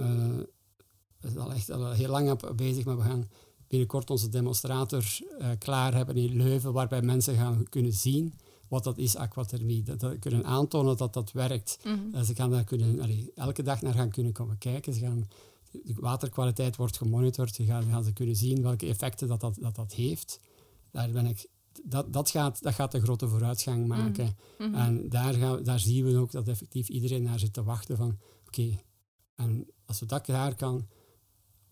uh, 1.25 1.43
al 1.43 1.53
echt 1.53 1.71
al 1.71 1.91
heel 1.91 2.09
lang 2.09 2.55
bezig, 2.57 2.85
maar 2.85 2.97
we 2.97 3.03
gaan 3.03 3.29
binnenkort 3.69 4.11
onze 4.11 4.29
demonstrator 4.29 5.05
uh, 5.39 5.49
klaar 5.59 5.95
hebben 5.95 6.17
in 6.17 6.37
Leuven, 6.37 6.73
waarbij 6.73 7.03
mensen 7.03 7.37
gaan 7.37 7.69
kunnen 7.69 7.93
zien 7.93 8.35
wat 8.75 8.85
dat 8.85 8.99
is, 8.99 9.17
aquathermie. 9.17 9.83
Dat, 9.83 10.01
dat 10.01 10.19
kunnen 10.19 10.45
aantonen 10.45 10.97
dat 10.97 11.13
dat 11.15 11.33
werkt. 11.33 11.79
Mm 11.85 12.25
ze 12.25 12.35
gaan 12.35 12.51
daar 12.51 12.65
kunnen, 12.65 13.01
allee, 13.01 13.33
elke 13.35 13.63
dag 13.63 13.83
naar 13.83 13.95
gaan 13.95 14.11
kunnen 14.11 14.33
komen 14.33 14.59
kijken. 14.59 14.95
Ze 14.95 15.01
gaan, 15.01 15.29
de 15.71 15.95
waterkwaliteit 15.97 16.77
wordt 16.77 16.97
gemonitord. 16.97 17.55
Ze 17.55 17.65
gaan, 17.65 17.85
gaan 17.85 18.05
ze 18.05 18.13
kunnen 18.13 18.37
zien 18.37 18.63
welke 18.63 18.87
effecten 18.87 19.29
dat, 19.29 19.41
dat, 19.41 19.57
dat, 19.61 19.75
dat 19.75 19.93
heeft. 19.93 20.41
Daar 20.91 21.11
ben 21.11 21.27
ik 21.27 21.47
dat, 21.83 22.13
dat, 22.13 22.31
gaat, 22.31 22.63
dat 22.63 22.75
gaat 22.75 22.95
een 22.95 23.03
grote 23.03 23.29
vooruitgang 23.29 23.87
maken. 23.87 24.37
Mm 24.59 24.75
En 24.75 25.09
daar, 25.09 25.35
gaan, 25.35 25.63
daar 25.63 25.79
zien 25.79 26.05
we 26.05 26.17
ook 26.17 26.31
dat 26.31 26.49
effectief 26.49 26.89
iedereen 26.89 27.23
naar 27.23 27.39
zit 27.39 27.53
te 27.53 27.63
wachten 27.63 27.97
van 27.97 28.19
oké, 28.47 28.79
en 29.35 29.67
als 29.85 30.01
we 30.01 30.07
dat 30.07 30.27
daar 30.27 30.55
kan, 30.55 30.87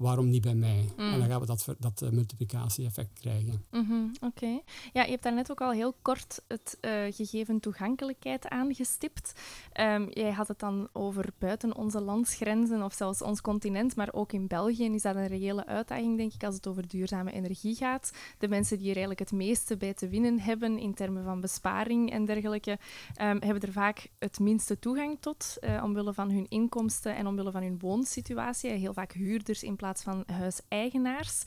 waarom 0.02 0.30
niet 0.30 0.42
bij 0.42 0.54
mij? 0.54 0.84
En 0.96 1.10
dan 1.10 1.20
mm. 1.20 1.26
gaan 1.26 1.40
we 1.40 1.46
dat, 1.46 1.74
dat 1.78 2.02
uh, 2.02 2.10
multiplicatie-effect 2.10 3.20
krijgen. 3.20 3.64
Mhm, 3.70 4.06
oké. 4.20 4.60
Ja, 4.92 5.02
je 5.02 5.10
hebt 5.10 5.22
daar 5.22 5.34
net 5.34 5.50
ook 5.50 5.60
al 5.60 5.70
heel 5.70 5.94
kort 6.02 6.42
het 6.48 6.78
uh, 6.80 6.90
gegeven 7.10 7.60
toegankelijkheid 7.60 8.48
aangestipt. 8.48 9.32
Um, 9.80 10.08
jij 10.10 10.32
had 10.32 10.48
het 10.48 10.58
dan 10.58 10.88
over 10.92 11.28
buiten 11.38 11.76
onze 11.76 12.00
landsgrenzen 12.00 12.82
of 12.82 12.94
zelfs 12.94 13.22
ons 13.22 13.40
continent, 13.40 13.96
maar 13.96 14.12
ook 14.12 14.32
in 14.32 14.46
België 14.46 14.84
is 14.84 15.02
dat 15.02 15.16
een 15.16 15.26
reële 15.26 15.66
uitdaging, 15.66 16.16
denk 16.16 16.32
ik, 16.32 16.44
als 16.44 16.54
het 16.54 16.66
over 16.66 16.88
duurzame 16.88 17.32
energie 17.32 17.74
gaat. 17.74 18.12
De 18.38 18.48
mensen 18.48 18.76
die 18.76 18.86
er 18.86 18.96
eigenlijk 18.96 19.30
het 19.30 19.32
meeste 19.38 19.76
bij 19.76 19.94
te 19.94 20.08
winnen 20.08 20.40
hebben 20.40 20.78
in 20.78 20.94
termen 20.94 21.24
van 21.24 21.40
besparing 21.40 22.10
en 22.10 22.24
dergelijke, 22.24 22.70
um, 22.70 22.78
hebben 23.18 23.60
er 23.60 23.72
vaak 23.72 24.08
het 24.18 24.38
minste 24.38 24.78
toegang 24.78 25.16
tot, 25.20 25.56
uh, 25.60 25.82
omwille 25.84 26.12
van 26.12 26.30
hun 26.30 26.46
inkomsten 26.48 27.16
en 27.16 27.26
omwille 27.26 27.50
van 27.50 27.62
hun 27.62 27.78
woonsituatie. 27.78 28.70
Heel 28.70 28.92
vaak 28.92 29.12
huurders 29.12 29.62
in 29.62 29.76
plaats 29.76 29.91
van 30.00 30.24
huiseigenaars. 30.26 31.42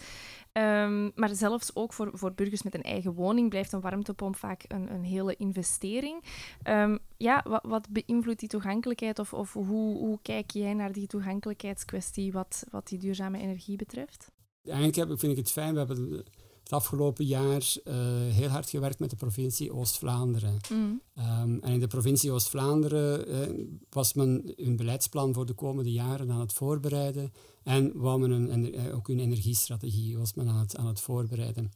Um, 0.58 1.12
maar 1.16 1.36
zelfs 1.36 1.76
ook 1.76 1.94
voor, 1.94 2.10
voor 2.14 2.34
burgers 2.34 2.64
met 2.64 2.74
een 2.74 2.82
eigen 2.82 3.14
woning 3.14 3.50
blijft 3.50 3.72
een 3.72 3.82
warmtepomp 3.82 4.36
vaak 4.36 4.64
een, 4.68 4.94
een 4.94 5.04
hele 5.04 5.36
investering. 5.36 6.24
Um, 6.68 7.00
ja, 7.18 7.46
wat, 7.48 7.64
wat, 7.64 7.88
beïnvloedt 7.90 8.40
die 8.40 8.50
toegankelijkheid 8.50 9.20
of, 9.20 9.34
of 9.34 9.54
hoe, 9.54 9.98
hoe 9.98 10.20
kijk 10.22 10.52
jij 10.52 10.74
naar 10.74 10.92
die 10.92 11.08
toegankelijkheidskwestie 11.08 12.32
wat, 12.32 12.66
wat 12.72 12.88
die 12.88 13.00
duurzame 13.00 13.40
energie 13.40 13.76
betreft? 13.76 14.32
Eigenlijk 14.64 14.96
heb, 14.96 15.20
vind 15.20 15.32
ik 15.32 15.38
het 15.38 15.52
fijn, 15.52 15.74
we 15.74 15.78
hebben 15.78 16.26
het 16.66 16.74
afgelopen 16.74 17.26
jaar 17.26 17.74
uh, 17.84 17.94
heel 18.34 18.48
hard 18.48 18.70
gewerkt 18.70 19.00
met 19.00 19.10
de 19.10 19.16
provincie 19.16 19.74
Oost-Vlaanderen. 19.74 20.58
Mm. 20.72 21.02
Um, 21.18 21.60
en 21.62 21.74
in 21.74 21.80
de 21.80 21.88
provincie 21.88 22.32
Oost-Vlaanderen 22.32 23.30
uh, 23.30 23.66
was 23.90 24.14
men 24.14 24.54
hun 24.56 24.76
beleidsplan 24.76 25.34
voor 25.34 25.46
de 25.46 25.54
komende 25.54 25.92
jaren 25.92 26.32
aan 26.32 26.40
het 26.40 26.54
voorbereiden. 26.54 27.34
En 27.64 27.92
wou 27.96 28.20
men 28.20 28.32
een, 28.32 28.76
uh, 28.76 28.96
ook 28.96 29.08
hun 29.08 29.20
energiestrategie 29.20 30.18
was 30.18 30.34
men 30.34 30.48
aan 30.48 30.60
het, 30.60 30.78
aan 30.78 30.88
het 30.88 31.00
voorbereiden. 31.00 31.72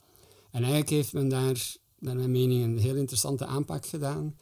En 0.52 0.60
eigenlijk 0.60 0.90
heeft 0.90 1.14
men 1.14 1.30
daar, 1.30 1.76
naar 2.00 2.16
mijn 2.16 2.32
mening, 2.32 2.64
een 2.64 2.78
heel 2.78 2.96
interessante 2.96 3.46
aanpak 3.46 3.86
gedaan. 3.86 4.36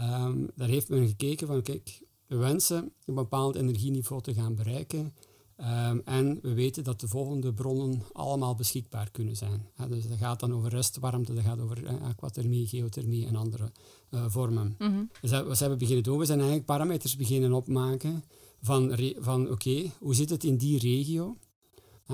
Um, 0.00 0.50
daar 0.54 0.68
heeft 0.68 0.88
men 0.88 1.06
gekeken 1.06 1.46
van, 1.46 1.62
kijk, 1.62 2.00
we 2.26 2.36
wensen 2.36 2.92
een 3.04 3.14
bepaald 3.14 3.56
energieniveau 3.56 4.22
te 4.22 4.34
gaan 4.34 4.54
bereiken. 4.54 5.12
Um, 5.60 6.02
en 6.04 6.38
we 6.42 6.54
weten 6.54 6.84
dat 6.84 7.00
de 7.00 7.08
volgende 7.08 7.52
bronnen 7.52 8.02
allemaal 8.12 8.54
beschikbaar 8.54 9.10
kunnen 9.10 9.36
zijn. 9.36 9.66
dus 9.88 10.08
dat 10.08 10.18
gaat 10.18 10.40
dan 10.40 10.54
over 10.54 10.70
restwarmte, 10.70 11.34
dat 11.34 11.44
gaat 11.44 11.60
over 11.60 11.82
uh, 11.82 12.02
aquathermie, 12.02 12.66
geothermie 12.66 13.26
en 13.26 13.36
andere 13.36 13.72
uh, 14.10 14.24
vormen. 14.28 14.74
Mm 14.78 14.86
-hmm. 14.86 15.10
dus 15.20 15.30
wat 15.30 15.56
ze 15.56 15.60
hebben 15.60 15.78
beginnen 15.78 16.04
doen, 16.04 16.18
we 16.18 16.24
zijn 16.24 16.38
eigenlijk 16.38 16.68
parameters 16.68 17.16
beginnen 17.16 17.52
opmaken 17.52 18.24
van, 18.60 18.98
van 19.18 19.50
oké, 19.50 19.90
hoe 19.98 20.14
zit 20.14 20.30
het 20.30 20.44
in 20.44 20.56
die 20.56 20.78
regio? 20.78 21.36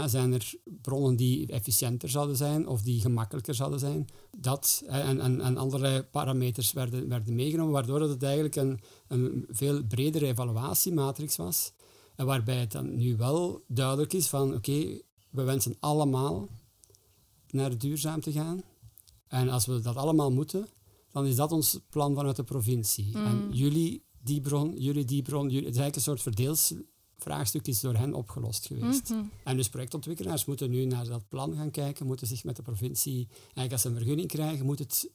zijn 0.04 0.32
er 0.32 0.52
bronnen 0.64 1.16
die 1.16 1.46
efficiënter 1.46 2.08
zouden 2.08 2.36
zijn 2.36 2.66
of 2.66 2.82
die 2.82 3.00
gemakkelijker 3.00 3.54
zouden 3.54 3.78
zijn? 3.78 4.08
Dat 4.36 4.82
en, 4.86 5.20
en, 5.20 5.40
en 5.40 5.56
allerlei 5.56 6.02
parameters 6.02 6.72
werden, 6.72 7.08
werden 7.08 7.34
meegenomen, 7.34 7.72
waardoor 7.72 8.00
het 8.00 8.22
eigenlijk 8.22 8.56
een, 8.56 8.80
een 9.08 9.44
veel 9.48 9.84
bredere 9.84 10.26
evaluatiematrix 10.26 11.36
was 11.36 11.72
en 12.20 12.26
waarbij 12.26 12.58
het 12.58 12.72
dan 12.72 12.96
nu 12.96 13.16
wel 13.16 13.64
duidelijk 13.66 14.12
is 14.12 14.26
van 14.26 14.54
oké, 14.54 15.00
we 15.30 15.42
wensen 15.42 15.76
allemaal 15.78 16.48
naar 17.50 17.78
duurzaam 17.78 18.20
te 18.20 18.32
gaan. 18.32 18.62
En 19.28 19.48
als 19.48 19.66
we 19.66 19.80
dat 19.80 19.96
allemaal 19.96 20.32
moeten, 20.32 20.68
dan 21.10 21.26
is 21.26 21.36
dat 21.36 21.52
ons 21.52 21.80
plan 21.90 22.14
vanuit 22.14 22.36
de 22.36 22.44
provincie. 22.44 23.14
En 23.14 23.36
mm. 23.36 23.52
jullie 23.52 24.04
die 24.22 24.40
bron, 24.40 24.74
jullie 24.76 25.04
die 25.04 25.22
bron, 25.22 25.48
jullie, 25.48 25.66
het 25.66 25.74
is 25.74 25.80
eigenlijk 25.80 25.96
een 25.96 26.02
soort 26.02 26.22
verdeelsvraagstuk 26.22 27.66
is 27.66 27.80
door 27.80 27.94
hen 27.94 28.14
opgelost 28.14 28.66
geweest. 28.66 29.10
Mhm. 29.10 29.22
En 29.44 29.56
dus 29.56 29.68
projectontwikkelaars 29.68 30.44
moeten 30.44 30.70
nu 30.70 30.84
naar 30.84 31.06
dat 31.06 31.28
plan 31.28 31.54
gaan 31.56 31.70
kijken, 31.70 32.06
moeten 32.06 32.26
zich 32.26 32.44
met 32.44 32.56
de 32.56 32.62
provincie, 32.62 33.28
eigenlijk 33.42 33.72
als 33.72 33.82
ze 33.82 33.88
een 33.88 33.94
vergunning 33.94 34.28
krijgen, 34.28 34.66
moet 34.66 34.78
het 34.78 35.10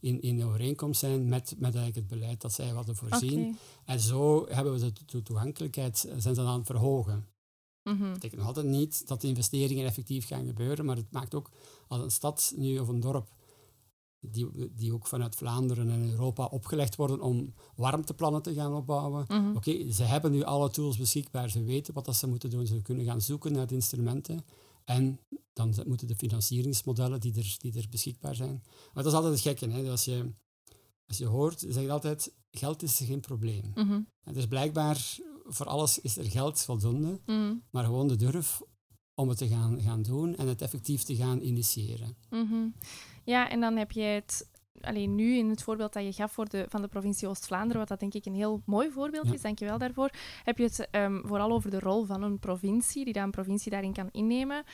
in, 0.00 0.20
in 0.20 0.44
overeenkomst 0.44 1.00
zijn 1.00 1.28
met, 1.28 1.54
met 1.58 1.74
eigenlijk 1.74 1.94
het 1.94 2.18
beleid 2.18 2.40
dat 2.40 2.52
zij 2.52 2.68
hadden 2.68 2.96
voorzien. 2.96 3.56
En 3.84 4.00
zo 4.00 4.46
hebben 4.48 4.78
we 4.78 4.92
de 5.06 5.22
toegankelijkheid, 5.22 6.04
eh, 6.04 6.14
zijn 6.18 6.34
ze 6.34 6.40
aan 6.40 6.58
het 6.58 6.66
verhogen. 6.66 7.26
Mm 7.82 7.98
Dat 7.98 8.12
betekent 8.12 8.38
nog 8.38 8.48
altijd 8.48 8.66
niet 8.66 9.08
dat 9.08 9.20
de 9.20 9.28
investeringen 9.28 9.86
effectief 9.86 10.26
gaan 10.26 10.46
gebeuren, 10.46 10.84
maar 10.84 10.96
het 10.96 11.12
maakt 11.12 11.34
ook 11.34 11.50
als 11.88 12.02
een 12.02 12.10
stad 12.10 12.52
nu 12.56 12.78
of 12.78 12.88
een 12.88 13.00
dorp 13.00 13.28
die, 14.20 14.72
die 14.74 14.92
ook 14.92 15.06
vanuit 15.06 15.34
Vlaanderen 15.34 15.90
en 15.90 16.10
Europa 16.10 16.44
opgelegd 16.44 16.96
worden 16.96 17.20
om 17.20 17.54
warmteplannen 17.74 18.42
te 18.42 18.54
gaan 18.54 18.74
opbouwen. 18.74 19.24
Mhm. 19.28 19.56
Oké, 19.56 19.92
ze 19.92 20.02
hebben 20.02 20.32
nu 20.32 20.42
alle 20.42 20.70
tools 20.70 20.96
beschikbaar, 20.96 21.50
ze 21.50 21.62
weten 21.62 21.94
wat 21.94 22.04
dat 22.04 22.16
ze 22.16 22.26
moeten 22.26 22.50
doen, 22.50 22.66
ze 22.66 22.82
kunnen 22.82 23.04
gaan 23.04 23.20
zoeken 23.20 23.52
naar 23.52 23.66
de 23.66 23.74
instrumenten. 23.74 24.44
En 24.88 25.20
dan 25.52 25.74
moeten 25.86 26.06
de 26.06 26.16
financieringsmodellen 26.16 27.20
die 27.20 27.36
er, 27.36 27.56
die 27.58 27.78
er 27.78 27.86
beschikbaar 27.90 28.34
zijn. 28.34 28.62
Maar 28.64 29.02
dat 29.02 29.06
is 29.06 29.12
altijd 29.12 29.32
het 29.32 29.42
gekke. 29.42 29.70
Hè? 29.70 29.90
Als, 29.90 30.04
je, 30.04 30.32
als 31.06 31.18
je 31.18 31.26
hoort, 31.26 31.64
zeg 31.68 31.82
je 31.82 31.90
altijd, 31.90 32.34
geld 32.50 32.82
is 32.82 32.96
geen 32.96 33.20
probleem. 33.20 33.72
Mm 33.74 33.88
-hmm. 33.88 34.08
Dus 34.32 34.46
blijkbaar, 34.46 35.16
voor 35.44 35.66
alles 35.66 36.00
is 36.00 36.16
er 36.16 36.30
geld 36.30 36.62
voldoende. 36.62 37.20
Mhm. 37.26 37.54
Maar 37.70 37.84
gewoon 37.84 38.08
de 38.08 38.16
durf 38.16 38.62
om 39.14 39.28
het 39.28 39.38
te 39.38 39.48
gaan, 39.48 39.80
gaan 39.80 40.02
doen 40.02 40.36
en 40.36 40.48
het 40.48 40.62
effectief 40.62 41.02
te 41.02 41.16
gaan 41.16 41.40
initiëren. 41.40 42.16
Mhm. 42.30 42.68
Ja, 43.24 43.50
en 43.50 43.60
dan 43.60 43.76
heb 43.76 43.92
jij 43.92 44.14
het 44.14 44.48
alleen 44.80 45.14
nu 45.14 45.36
in 45.36 45.50
het 45.50 45.62
voorbeeld 45.62 45.92
dat 45.92 46.04
je 46.04 46.12
gaf 46.12 46.32
voor 46.32 46.48
de, 46.48 46.66
van 46.68 46.82
de 46.82 46.88
provincie 46.88 47.28
Oost-Vlaanderen, 47.28 47.78
wat 47.78 47.88
dat 47.88 48.00
denk 48.00 48.14
ik 48.14 48.26
een 48.26 48.34
heel 48.34 48.62
mooi 48.64 48.90
voorbeeld 48.90 49.26
ja. 49.26 49.32
is, 49.32 49.42
dankjewel 49.42 49.78
daarvoor, 49.78 50.10
heb 50.44 50.58
je 50.58 50.64
het 50.64 50.88
ehm, 50.90 51.20
vooral 51.26 51.50
over 51.50 51.70
de 51.70 51.78
rol 51.78 52.04
van 52.04 52.22
een 52.22 52.38
provincie, 52.38 53.04
die 53.04 53.12
dan 53.12 53.22
een 53.22 53.30
provincie 53.30 53.70
daarin 53.70 53.92
kan 53.92 54.08
innemen 54.12 54.64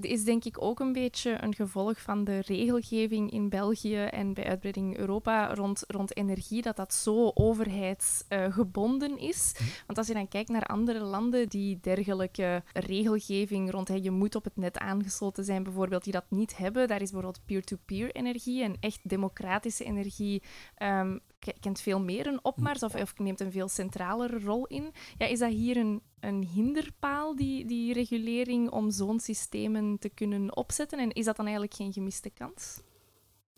is 0.00 0.24
denk 0.24 0.44
ik 0.44 0.62
ook 0.62 0.80
een 0.80 0.92
beetje 0.92 1.42
een 1.42 1.54
gevolg 1.54 2.00
van 2.00 2.24
de 2.24 2.38
regelgeving 2.38 3.30
in 3.30 3.48
België 3.48 3.96
en 4.04 4.34
bij 4.34 4.44
uitbreiding 4.44 4.96
Europa 4.96 5.54
rond, 5.54 5.84
rond 5.86 6.16
energie, 6.16 6.62
dat 6.62 6.76
dat 6.76 6.94
zo 6.94 7.30
overheidsgebonden 7.34 9.18
is. 9.18 9.54
Mhm. 9.54 9.68
Want 9.86 9.98
als 9.98 10.06
je 10.06 10.14
dan 10.14 10.28
kijkt 10.28 10.48
naar 10.48 10.66
andere 10.66 11.00
landen 11.00 11.48
die 11.48 11.78
dergelijke 11.80 12.62
regelgeving 12.72 13.70
rond 13.70 13.88
hey, 13.88 14.00
je 14.00 14.10
moet 14.10 14.34
op 14.34 14.44
het 14.44 14.56
net 14.56 14.78
aangesloten 14.78 15.44
zijn, 15.44 15.62
bijvoorbeeld, 15.62 16.04
die 16.04 16.12
dat 16.12 16.24
niet 16.28 16.56
hebben, 16.56 16.88
daar 16.88 17.02
is 17.02 17.10
bijvoorbeeld 17.10 17.44
peer-to-peer 17.46 18.10
energie 18.14 18.62
en 18.62 18.76
echt 18.80 19.00
democratische 19.02 19.84
energie 19.84 20.42
um, 20.82 21.20
kent 21.60 21.80
veel 21.80 22.00
meer 22.00 22.26
een 22.26 22.44
opmars 22.44 22.82
of, 22.82 22.94
of 22.94 23.18
neemt 23.18 23.40
een 23.40 23.52
veel 23.52 23.68
centralere 23.68 24.38
rol 24.38 24.66
in. 24.66 24.92
Ja, 25.18 25.26
is 25.26 25.38
dat 25.38 25.50
hier 25.50 25.76
een, 25.76 26.02
een 26.20 26.44
hinderpaal, 26.44 27.36
die, 27.36 27.66
die 27.66 27.92
regulering, 27.92 28.70
om 28.70 28.90
zo'n 28.90 29.20
systemen 29.20 29.98
te 29.98 30.08
kunnen 30.08 30.56
opzetten? 30.56 30.98
En 30.98 31.12
is 31.12 31.24
dat 31.24 31.36
dan 31.36 31.44
eigenlijk 31.44 31.76
geen 31.76 31.92
gemiste 31.92 32.30
kans? 32.30 32.80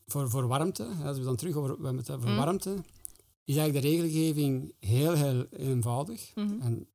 Voor, 0.06 0.30
voor 0.30 0.46
warmte, 0.46 0.84
als 1.04 1.18
we 1.18 1.24
dan 1.24 1.36
terug 1.36 1.56
over, 1.56 1.82
we 1.82 1.96
het 1.96 2.10
over 2.10 2.28
mm. 2.28 2.36
warmte, 2.36 2.74
is 3.44 3.56
eigenlijk 3.56 3.84
de 3.84 3.90
regelgeving 3.90 4.74
heel, 4.78 5.14
heel 5.14 5.46
eenvoudig. 5.50 6.32
Mm 6.34 6.48
-hmm. 6.48 6.60
En 6.60 6.86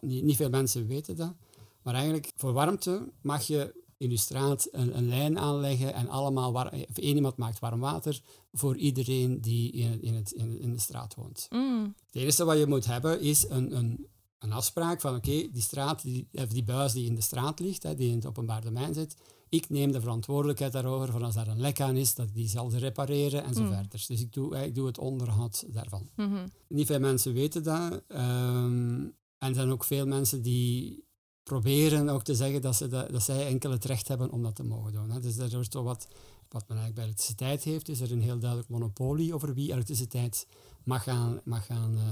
niet, 0.00 0.24
niet 0.24 0.36
veel 0.36 0.50
mensen 0.50 0.86
weten 0.86 1.16
dat. 1.16 1.34
Maar 1.82 1.94
eigenlijk, 1.94 2.32
voor 2.36 2.52
warmte 2.52 3.12
mag 3.20 3.42
je 3.46 3.83
in 3.98 4.10
je 4.10 4.16
straat 4.16 4.68
een, 4.70 4.96
een 4.96 5.08
lijn 5.08 5.38
aanleggen 5.38 5.94
en 5.94 6.08
allemaal 6.08 6.52
war, 6.52 6.72
of 6.72 6.98
één 6.98 7.16
iemand 7.16 7.36
maakt 7.36 7.58
warm 7.58 7.80
water 7.80 8.20
voor 8.52 8.76
iedereen 8.76 9.40
die 9.40 9.72
in, 9.72 10.02
in, 10.02 10.14
het, 10.14 10.30
in, 10.30 10.60
in 10.60 10.72
de 10.72 10.80
straat 10.80 11.14
woont. 11.14 11.46
Mm. 11.50 11.94
Het 12.06 12.22
enige 12.22 12.44
wat 12.44 12.58
je 12.58 12.66
moet 12.66 12.86
hebben 12.86 13.20
is 13.20 13.48
een, 13.48 13.76
een, 13.76 14.06
een 14.38 14.52
afspraak 14.52 15.00
van 15.00 15.14
oké, 15.14 15.48
die 15.52 15.62
straat, 15.62 16.02
die, 16.02 16.28
of 16.32 16.48
die 16.48 16.64
buis 16.64 16.92
die 16.92 17.06
in 17.06 17.14
de 17.14 17.20
straat 17.20 17.60
ligt, 17.60 17.82
hè, 17.82 17.94
die 17.94 18.08
in 18.08 18.14
het 18.14 18.26
openbaar 18.26 18.62
domein 18.62 18.94
zit, 18.94 19.16
ik 19.48 19.70
neem 19.70 19.92
de 19.92 20.00
verantwoordelijkheid 20.00 20.72
daarover 20.72 21.12
van 21.12 21.22
als 21.22 21.34
daar 21.34 21.48
een 21.48 21.60
lek 21.60 21.80
aan 21.80 21.96
is, 21.96 22.14
dat 22.14 22.34
die 22.34 22.48
zal 22.48 22.72
repareren 22.72 23.44
en 23.44 23.54
zo 23.54 23.62
mm. 23.62 23.68
verder. 23.68 24.04
Dus 24.06 24.20
ik 24.20 24.32
doe, 24.32 24.64
ik 24.64 24.74
doe 24.74 24.86
het 24.86 24.98
onderhoud 24.98 25.64
daarvan. 25.68 26.08
Mm-hmm. 26.16 26.44
Niet 26.68 26.86
veel 26.86 27.00
mensen 27.00 27.32
weten 27.32 27.62
dat. 27.62 28.02
Um, 28.08 29.14
en 29.38 29.48
er 29.48 29.54
zijn 29.54 29.70
ook 29.70 29.84
veel 29.84 30.06
mensen 30.06 30.42
die 30.42 31.04
proberen 31.44 32.08
ook 32.08 32.22
te 32.22 32.34
zeggen 32.34 32.62
dat, 32.62 32.76
ze 32.76 32.88
dat, 32.88 33.10
dat 33.10 33.22
zij 33.22 33.46
enkel 33.46 33.70
het 33.70 33.84
recht 33.84 34.08
hebben 34.08 34.30
om 34.30 34.42
dat 34.42 34.54
te 34.54 34.64
mogen 34.64 34.92
doen. 34.92 35.10
Hè. 35.10 35.20
Dus 35.20 35.36
er 35.36 35.50
wordt 35.50 35.70
toch 35.70 35.84
wat, 35.84 36.06
wat 36.48 36.68
men 36.68 36.78
eigenlijk 36.78 36.94
bij 36.94 37.04
elektriciteit 37.04 37.64
heeft, 37.64 37.88
is 37.88 38.00
er 38.00 38.12
een 38.12 38.22
heel 38.22 38.38
duidelijk 38.38 38.70
monopolie 38.70 39.34
over 39.34 39.54
wie 39.54 39.72
elektriciteit 39.72 40.46
mag 40.84 41.02
gaan, 41.02 41.40
mag 41.44 41.66
gaan, 41.66 41.94
uh, 41.94 42.02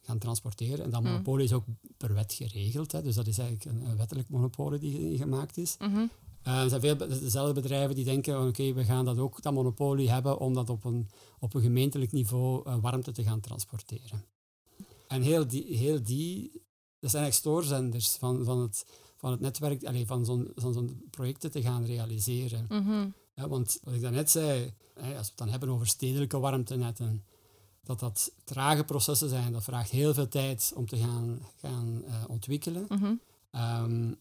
gaan 0.00 0.18
transporteren. 0.18 0.84
En 0.84 0.90
dat 0.90 1.02
mm. 1.02 1.08
monopolie 1.08 1.44
is 1.44 1.52
ook 1.52 1.64
per 1.96 2.14
wet 2.14 2.32
geregeld. 2.32 2.92
Hè. 2.92 3.02
Dus 3.02 3.14
dat 3.14 3.26
is 3.26 3.38
eigenlijk 3.38 3.76
een, 3.76 3.90
een 3.90 3.96
wettelijk 3.96 4.28
monopolie 4.28 4.78
die 4.78 5.16
gemaakt 5.16 5.56
is. 5.56 5.76
Mm 5.78 5.94
-hmm. 5.94 6.10
uh, 6.46 6.62
er 6.62 6.68
zijn 6.68 6.80
veel 6.80 6.96
dezelfde 6.96 7.60
bedrijven 7.60 7.94
die 7.94 8.04
denken, 8.04 8.46
oké, 8.46 8.72
we 8.72 8.84
gaan 8.84 9.04
dat 9.04 9.18
ook, 9.18 9.42
dat 9.42 9.52
monopolie 9.52 10.10
hebben 10.10 10.38
om 10.38 10.54
dat 10.54 10.70
op 10.70 10.84
een, 10.84 11.08
op 11.38 11.54
een 11.54 11.62
gemeentelijk 11.62 12.12
niveau 12.12 12.68
uh, 12.68 12.76
warmte 12.80 13.12
te 13.12 13.22
gaan 13.22 13.40
transporteren. 13.40 14.24
En 15.08 15.22
heel 15.22 15.46
die, 15.46 15.76
heel 15.76 16.02
die 16.02 16.62
dat 17.04 17.12
zijn 17.12 17.24
echt 17.24 17.34
stoorzenders 17.34 18.08
van, 18.16 18.44
van, 18.44 18.60
het, 18.60 18.86
van 19.16 19.30
het 19.30 19.40
netwerk, 19.40 19.84
allez, 19.84 20.06
van 20.06 20.24
zo'n 20.24 20.52
zo 20.56 20.84
projecten 21.10 21.50
te 21.50 21.62
gaan 21.62 21.84
realiseren. 21.84 22.66
Mhm. 22.68 23.08
ja, 23.34 23.48
want 23.48 23.78
wat 23.82 23.94
ik 23.94 24.00
daarnet 24.00 24.30
zei, 24.30 24.74
als 24.94 25.04
we 25.04 25.12
het 25.14 25.32
dan 25.34 25.48
hebben 25.48 25.68
over 25.68 25.86
stedelijke 25.86 26.38
warmtenetten, 26.38 27.24
dat 27.82 28.00
dat 28.00 28.32
trage 28.44 28.84
processen 28.84 29.28
zijn, 29.28 29.52
dat 29.52 29.64
vraagt 29.64 29.90
heel 29.90 30.14
veel 30.14 30.28
tijd 30.28 30.72
om 30.74 30.86
te 30.86 30.96
gaan, 30.96 31.40
gaan 31.56 32.02
uh, 32.06 32.24
ontwikkelen. 32.28 32.84
Mhm. 32.88 33.14
Ehm, 33.50 34.12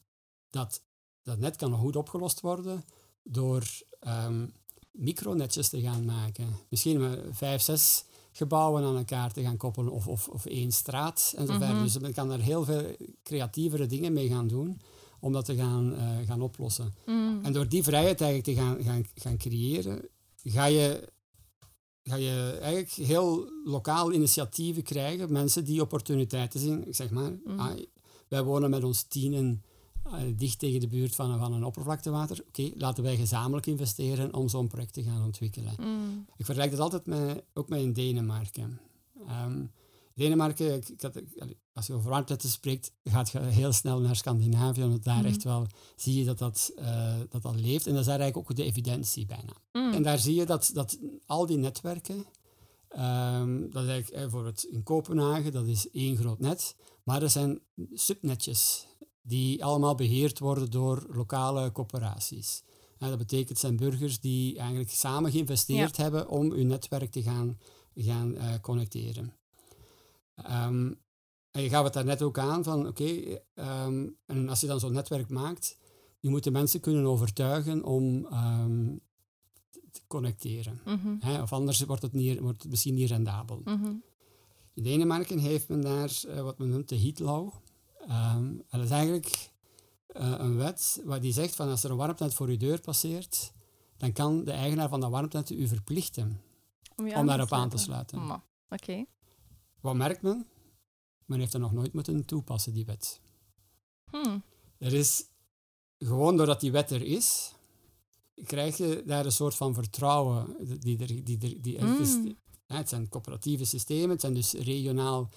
dat, 0.49 0.81
dat 1.21 1.39
net 1.39 1.55
kan 1.55 1.69
nog 1.69 1.79
goed 1.79 1.95
opgelost 1.95 2.41
worden 2.41 2.83
door 3.23 3.63
um, 4.07 4.53
micronetjes 4.91 5.69
te 5.69 5.81
gaan 5.81 6.05
maken. 6.05 6.57
Misschien 6.69 7.19
vijf, 7.31 7.61
zes 7.61 8.05
gebouwen 8.33 8.83
aan 8.83 8.97
elkaar 8.97 9.33
te 9.33 9.41
gaan 9.41 9.57
koppelen 9.57 9.91
of, 9.91 10.07
of, 10.07 10.27
of 10.27 10.45
één 10.45 10.71
straat 10.71 11.33
en 11.37 11.47
zo 11.47 11.53
verder. 11.53 11.75
Mhm. 11.75 11.83
Dus 11.83 11.99
men 11.99 12.13
kan 12.13 12.29
daar 12.29 12.39
heel 12.39 12.63
veel 12.63 12.95
creatievere 13.23 13.85
dingen 13.85 14.13
mee 14.13 14.27
gaan 14.27 14.47
doen 14.47 14.81
om 15.19 15.31
dat 15.33 15.45
te 15.45 15.55
gaan, 15.55 15.93
uh, 15.93 16.27
gaan 16.27 16.41
oplossen. 16.41 16.93
Mhm. 17.05 17.45
En 17.45 17.53
door 17.53 17.67
die 17.67 17.83
vrijheid 17.83 18.21
eigenlijk 18.21 18.57
te 18.57 18.65
gaan, 18.65 18.83
gaan, 18.83 19.05
gaan 19.15 19.37
creëren, 19.37 20.07
ga 20.43 20.65
je, 20.65 21.09
ga 22.03 22.15
je 22.15 22.57
eigenlijk 22.61 22.91
heel 22.91 23.51
lokaal 23.63 24.13
initiatieven 24.13 24.83
krijgen, 24.83 25.31
mensen 25.31 25.65
die 25.65 25.81
opportuniteiten 25.81 26.59
zien. 26.59 26.87
Ik 26.87 26.95
zeg 26.95 27.09
maar, 27.09 27.31
mm. 27.45 27.59
ah, 27.59 27.79
wij 28.27 28.43
wonen 28.43 28.69
met 28.69 28.83
ons 28.83 29.03
tienen 29.03 29.63
dicht 30.35 30.59
tegen 30.59 30.79
de 30.79 30.87
buurt 30.87 31.15
van, 31.15 31.39
van 31.39 31.53
een 31.53 31.63
oppervlaktewater. 31.63 32.43
Oké, 32.47 32.71
laten 32.75 33.03
wij 33.03 33.17
gezamenlijk 33.17 33.65
investeren 33.65 34.33
om 34.33 34.49
zo'n 34.49 34.67
project 34.67 34.93
te 34.93 35.03
gaan 35.03 35.23
ontwikkelen. 35.23 35.73
Mm. 35.79 36.25
Ik 36.37 36.45
vergelijk 36.45 36.71
dat 36.71 36.79
altijd 36.79 37.05
met, 37.05 37.43
ook 37.53 37.69
met 37.69 37.81
in 37.81 37.93
Denemarken. 37.93 38.79
Um, 39.45 39.71
Denemarken, 40.15 40.75
ik, 40.75 40.89
ik 40.89 41.57
als 41.73 41.87
je 41.87 41.93
over 41.93 42.09
warmte 42.09 42.49
spreekt, 42.49 42.91
gaat 43.03 43.29
je 43.29 43.39
heel 43.39 43.71
snel 43.71 43.99
naar 43.99 44.15
Scandinavië, 44.15 44.81
want 44.81 45.03
daar 45.03 45.19
mm. 45.19 45.25
echt 45.25 45.43
wel 45.43 45.67
zie 45.95 46.19
je 46.19 46.25
dat 46.25 46.37
dat, 46.37 46.71
uh, 46.79 47.15
dat 47.29 47.41
dat 47.41 47.55
leeft. 47.55 47.85
En 47.85 47.91
dat 47.91 48.01
is 48.01 48.07
daar 48.07 48.19
eigenlijk 48.19 48.49
ook 48.49 48.55
de 48.55 48.63
evidentie 48.63 49.25
bijna. 49.25 49.53
Mm. 49.71 49.93
En 49.93 50.03
daar 50.03 50.19
zie 50.19 50.35
je 50.35 50.45
dat, 50.45 50.71
dat 50.73 50.99
al 51.25 51.45
die 51.45 51.57
netwerken, 51.57 52.25
um, 52.97 53.69
dat 53.71 53.83
is 53.83 53.89
eigenlijk 53.89 54.09
eh, 54.09 54.21
bijvoorbeeld 54.21 54.65
in 54.65 54.83
Kopenhagen, 54.83 55.51
dat 55.51 55.67
is 55.67 55.89
één 55.89 56.17
groot 56.17 56.39
net, 56.39 56.75
maar 57.03 57.21
er 57.21 57.29
zijn 57.29 57.59
subnetjes 57.93 58.87
die 59.23 59.65
allemaal 59.65 59.95
beheerd 59.95 60.39
worden 60.39 60.71
door 60.71 61.05
lokale 61.09 61.71
corporaties. 61.71 62.63
dat 62.97 63.17
betekent 63.17 63.49
het 63.49 63.59
zijn 63.59 63.75
burgers 63.75 64.19
die 64.19 64.57
eigenlijk 64.57 64.91
samen 64.91 65.31
geïnvesteerd 65.31 65.97
hebben 65.97 66.29
om 66.29 66.51
hun 66.51 66.67
netwerk 66.67 67.11
te 67.11 67.21
gaan, 67.21 67.59
gaan 67.95 68.35
uh, 68.35 68.53
connecteren. 68.61 69.33
Um, 70.49 71.01
en 71.51 71.61
je 71.61 71.69
gaf 71.69 71.83
het 71.83 71.93
daar 71.93 72.05
net 72.05 72.21
ook 72.21 72.37
aan 72.37 72.63
van, 72.63 72.87
oké, 72.87 73.39
ehm, 73.53 74.07
en 74.25 74.49
als 74.49 74.61
je 74.61 74.67
dan 74.67 74.79
zo'n 74.79 74.93
netwerk 74.93 75.29
maakt, 75.29 75.77
je 76.19 76.29
moet 76.29 76.43
de 76.43 76.51
mensen 76.51 76.79
kunnen 76.79 77.05
overtuigen 77.05 77.83
om 77.83 78.27
um, 78.33 79.01
te 79.91 80.01
connecteren. 80.07 80.81
Mhm. 80.85 81.41
of 81.41 81.53
anders 81.53 81.81
wordt 81.81 82.01
het, 82.01 82.13
niet, 82.13 82.39
wordt 82.39 82.61
het 82.61 82.71
misschien 82.71 82.93
niet 82.93 83.09
rendabel. 83.09 83.61
Mhm. 83.63 83.93
In 84.73 84.83
Denemarken 84.83 85.39
heeft 85.39 85.67
men 85.67 85.81
daar 85.81 86.21
uh, 86.27 86.41
wat 86.41 86.57
men 86.57 86.69
noemt 86.69 86.89
de 86.89 86.99
heat 86.99 87.19
Um, 88.09 88.63
dat 88.69 88.83
is 88.83 88.89
eigenlijk 88.89 89.51
uh, 90.15 90.35
een 90.37 90.57
wet 90.57 91.01
waar 91.05 91.21
die 91.21 91.33
zegt 91.33 91.55
van 91.55 91.69
als 91.69 91.83
er 91.83 91.91
een 91.91 91.97
warmtenet 91.97 92.33
voor 92.33 92.47
uw 92.47 92.57
deur 92.57 92.81
passeert, 92.81 93.53
dan 93.97 94.13
kan 94.13 94.43
de 94.43 94.51
eigenaar 94.51 94.89
van 94.89 94.99
dat 94.99 95.11
warmtenet 95.11 95.49
u 95.49 95.67
verplichten 95.67 96.41
om, 96.95 97.13
om 97.13 97.25
daarop 97.25 97.51
aan 97.51 97.69
te 97.69 97.77
sluiten. 97.77 98.21
Oké. 98.21 98.41
Okay. 98.69 99.07
Wat 99.79 99.95
merkt 99.95 100.21
men? 100.21 100.47
Men 101.25 101.39
heeft 101.39 101.53
er 101.53 101.59
nog 101.59 101.73
nooit 101.73 101.93
moeten 101.93 102.25
toepassen, 102.25 102.73
die 102.73 102.85
wet. 102.85 103.21
Hmm. 104.09 104.43
Er 104.77 104.93
is, 104.93 105.25
gewoon 105.97 106.37
doordat 106.37 106.59
die 106.59 106.71
wet 106.71 106.91
er 106.91 107.01
is, 107.01 107.53
krijg 108.45 108.77
je 108.77 109.03
daar 109.05 109.25
een 109.25 109.31
soort 109.31 109.55
van 109.55 109.73
vertrouwen 109.73 110.55
die 110.79 110.99
er, 110.99 111.23
die 111.23 111.39
er, 111.39 111.61
die 111.61 111.77
er, 111.77 111.85
hmm 111.85 112.37
het 112.77 112.89
zijn 112.89 113.09
coöperatieve 113.09 113.65
systemen, 113.65 114.09
het 114.09 114.21
zijn 114.21 114.33
dus 114.33 114.53
regionaal, 114.53 115.29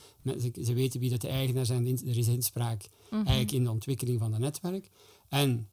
ze, 0.63 0.75
weten 0.75 1.01
wie 1.01 1.11
dat 1.11 1.21
de 1.21 1.29
eigenaar 1.29 1.67
zijn, 1.67 1.87
er 1.87 2.19
is 2.19 2.29
inspraak 2.29 2.89
mhm. 3.11 3.15
eigenlijk 3.15 3.53
in 3.53 3.65
de 3.65 3.71
ontwikkeling 3.71 4.19
van 4.19 4.33
het 4.33 4.41
netwerk. 4.41 4.91
En 5.29 5.71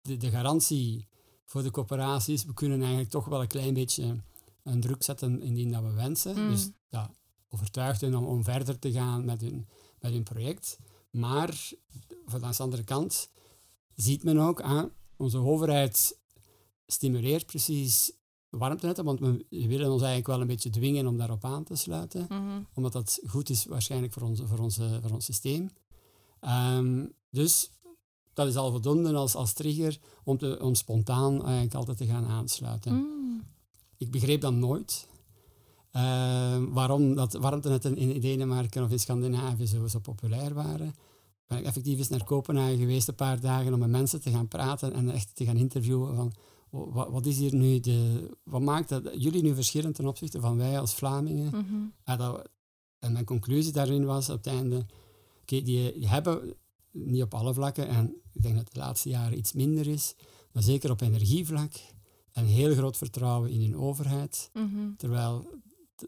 de, 0.00 0.16
de, 0.16 0.30
garantie 0.30 1.06
voor 1.44 1.62
de 1.62 1.70
coöperaties, 1.70 2.44
we 2.44 2.54
kunnen 2.54 2.80
eigenlijk 2.80 3.10
toch 3.10 3.24
wel 3.24 3.40
een 3.40 3.48
klein 3.48 3.74
beetje 3.74 4.16
een 4.62 4.80
druk 4.80 5.02
zetten 5.02 5.42
indien 5.42 5.70
dat 5.70 5.82
we 5.82 5.92
wensen. 5.92 6.34
Mhm. 6.34 6.50
Dus 6.50 6.70
dat 6.88 7.10
overtuigt 7.48 8.00
hen 8.00 8.14
om, 8.14 8.24
om 8.24 8.44
verder 8.44 8.78
te 8.78 8.92
gaan 8.92 9.24
met 9.24 9.40
hun, 9.40 9.68
met 10.00 10.12
hun 10.12 10.22
project. 10.22 10.78
Maar 11.10 11.72
van 12.26 12.40
de 12.40 12.56
andere 12.56 12.84
kant 12.84 13.30
ziet 13.94 14.24
men 14.24 14.38
ook 14.38 14.62
aan, 14.62 14.90
onze 15.16 15.38
overheid 15.38 16.18
stimuleert 16.86 17.46
precies 17.46 18.12
warmtenetten, 18.58 19.04
want 19.04 19.20
we 19.20 19.44
willen 19.48 19.90
ons 19.90 20.02
eigenlijk 20.02 20.26
wel 20.26 20.40
een 20.40 20.46
beetje 20.46 20.70
dwingen 20.70 21.06
om 21.06 21.16
daarop 21.16 21.44
aan 21.44 21.64
te 21.64 21.76
sluiten, 21.76 22.26
mhm. 22.28 22.60
omdat 22.74 22.92
dat 22.92 23.20
goed 23.26 23.50
is 23.50 23.64
waarschijnlijk 23.64 24.12
voor, 24.12 24.22
onze, 24.22 24.46
voor, 24.46 24.58
onze, 24.58 24.98
voor 25.02 25.10
ons 25.10 25.24
systeem. 25.24 25.70
Um, 26.40 27.12
dus 27.30 27.70
dat 28.34 28.46
is 28.46 28.56
al 28.56 28.70
voldoende 28.70 29.14
als, 29.14 29.34
als 29.34 29.52
trigger 29.52 29.98
om, 30.24 30.38
te, 30.38 30.58
om 30.62 30.74
spontaan 30.74 31.42
eigenlijk 31.42 31.74
altijd 31.74 31.96
te 31.96 32.06
gaan 32.06 32.26
aansluiten. 32.26 32.92
Mm. 32.92 33.42
Ik 33.96 34.10
begreep 34.10 34.40
dan 34.40 34.58
nooit 34.58 35.08
uh, 35.92 36.56
waarom 36.68 37.14
dat 37.14 37.32
warmtenetten 37.32 37.96
in 37.96 38.20
Denemarken 38.20 38.84
of 38.84 38.90
in 38.90 38.98
Scandinavië 38.98 39.66
zo, 39.66 39.86
zo 39.86 39.98
populair 39.98 40.54
waren. 40.54 40.94
ben 41.46 41.58
ik 41.58 41.64
effectief 41.64 41.98
eens 41.98 42.08
naar 42.08 42.24
Kopenhagen 42.24 42.78
geweest 42.78 43.08
een 43.08 43.14
paar 43.14 43.40
dagen 43.40 43.72
om 43.72 43.78
met 43.78 43.90
mensen 43.90 44.20
te 44.20 44.30
gaan 44.30 44.48
praten 44.48 44.92
en 44.92 45.10
echt 45.10 45.36
te 45.36 45.44
gaan 45.44 45.56
interviewen 45.56 46.16
van 46.16 46.32
wat, 46.72 47.10
wat 47.10 47.26
is 47.26 47.38
hier 47.38 47.54
nu 47.54 47.80
de, 47.80 48.28
wat 48.44 48.60
maakt 48.60 48.88
dat 48.88 49.10
jullie 49.22 49.42
nu 49.42 49.54
verschillen 49.54 49.92
ten 49.92 50.06
opzichte 50.06 50.40
van 50.40 50.56
wij 50.56 50.80
als 50.80 50.94
Vlamingen? 50.94 51.46
Mhm. 51.46 51.84
En, 52.04 52.18
dat, 52.18 52.48
en 52.98 53.12
mijn 53.12 53.24
conclusie 53.24 53.72
daarin 53.72 54.04
was 54.04 54.28
op 54.30 54.36
het 54.36 54.46
einde, 54.46 54.76
oké, 55.40 55.62
die, 55.62 55.92
die 55.92 56.08
hebben 56.08 56.54
niet 56.90 57.22
op 57.22 57.34
alle 57.34 57.54
vlakken, 57.54 57.88
en 57.88 58.14
ik 58.32 58.42
denk 58.42 58.54
dat 58.54 58.64
het 58.64 58.74
de 58.74 58.80
laatste 58.80 59.08
jaren 59.08 59.38
iets 59.38 59.52
minder 59.52 59.86
is, 59.86 60.14
maar 60.52 60.62
zeker 60.62 60.90
op 60.90 61.00
energievlak, 61.00 61.72
een 62.32 62.46
heel 62.46 62.74
groot 62.74 62.96
vertrouwen 62.96 63.50
in 63.50 63.60
hun 63.60 63.76
overheid. 63.76 64.50
Mhm. 64.52 64.94
Terwijl 64.96 65.44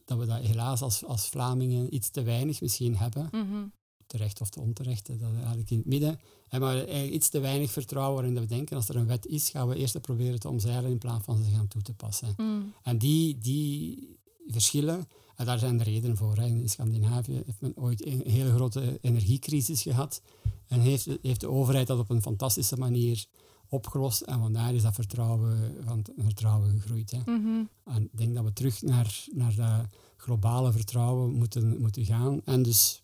dat 0.05 0.19
we 0.19 0.27
dat 0.27 0.41
helaas 0.41 0.83
als, 0.83 1.05
als 1.05 1.29
Vlamingen 1.29 1.95
iets 1.95 2.11
te 2.11 2.23
weinig 2.23 2.61
misschien 2.61 2.97
hebben, 2.97 3.29
Mhm. 3.33 3.67
Terecht 4.07 4.41
of 4.41 4.51
te 4.51 4.61
onterecht, 4.61 5.07
dat 5.07 5.33
eigenlijk 5.35 5.71
in 5.71 5.77
het 5.77 5.87
midden. 5.87 6.21
En 6.49 6.61
maar 6.61 6.75
eigenlijk 6.75 7.13
iets 7.13 7.29
te 7.29 7.41
weinig 7.41 7.71
vertrouwen 7.71 8.15
waarin 8.15 8.41
we 8.41 8.47
denken, 8.47 8.77
als 8.77 8.89
er 8.89 8.97
een 8.97 9.07
wet 9.07 9.27
is, 9.27 9.51
gaan 9.51 9.69
we 9.69 9.77
eerst 9.77 10.01
proberen 10.01 10.41
te 10.41 10.49
omzeilen 10.49 10.91
in 10.91 10.99
plaats 10.99 11.25
van 11.25 11.45
ze 11.45 11.51
gaan 11.51 11.69
toe 11.69 11.83
te 11.83 11.95
passen. 11.95 12.35
Mm. 12.37 12.73
En 12.83 12.99
die, 12.99 13.39
die 13.39 14.09
verschillen, 14.47 15.09
en 15.37 15.47
daar 15.47 15.59
zijn 15.59 15.77
de 15.77 15.85
redenen 15.85 16.17
voor. 16.17 16.37
Hè. 16.37 16.47
In 16.47 16.69
Scandinavië 16.69 17.43
heeft 17.47 17.61
men 17.61 17.77
ooit 17.77 18.07
een 18.07 18.23
hele 18.27 18.55
grote 18.55 18.99
energiecrisis 19.01 19.83
gehad 19.83 20.23
en 20.67 20.81
heeft, 20.81 21.09
heeft 21.23 21.41
de 21.41 21.51
overheid 21.51 21.87
dat 21.87 21.99
op 21.99 22.11
een 22.11 22.23
fantastische 22.23 22.77
manier 22.77 23.27
opgelost 23.69 24.21
en 24.21 24.39
vandaar 24.39 24.75
is 24.75 24.83
dat 24.83 24.95
vertrouwen, 24.95 25.77
van 25.85 26.05
vertrouwen 26.17 26.81
gegroeid. 26.81 27.11
Hè. 27.11 27.19
Mhm. 27.19 27.65
En 27.85 28.03
ik 28.03 28.19
denk 28.19 28.35
dat 28.35 28.45
we 28.45 28.53
terug 28.53 28.83
naar, 28.83 29.25
naar 29.33 29.55
dat 29.55 29.87
globale 30.17 30.73
vertrouwen 30.73 31.33
moeten, 31.33 31.81
moeten 31.81 32.05
gaan. 32.05 32.41
En 32.45 32.63
dus 32.63 33.03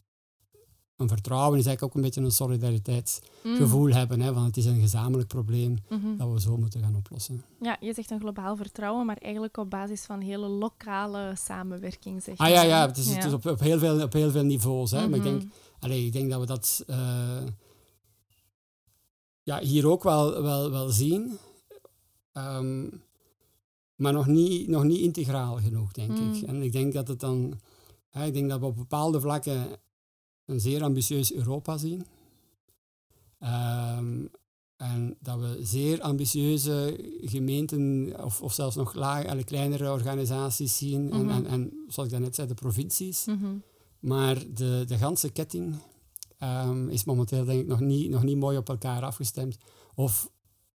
een 1.00 1.08
vertrouwen 1.08 1.58
is 1.58 1.66
eigenlijk 1.66 1.82
ook 1.82 1.94
een 1.94 2.08
beetje 2.10 2.20
een 2.20 2.32
solidariteitsgevoel 2.32 3.86
Mm. 3.86 3.92
hebben. 3.92 4.20
Hè, 4.20 4.32
van 4.32 4.44
het 4.44 4.56
is 4.56 4.64
een 4.64 4.80
gezamenlijk 4.80 5.28
probleem 5.28 5.76
Mhm. 5.88 6.16
dat 6.16 6.32
we 6.32 6.40
zo 6.40 6.56
moeten 6.56 6.80
gaan 6.80 6.96
oplossen. 6.96 7.44
Ja, 7.60 7.76
je 7.80 7.94
zegt 7.94 8.10
een 8.10 8.20
globaal 8.20 8.56
vertrouwen, 8.56 9.06
maar 9.06 9.16
eigenlijk 9.16 9.56
op 9.56 9.70
basis 9.70 10.00
van 10.04 10.20
hele 10.20 10.46
lokale 10.48 11.32
samenwerking. 11.36 12.22
Zeg 12.22 12.36
Ah 12.38 12.46
je. 12.48 12.52
ja, 12.54 12.62
ja 12.62 12.86
het 12.86 12.96
is, 12.96 13.14
het 13.14 13.24
is 13.24 13.32
op, 13.32 13.46
op, 13.46 13.60
heel 13.60 13.78
veel, 13.78 14.02
op 14.02 14.12
heel 14.12 14.30
veel 14.30 14.44
niveaus. 14.44 14.90
Hè. 14.90 15.08
Maar 15.08 15.18
ik 15.18 15.24
denk, 15.24 15.42
Mhm. 15.42 15.50
allee, 15.80 16.06
ik 16.06 16.12
denk 16.12 16.30
dat 16.30 16.40
we 16.40 16.46
dat 16.46 16.84
eh, 16.86 17.42
ja, 19.42 19.60
hier 19.60 19.88
ook 19.88 20.02
wel, 20.02 20.42
wel, 20.42 20.70
wel 20.70 20.88
zien. 20.88 21.38
Ehm, 22.32 22.88
maar 23.94 24.12
nog 24.12 24.26
niet, 24.26 24.68
nog 24.68 24.84
niet 24.84 24.98
integraal 25.00 25.56
genoeg, 25.56 25.92
denk 25.92 26.10
Mm. 26.18 26.32
ik. 26.32 26.42
En 26.42 26.62
ik 26.62 26.72
denk 26.72 26.92
dat 26.92 27.08
het 27.08 27.20
dan... 27.20 27.60
hè, 28.10 28.24
ik 28.26 28.32
denk 28.32 28.48
dat 28.50 28.60
we 28.60 28.66
op 28.66 28.76
bepaalde 28.76 29.20
vlakken 29.20 29.66
een 30.50 30.60
zeer 30.60 30.82
ambitieus 30.82 31.32
Europa 31.32 31.76
zien. 31.78 32.06
Ehm, 33.38 34.24
en 34.76 35.16
dat 35.20 35.38
we 35.40 35.58
zeer 35.62 36.00
ambitieuze 36.00 36.96
gemeenten 37.20 38.14
of, 38.24 38.42
of 38.42 38.52
zelfs 38.52 38.76
nog 38.76 38.94
laag, 38.94 39.26
alle 39.26 39.44
kleinere 39.44 39.90
organisaties 39.92 40.76
zien. 40.76 41.12
En, 41.12 41.24
Mhm. 41.24 41.30
en, 41.30 41.46
en 41.46 41.72
zoals 41.88 42.08
ik 42.08 42.10
daarnet 42.14 42.34
zei, 42.34 42.48
de 42.48 42.54
provincies. 42.54 43.24
Mhm. 43.24 43.46
Maar 44.00 44.54
de, 44.54 44.84
de 44.86 44.96
ganse 44.98 45.30
ketting 45.30 45.74
ehm, 46.38 46.88
is 46.88 47.04
momenteel 47.04 47.44
denk 47.44 47.60
ik 47.60 47.66
nog 47.66 47.80
niet, 47.80 48.10
nog 48.10 48.22
niet 48.22 48.36
mooi 48.36 48.56
op 48.56 48.68
elkaar 48.68 49.02
afgestemd. 49.02 49.56
Of 49.94 50.30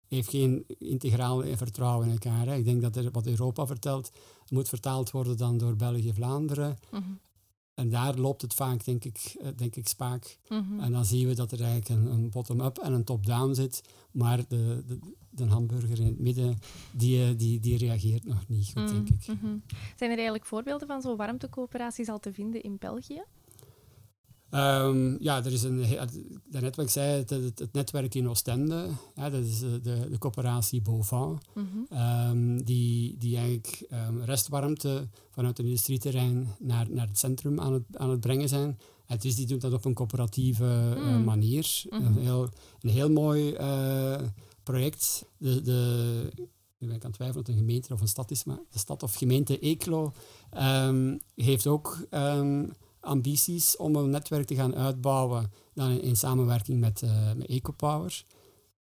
heeft 0.07 0.29
geen 0.29 0.65
integraal 0.77 1.43
vertrouwen 1.55 2.05
in 2.05 2.11
elkaar. 2.11 2.45
Hè. 2.45 2.55
Ik 2.55 2.65
denk 2.65 2.81
dat 2.81 2.95
er, 2.95 3.11
wat 3.11 3.27
Europa 3.27 3.65
vertelt, 3.67 4.11
moet 4.49 4.69
vertaald 4.69 5.11
worden 5.11 5.37
dan 5.37 5.57
door 5.57 5.75
België, 5.75 6.13
Vlaanderen. 6.13 6.77
Mhm. 6.91 7.03
En 7.81 7.89
daar 7.89 8.15
loopt 8.15 8.41
het 8.41 8.53
vaak, 8.53 8.85
denk 8.85 9.03
ik, 9.03 9.35
eh, 9.41 9.47
denk 9.55 9.75
ik 9.75 9.87
spaak. 9.87 10.37
Mhm. 10.49 10.79
En 10.79 10.91
dan 10.91 11.05
zien 11.05 11.27
we 11.27 11.35
dat 11.35 11.51
er 11.51 11.61
eigenlijk 11.61 11.89
een, 11.89 12.11
een 12.11 12.29
bottom-up 12.29 12.77
en 12.77 12.93
een 12.93 13.03
top-down 13.03 13.53
zit. 13.53 13.81
Maar 14.11 14.37
de, 14.47 14.83
de, 14.87 14.99
de 15.29 15.45
hamburger 15.45 15.99
in 15.99 16.05
het 16.05 16.19
midden, 16.19 16.59
die, 16.91 17.23
eh, 17.23 17.37
die, 17.37 17.59
die 17.59 17.77
reageert 17.77 18.25
nog 18.25 18.47
niet 18.47 18.71
goed, 18.73 18.89
denk 18.89 19.09
ik. 19.09 19.27
Mhm. 19.27 19.45
Mhm. 19.45 19.57
Zijn 19.95 20.09
er 20.09 20.15
eigenlijk 20.15 20.45
voorbeelden 20.45 20.87
van 20.87 21.01
zo'n 21.01 21.15
warmtecoöperaties 21.15 22.09
al 22.09 22.19
te 22.19 22.33
vinden 22.33 22.63
in 22.63 22.77
België? 22.79 23.23
Ehm, 24.51 25.15
ja, 25.23 25.45
er 25.45 25.51
is 25.51 25.63
een, 25.63 25.85
daarnet 26.49 26.75
wat 26.75 26.85
ik 26.85 26.91
zei, 26.91 27.17
het, 27.17 27.29
het, 27.29 27.59
het 27.59 27.73
netwerk 27.73 28.15
in 28.15 28.29
Oostende, 28.29 28.87
dat 29.15 29.33
is 29.33 29.61
eh, 29.61 29.69
de, 29.83 30.07
de 30.09 30.17
coöperatie 30.17 30.81
Beauvant, 30.81 31.41
Mhm. 31.53 31.65
ehm, 31.89 32.57
die, 32.63 33.17
die 33.17 33.37
eigenlijk 33.37 33.85
ehm, 33.89 34.17
restwarmte 34.21 35.07
vanuit 35.29 35.59
een 35.59 35.65
industrieterrein 35.65 36.47
naar, 36.59 36.87
naar 36.89 37.07
het 37.07 37.17
centrum 37.19 37.59
aan 37.59 37.73
het, 37.73 37.83
aan 37.93 38.09
het 38.09 38.19
brengen 38.19 38.49
zijn. 38.49 38.79
En 39.05 39.17
dus 39.17 39.35
die 39.35 39.45
doen 39.47 39.59
dat 39.59 39.73
op 39.73 39.85
een 39.85 39.93
coöperatieve 39.93 40.93
eh, 40.95 41.15
Mm. 41.15 41.23
manier. 41.23 41.83
Mhm. 41.89 42.05
Een, 42.05 42.17
heel, 42.17 42.49
een 42.81 42.89
heel 42.89 43.09
mooi 43.09 43.53
eh, 43.53 44.21
project. 44.63 45.25
De, 45.37 45.61
de, 45.61 46.31
nu 46.77 46.87
ben 46.87 46.95
ik 46.95 47.03
aan 47.03 47.09
het 47.09 47.13
twijfelen 47.19 47.29
of 47.29 47.35
het 47.35 47.47
een 47.47 47.55
gemeente 47.65 47.93
of 47.93 48.01
een 48.01 48.07
stad 48.07 48.31
is, 48.31 48.43
maar 48.43 48.59
de 48.71 48.79
stad 48.79 49.03
of 49.03 49.13
gemeente 49.15 49.59
Eeklo 49.59 50.13
heeft 51.35 51.67
ook 51.67 52.07
ambities 53.01 53.77
om 53.77 53.95
een 53.95 54.09
netwerk 54.09 54.45
te 54.47 54.55
gaan 54.55 54.75
uitbouwen 54.75 55.51
dan 55.73 55.89
in, 55.89 56.01
in 56.01 56.15
samenwerking 56.17 56.79
met, 56.79 57.01
eh 57.01 57.33
met 57.33 57.47
EcoPower, 57.47 58.25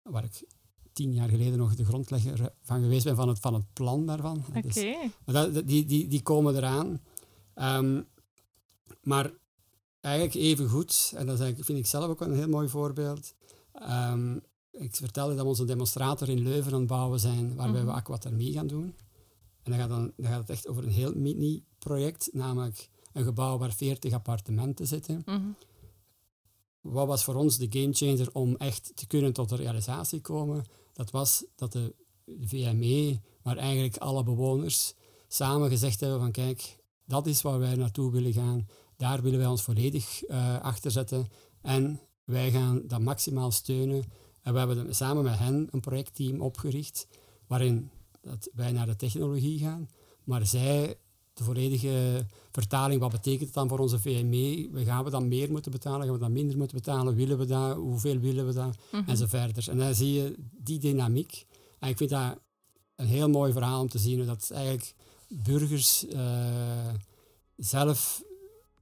waar 0.02 0.24
ik 0.24 0.44
tien 0.92 1.12
jaar 1.12 1.28
geleden 1.28 1.58
nog 1.58 1.74
de 1.74 1.84
grondlegger 1.84 2.52
van 2.62 2.80
geweest 2.80 3.04
ben 3.04 3.16
van 3.16 3.28
het, 3.28 3.38
van 3.38 3.54
het 3.54 3.72
plan 3.72 4.06
daarvan. 4.06 4.44
Oké. 4.48 4.60
Dus- 4.60 4.84
dat- 5.24 5.68
die, 5.68 5.84
die, 5.84 6.08
die 6.08 6.22
komen 6.22 6.56
eraan. 6.56 7.00
Ehm, 7.54 8.02
maar 9.02 9.32
eigenlijk 10.00 10.34
even 10.34 10.68
goed, 10.68 11.12
en 11.16 11.26
dat 11.26 11.38
vind 11.40 11.68
ik 11.78 11.86
zelf 11.86 12.06
ook 12.08 12.20
een 12.20 12.34
heel 12.34 12.48
mooi 12.48 12.68
voorbeeld. 12.68 13.34
Ehm, 13.72 14.36
ik 14.70 14.94
vertelde 14.94 15.34
dat 15.34 15.42
we 15.42 15.48
onze 15.48 15.64
demonstrator 15.64 16.28
in 16.28 16.42
Leuven 16.42 16.72
aan 16.72 16.78
het 16.78 16.88
bouwen 16.88 17.20
zijn, 17.20 17.54
waarbij 17.54 17.80
we 17.80 17.86
Mhm. 17.86 17.96
aquathermie 17.96 18.52
gaan 18.52 18.66
doen. 18.66 18.94
En 19.62 19.70
dan 19.70 19.80
gaat, 19.80 19.88
dan, 19.88 20.12
dan 20.16 20.30
gaat 20.30 20.40
het 20.40 20.50
echt 20.50 20.68
over 20.68 20.82
een 20.84 20.90
heel 20.90 21.12
mini-project, 21.14 22.28
namelijk 22.32 22.88
een 23.18 23.24
gebouw 23.24 23.58
waar 23.58 23.72
40 23.72 24.12
appartementen 24.12 24.86
zitten. 24.86 25.22
Mhm. 25.24 25.50
Wat 26.80 27.06
was 27.06 27.24
voor 27.24 27.34
ons 27.34 27.56
de 27.56 27.66
gamechanger 27.70 28.28
om 28.32 28.56
echt 28.56 28.92
te 28.94 29.06
kunnen 29.06 29.32
tot 29.32 29.50
een 29.50 29.56
realisatie 29.56 30.20
komen? 30.20 30.64
Dat 30.92 31.10
was 31.10 31.44
dat 31.54 31.72
de 31.72 31.94
VME, 32.40 33.20
maar 33.42 33.56
eigenlijk 33.56 33.96
alle 33.96 34.22
bewoners, 34.22 34.94
samen 35.28 35.68
gezegd 35.68 36.00
hebben 36.00 36.20
van 36.20 36.32
kijk, 36.32 36.78
dat 37.04 37.26
is 37.26 37.42
waar 37.42 37.58
wij 37.58 37.74
naartoe 37.74 38.12
willen 38.12 38.32
gaan. 38.32 38.68
Daar 38.96 39.22
willen 39.22 39.38
wij 39.38 39.48
ons 39.48 39.62
volledig 39.62 40.22
eh 40.22 40.60
achter 40.60 40.90
zetten. 40.90 41.28
En 41.62 42.00
wij 42.24 42.50
gaan 42.50 42.82
dat 42.86 43.00
maximaal 43.00 43.50
steunen. 43.50 44.04
En 44.42 44.52
we 44.52 44.58
hebben 44.58 44.94
samen 44.94 45.24
met 45.24 45.38
hen 45.38 45.68
een 45.70 45.80
projectteam 45.80 46.40
opgericht, 46.40 47.08
waarin 47.46 47.90
dat 48.20 48.48
wij 48.54 48.72
naar 48.72 48.86
de 48.86 48.96
technologie 48.96 49.58
gaan, 49.58 49.88
maar 50.24 50.46
zij 50.46 50.96
de 51.38 51.44
volledige 51.44 52.26
vertaling, 52.52 53.00
wat 53.00 53.10
betekent 53.10 53.44
het 53.44 53.54
dan 53.54 53.68
voor 53.68 53.78
onze 53.78 53.98
VME? 53.98 54.68
We 54.72 54.84
gaan 54.84 55.04
we 55.04 55.10
dan 55.10 55.28
meer 55.28 55.50
moeten 55.50 55.72
betalen? 55.72 56.02
Gaan 56.04 56.12
we 56.14 56.18
dan 56.20 56.32
minder 56.32 56.56
moeten 56.56 56.76
betalen? 56.76 57.14
Willen 57.14 57.38
we 57.38 57.44
dat? 57.46 57.76
Hoeveel 57.76 58.18
willen 58.18 58.46
we 58.46 58.52
dat? 58.52 58.76
Mhm. 58.92 59.10
En 59.10 59.16
zo 59.16 59.26
verder. 59.26 59.68
En 59.70 59.78
dan 59.78 59.94
zie 59.94 60.12
je 60.12 60.34
die 60.62 60.78
dynamiek. 60.78 61.46
En 61.78 61.88
ik 61.88 61.96
vind 61.96 62.10
dat 62.10 62.38
een 62.96 63.06
heel 63.06 63.28
mooi 63.28 63.52
verhaal 63.52 63.80
om 63.80 63.88
te 63.88 63.98
zien 63.98 64.16
hoe 64.16 64.26
dat 64.26 64.50
eigenlijk 64.50 64.94
burgers 65.28 66.06
eh, 66.06 66.94
zelf 67.56 68.22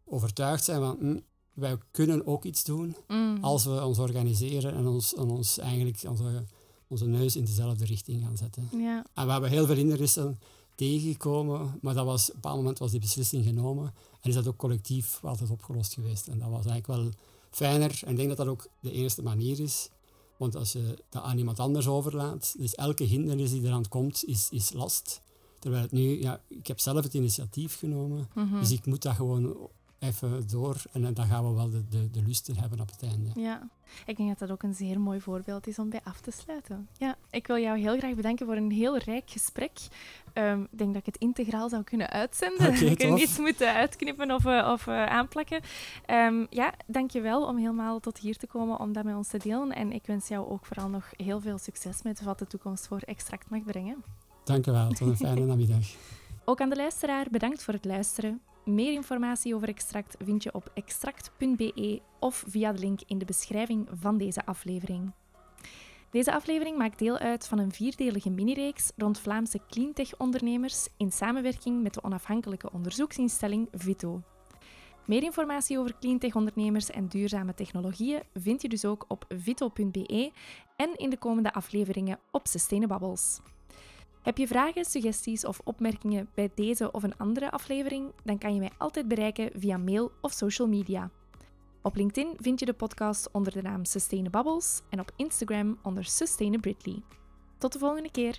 overtuigd 0.05 0.65
zijn 0.65 0.81
van 0.81 0.97
hm, 1.01 1.19
wij 1.55 1.77
kunnen 1.91 2.27
ook 2.27 2.45
iets 2.45 2.65
doen 2.65 2.97
Mhm. 3.09 3.37
als 3.45 3.65
we 3.65 3.85
ons 3.85 3.99
organiseren 3.99 4.75
en 4.75 4.87
ons, 4.87 5.15
en 5.15 5.29
ons 5.31 5.59
eigenlijk 5.59 6.03
onze, 6.09 6.45
onze 6.89 7.07
neus 7.07 7.37
in 7.37 7.45
dezelfde 7.45 7.85
richting 7.85 8.23
gaan 8.23 8.37
zetten. 8.37 8.69
Ja. 8.73 9.05
En 9.15 9.27
we 9.27 9.33
hebben 9.33 9.51
heel 9.51 9.67
veel 9.67 9.75
hindernissen 9.77 10.39
tegengekomen, 10.77 11.79
maar 11.83 11.95
dat 11.95 12.05
was, 12.05 12.23
op 12.29 12.35
een 12.35 12.41
bepaald 12.41 12.57
moment 12.57 12.79
was 12.79 12.91
die 12.91 13.01
beslissing 13.01 13.45
genomen 13.45 13.95
en 14.21 14.29
is 14.29 14.35
dat 14.35 14.47
ook 14.47 14.57
collectief 14.57 15.21
altijd 15.23 15.51
opgelost 15.51 15.95
geweest. 15.95 16.27
En 16.29 16.39
dat 16.39 16.49
was 16.51 16.67
eigenlijk 16.67 16.87
wel 16.87 17.11
fijner 17.51 18.01
en 18.05 18.11
ik 18.11 18.17
denk 18.17 18.29
dat 18.29 18.37
dat 18.37 18.47
ook 18.47 18.67
de 18.81 18.93
enige 18.93 19.23
manier 19.23 19.61
is. 19.61 19.89
Want 20.37 20.57
als 20.57 20.73
je 20.73 21.03
dat 21.09 21.23
aan 21.23 21.39
iemand 21.39 21.61
anders 21.61 21.87
overlaat, 21.87 22.55
dus 22.59 22.75
elke 22.75 23.05
hindernis 23.05 23.51
die 23.51 23.63
eraan 23.63 23.89
komt, 23.89 24.25
is, 24.27 24.49
is 24.51 24.73
last. 24.73 25.21
Terwijl 25.59 25.83
het 25.83 25.93
nu, 25.93 26.21
ja, 26.21 26.41
ik 26.49 26.67
heb 26.67 26.81
zelf 26.81 27.03
het 27.05 27.15
initiatief 27.15 27.79
genomen, 27.79 28.29
Mhm. 28.35 28.59
dus 28.61 28.71
ik 28.71 28.87
moet 28.87 29.03
dat 29.03 29.15
gewoon 29.15 29.57
even 29.99 30.49
door 30.49 30.83
en 30.93 31.15
dan 31.15 31.27
gaan 31.27 31.49
we 31.49 31.55
wel 31.55 31.71
de, 31.71 31.89
de, 31.89 32.11
de 32.11 32.23
lusten 32.23 32.57
hebben 32.57 32.81
op 32.81 32.91
het 32.91 33.03
einde. 33.03 33.41
Ja, 33.41 33.69
ik 34.07 34.17
denk 34.17 34.29
dat 34.29 34.39
dat 34.39 34.51
ook 34.51 34.63
een 34.63 34.75
zeer 34.75 35.01
mooi 35.01 35.21
voorbeeld 35.21 35.67
is 35.67 35.79
om 35.79 35.91
bij 35.91 36.01
af 36.05 36.21
te 36.21 36.31
sluiten. 36.31 36.89
Ja, 36.99 37.17
ik 37.31 37.47
wil 37.47 37.59
jou 37.59 37.79
heel 37.79 37.99
graag 37.99 38.15
bedanken 38.15 38.47
voor 38.47 38.57
een 38.57 38.71
heel 38.71 38.99
rijk 38.99 39.31
gesprek. 39.31 39.73
Ehm, 40.33 40.61
ik 40.61 40.79
denk 40.79 40.95
dat 40.95 41.07
ik 41.07 41.15
het 41.15 41.23
integraal 41.23 41.69
zou 41.69 41.83
kunnen 41.83 42.11
uitzenden. 42.11 42.69
Oké, 42.69 42.85
ik 42.95 42.99
tof. 42.99 43.19
niets 43.19 43.39
moeten 43.39 43.73
uitknippen 43.73 44.31
of, 44.31 44.45
eh, 44.45 44.69
of 44.73 44.87
eh, 44.87 45.07
aanplakken. 45.07 45.61
Ehm 46.07 46.47
ja, 46.51 46.75
dankjewel 46.87 47.47
om 47.47 47.57
helemaal 47.57 48.01
tot 48.01 48.19
hier 48.19 48.37
te 48.37 48.47
komen 48.47 48.81
om 48.81 48.93
dat 48.93 49.05
met 49.05 49.15
ons 49.15 49.29
te 49.29 49.39
delen. 49.39 49.73
En 49.73 49.93
ik 49.93 50.07
wens 50.07 50.29
jou 50.29 50.49
ook 50.49 50.67
vooral 50.67 50.89
nog 50.89 51.11
heel 51.17 51.41
veel 51.41 51.59
succes 51.59 52.03
met 52.03 52.23
wat 52.23 52.39
de 52.39 52.47
toekomst 52.47 52.87
voor 52.87 53.01
Extract 53.01 53.51
mag 53.51 53.63
brengen. 53.65 54.05
Dank 54.45 54.67
u 54.67 54.73
wel, 54.73 54.89
tot 54.89 55.09
een 55.09 55.17
fijne 55.17 55.45
namiddag. 55.55 55.87
Ook 56.45 56.61
aan 56.61 56.69
de 56.69 56.77
luisteraar 56.77 57.27
bedankt 57.31 57.63
voor 57.63 57.75
het 57.75 57.85
luisteren. 57.85 58.41
Meer 58.67 58.93
informatie 58.93 59.55
over 59.55 59.69
Extract 59.69 60.17
vind 60.19 60.43
je 60.43 60.55
op 60.55 60.71
extract.be 60.75 62.01
of 62.21 62.45
via 62.47 62.73
de 62.73 62.79
link 62.79 63.01
in 63.07 63.19
de 63.19 63.25
beschrijving 63.25 63.89
van 63.93 64.19
deze 64.19 64.47
aflevering. 64.47 65.13
Deze 66.11 66.33
aflevering 66.33 66.79
maakt 66.79 66.99
deel 66.99 67.19
uit 67.19 67.49
van 67.49 67.59
een 67.59 67.73
vierdelige 67.73 68.31
minireeks 68.31 68.91
rond 68.97 69.19
Vlaamse 69.19 69.61
cleantech-ondernemers 69.69 70.89
in 70.97 71.13
samenwerking 71.13 71.83
met 71.83 71.95
de 71.95 72.03
onafhankelijke 72.03 72.73
onderzoeksinstelling 72.73 73.69
VITO. 73.73 74.23
Meer 75.05 75.23
informatie 75.23 75.79
over 75.79 75.99
cleantech-ondernemers 75.99 76.91
en 76.91 77.09
duurzame 77.09 77.55
technologieën 77.55 78.23
vind 78.35 78.63
je 78.63 78.69
dus 78.69 78.85
ook 78.85 79.05
op 79.09 79.25
vito.be 79.29 80.33
en 80.77 80.97
in 80.97 81.11
de 81.11 81.19
komende 81.19 81.53
afleveringen 81.53 82.19
op 82.31 82.47
Sustainabubbles. 82.47 83.41
Heb 84.27 84.39
je 84.39 84.47
vragen, 84.47 84.85
suggesties 84.85 85.45
of 85.45 85.61
opmerkingen 85.65 86.29
bij 86.35 86.51
deze 86.55 86.91
of 86.91 87.03
een 87.03 87.17
andere 87.17 87.51
aflevering? 87.51 88.13
Dan 88.25 88.39
kan 88.39 88.55
je 88.55 88.61
mij 88.61 88.71
altijd 88.79 89.09
bereiken 89.09 89.51
via 89.55 89.77
mail 89.77 90.13
of 90.21 90.33
social 90.33 90.69
media. 90.69 91.11
Op 91.83 91.97
LinkedIn 91.97 92.35
vind 92.37 92.61
je 92.61 92.67
de 92.67 92.73
podcast 92.73 93.29
onder 93.33 93.53
de 93.53 93.63
naam 93.63 93.85
Sustainabubbles 93.85 94.81
en 94.91 95.01
op 95.01 95.13
Instagram 95.17 95.79
onder 95.83 96.05
Sustainabritly. 96.05 97.03
Tot 97.59 97.73
de 97.73 97.79
volgende 97.79 98.11
keer! 98.11 98.39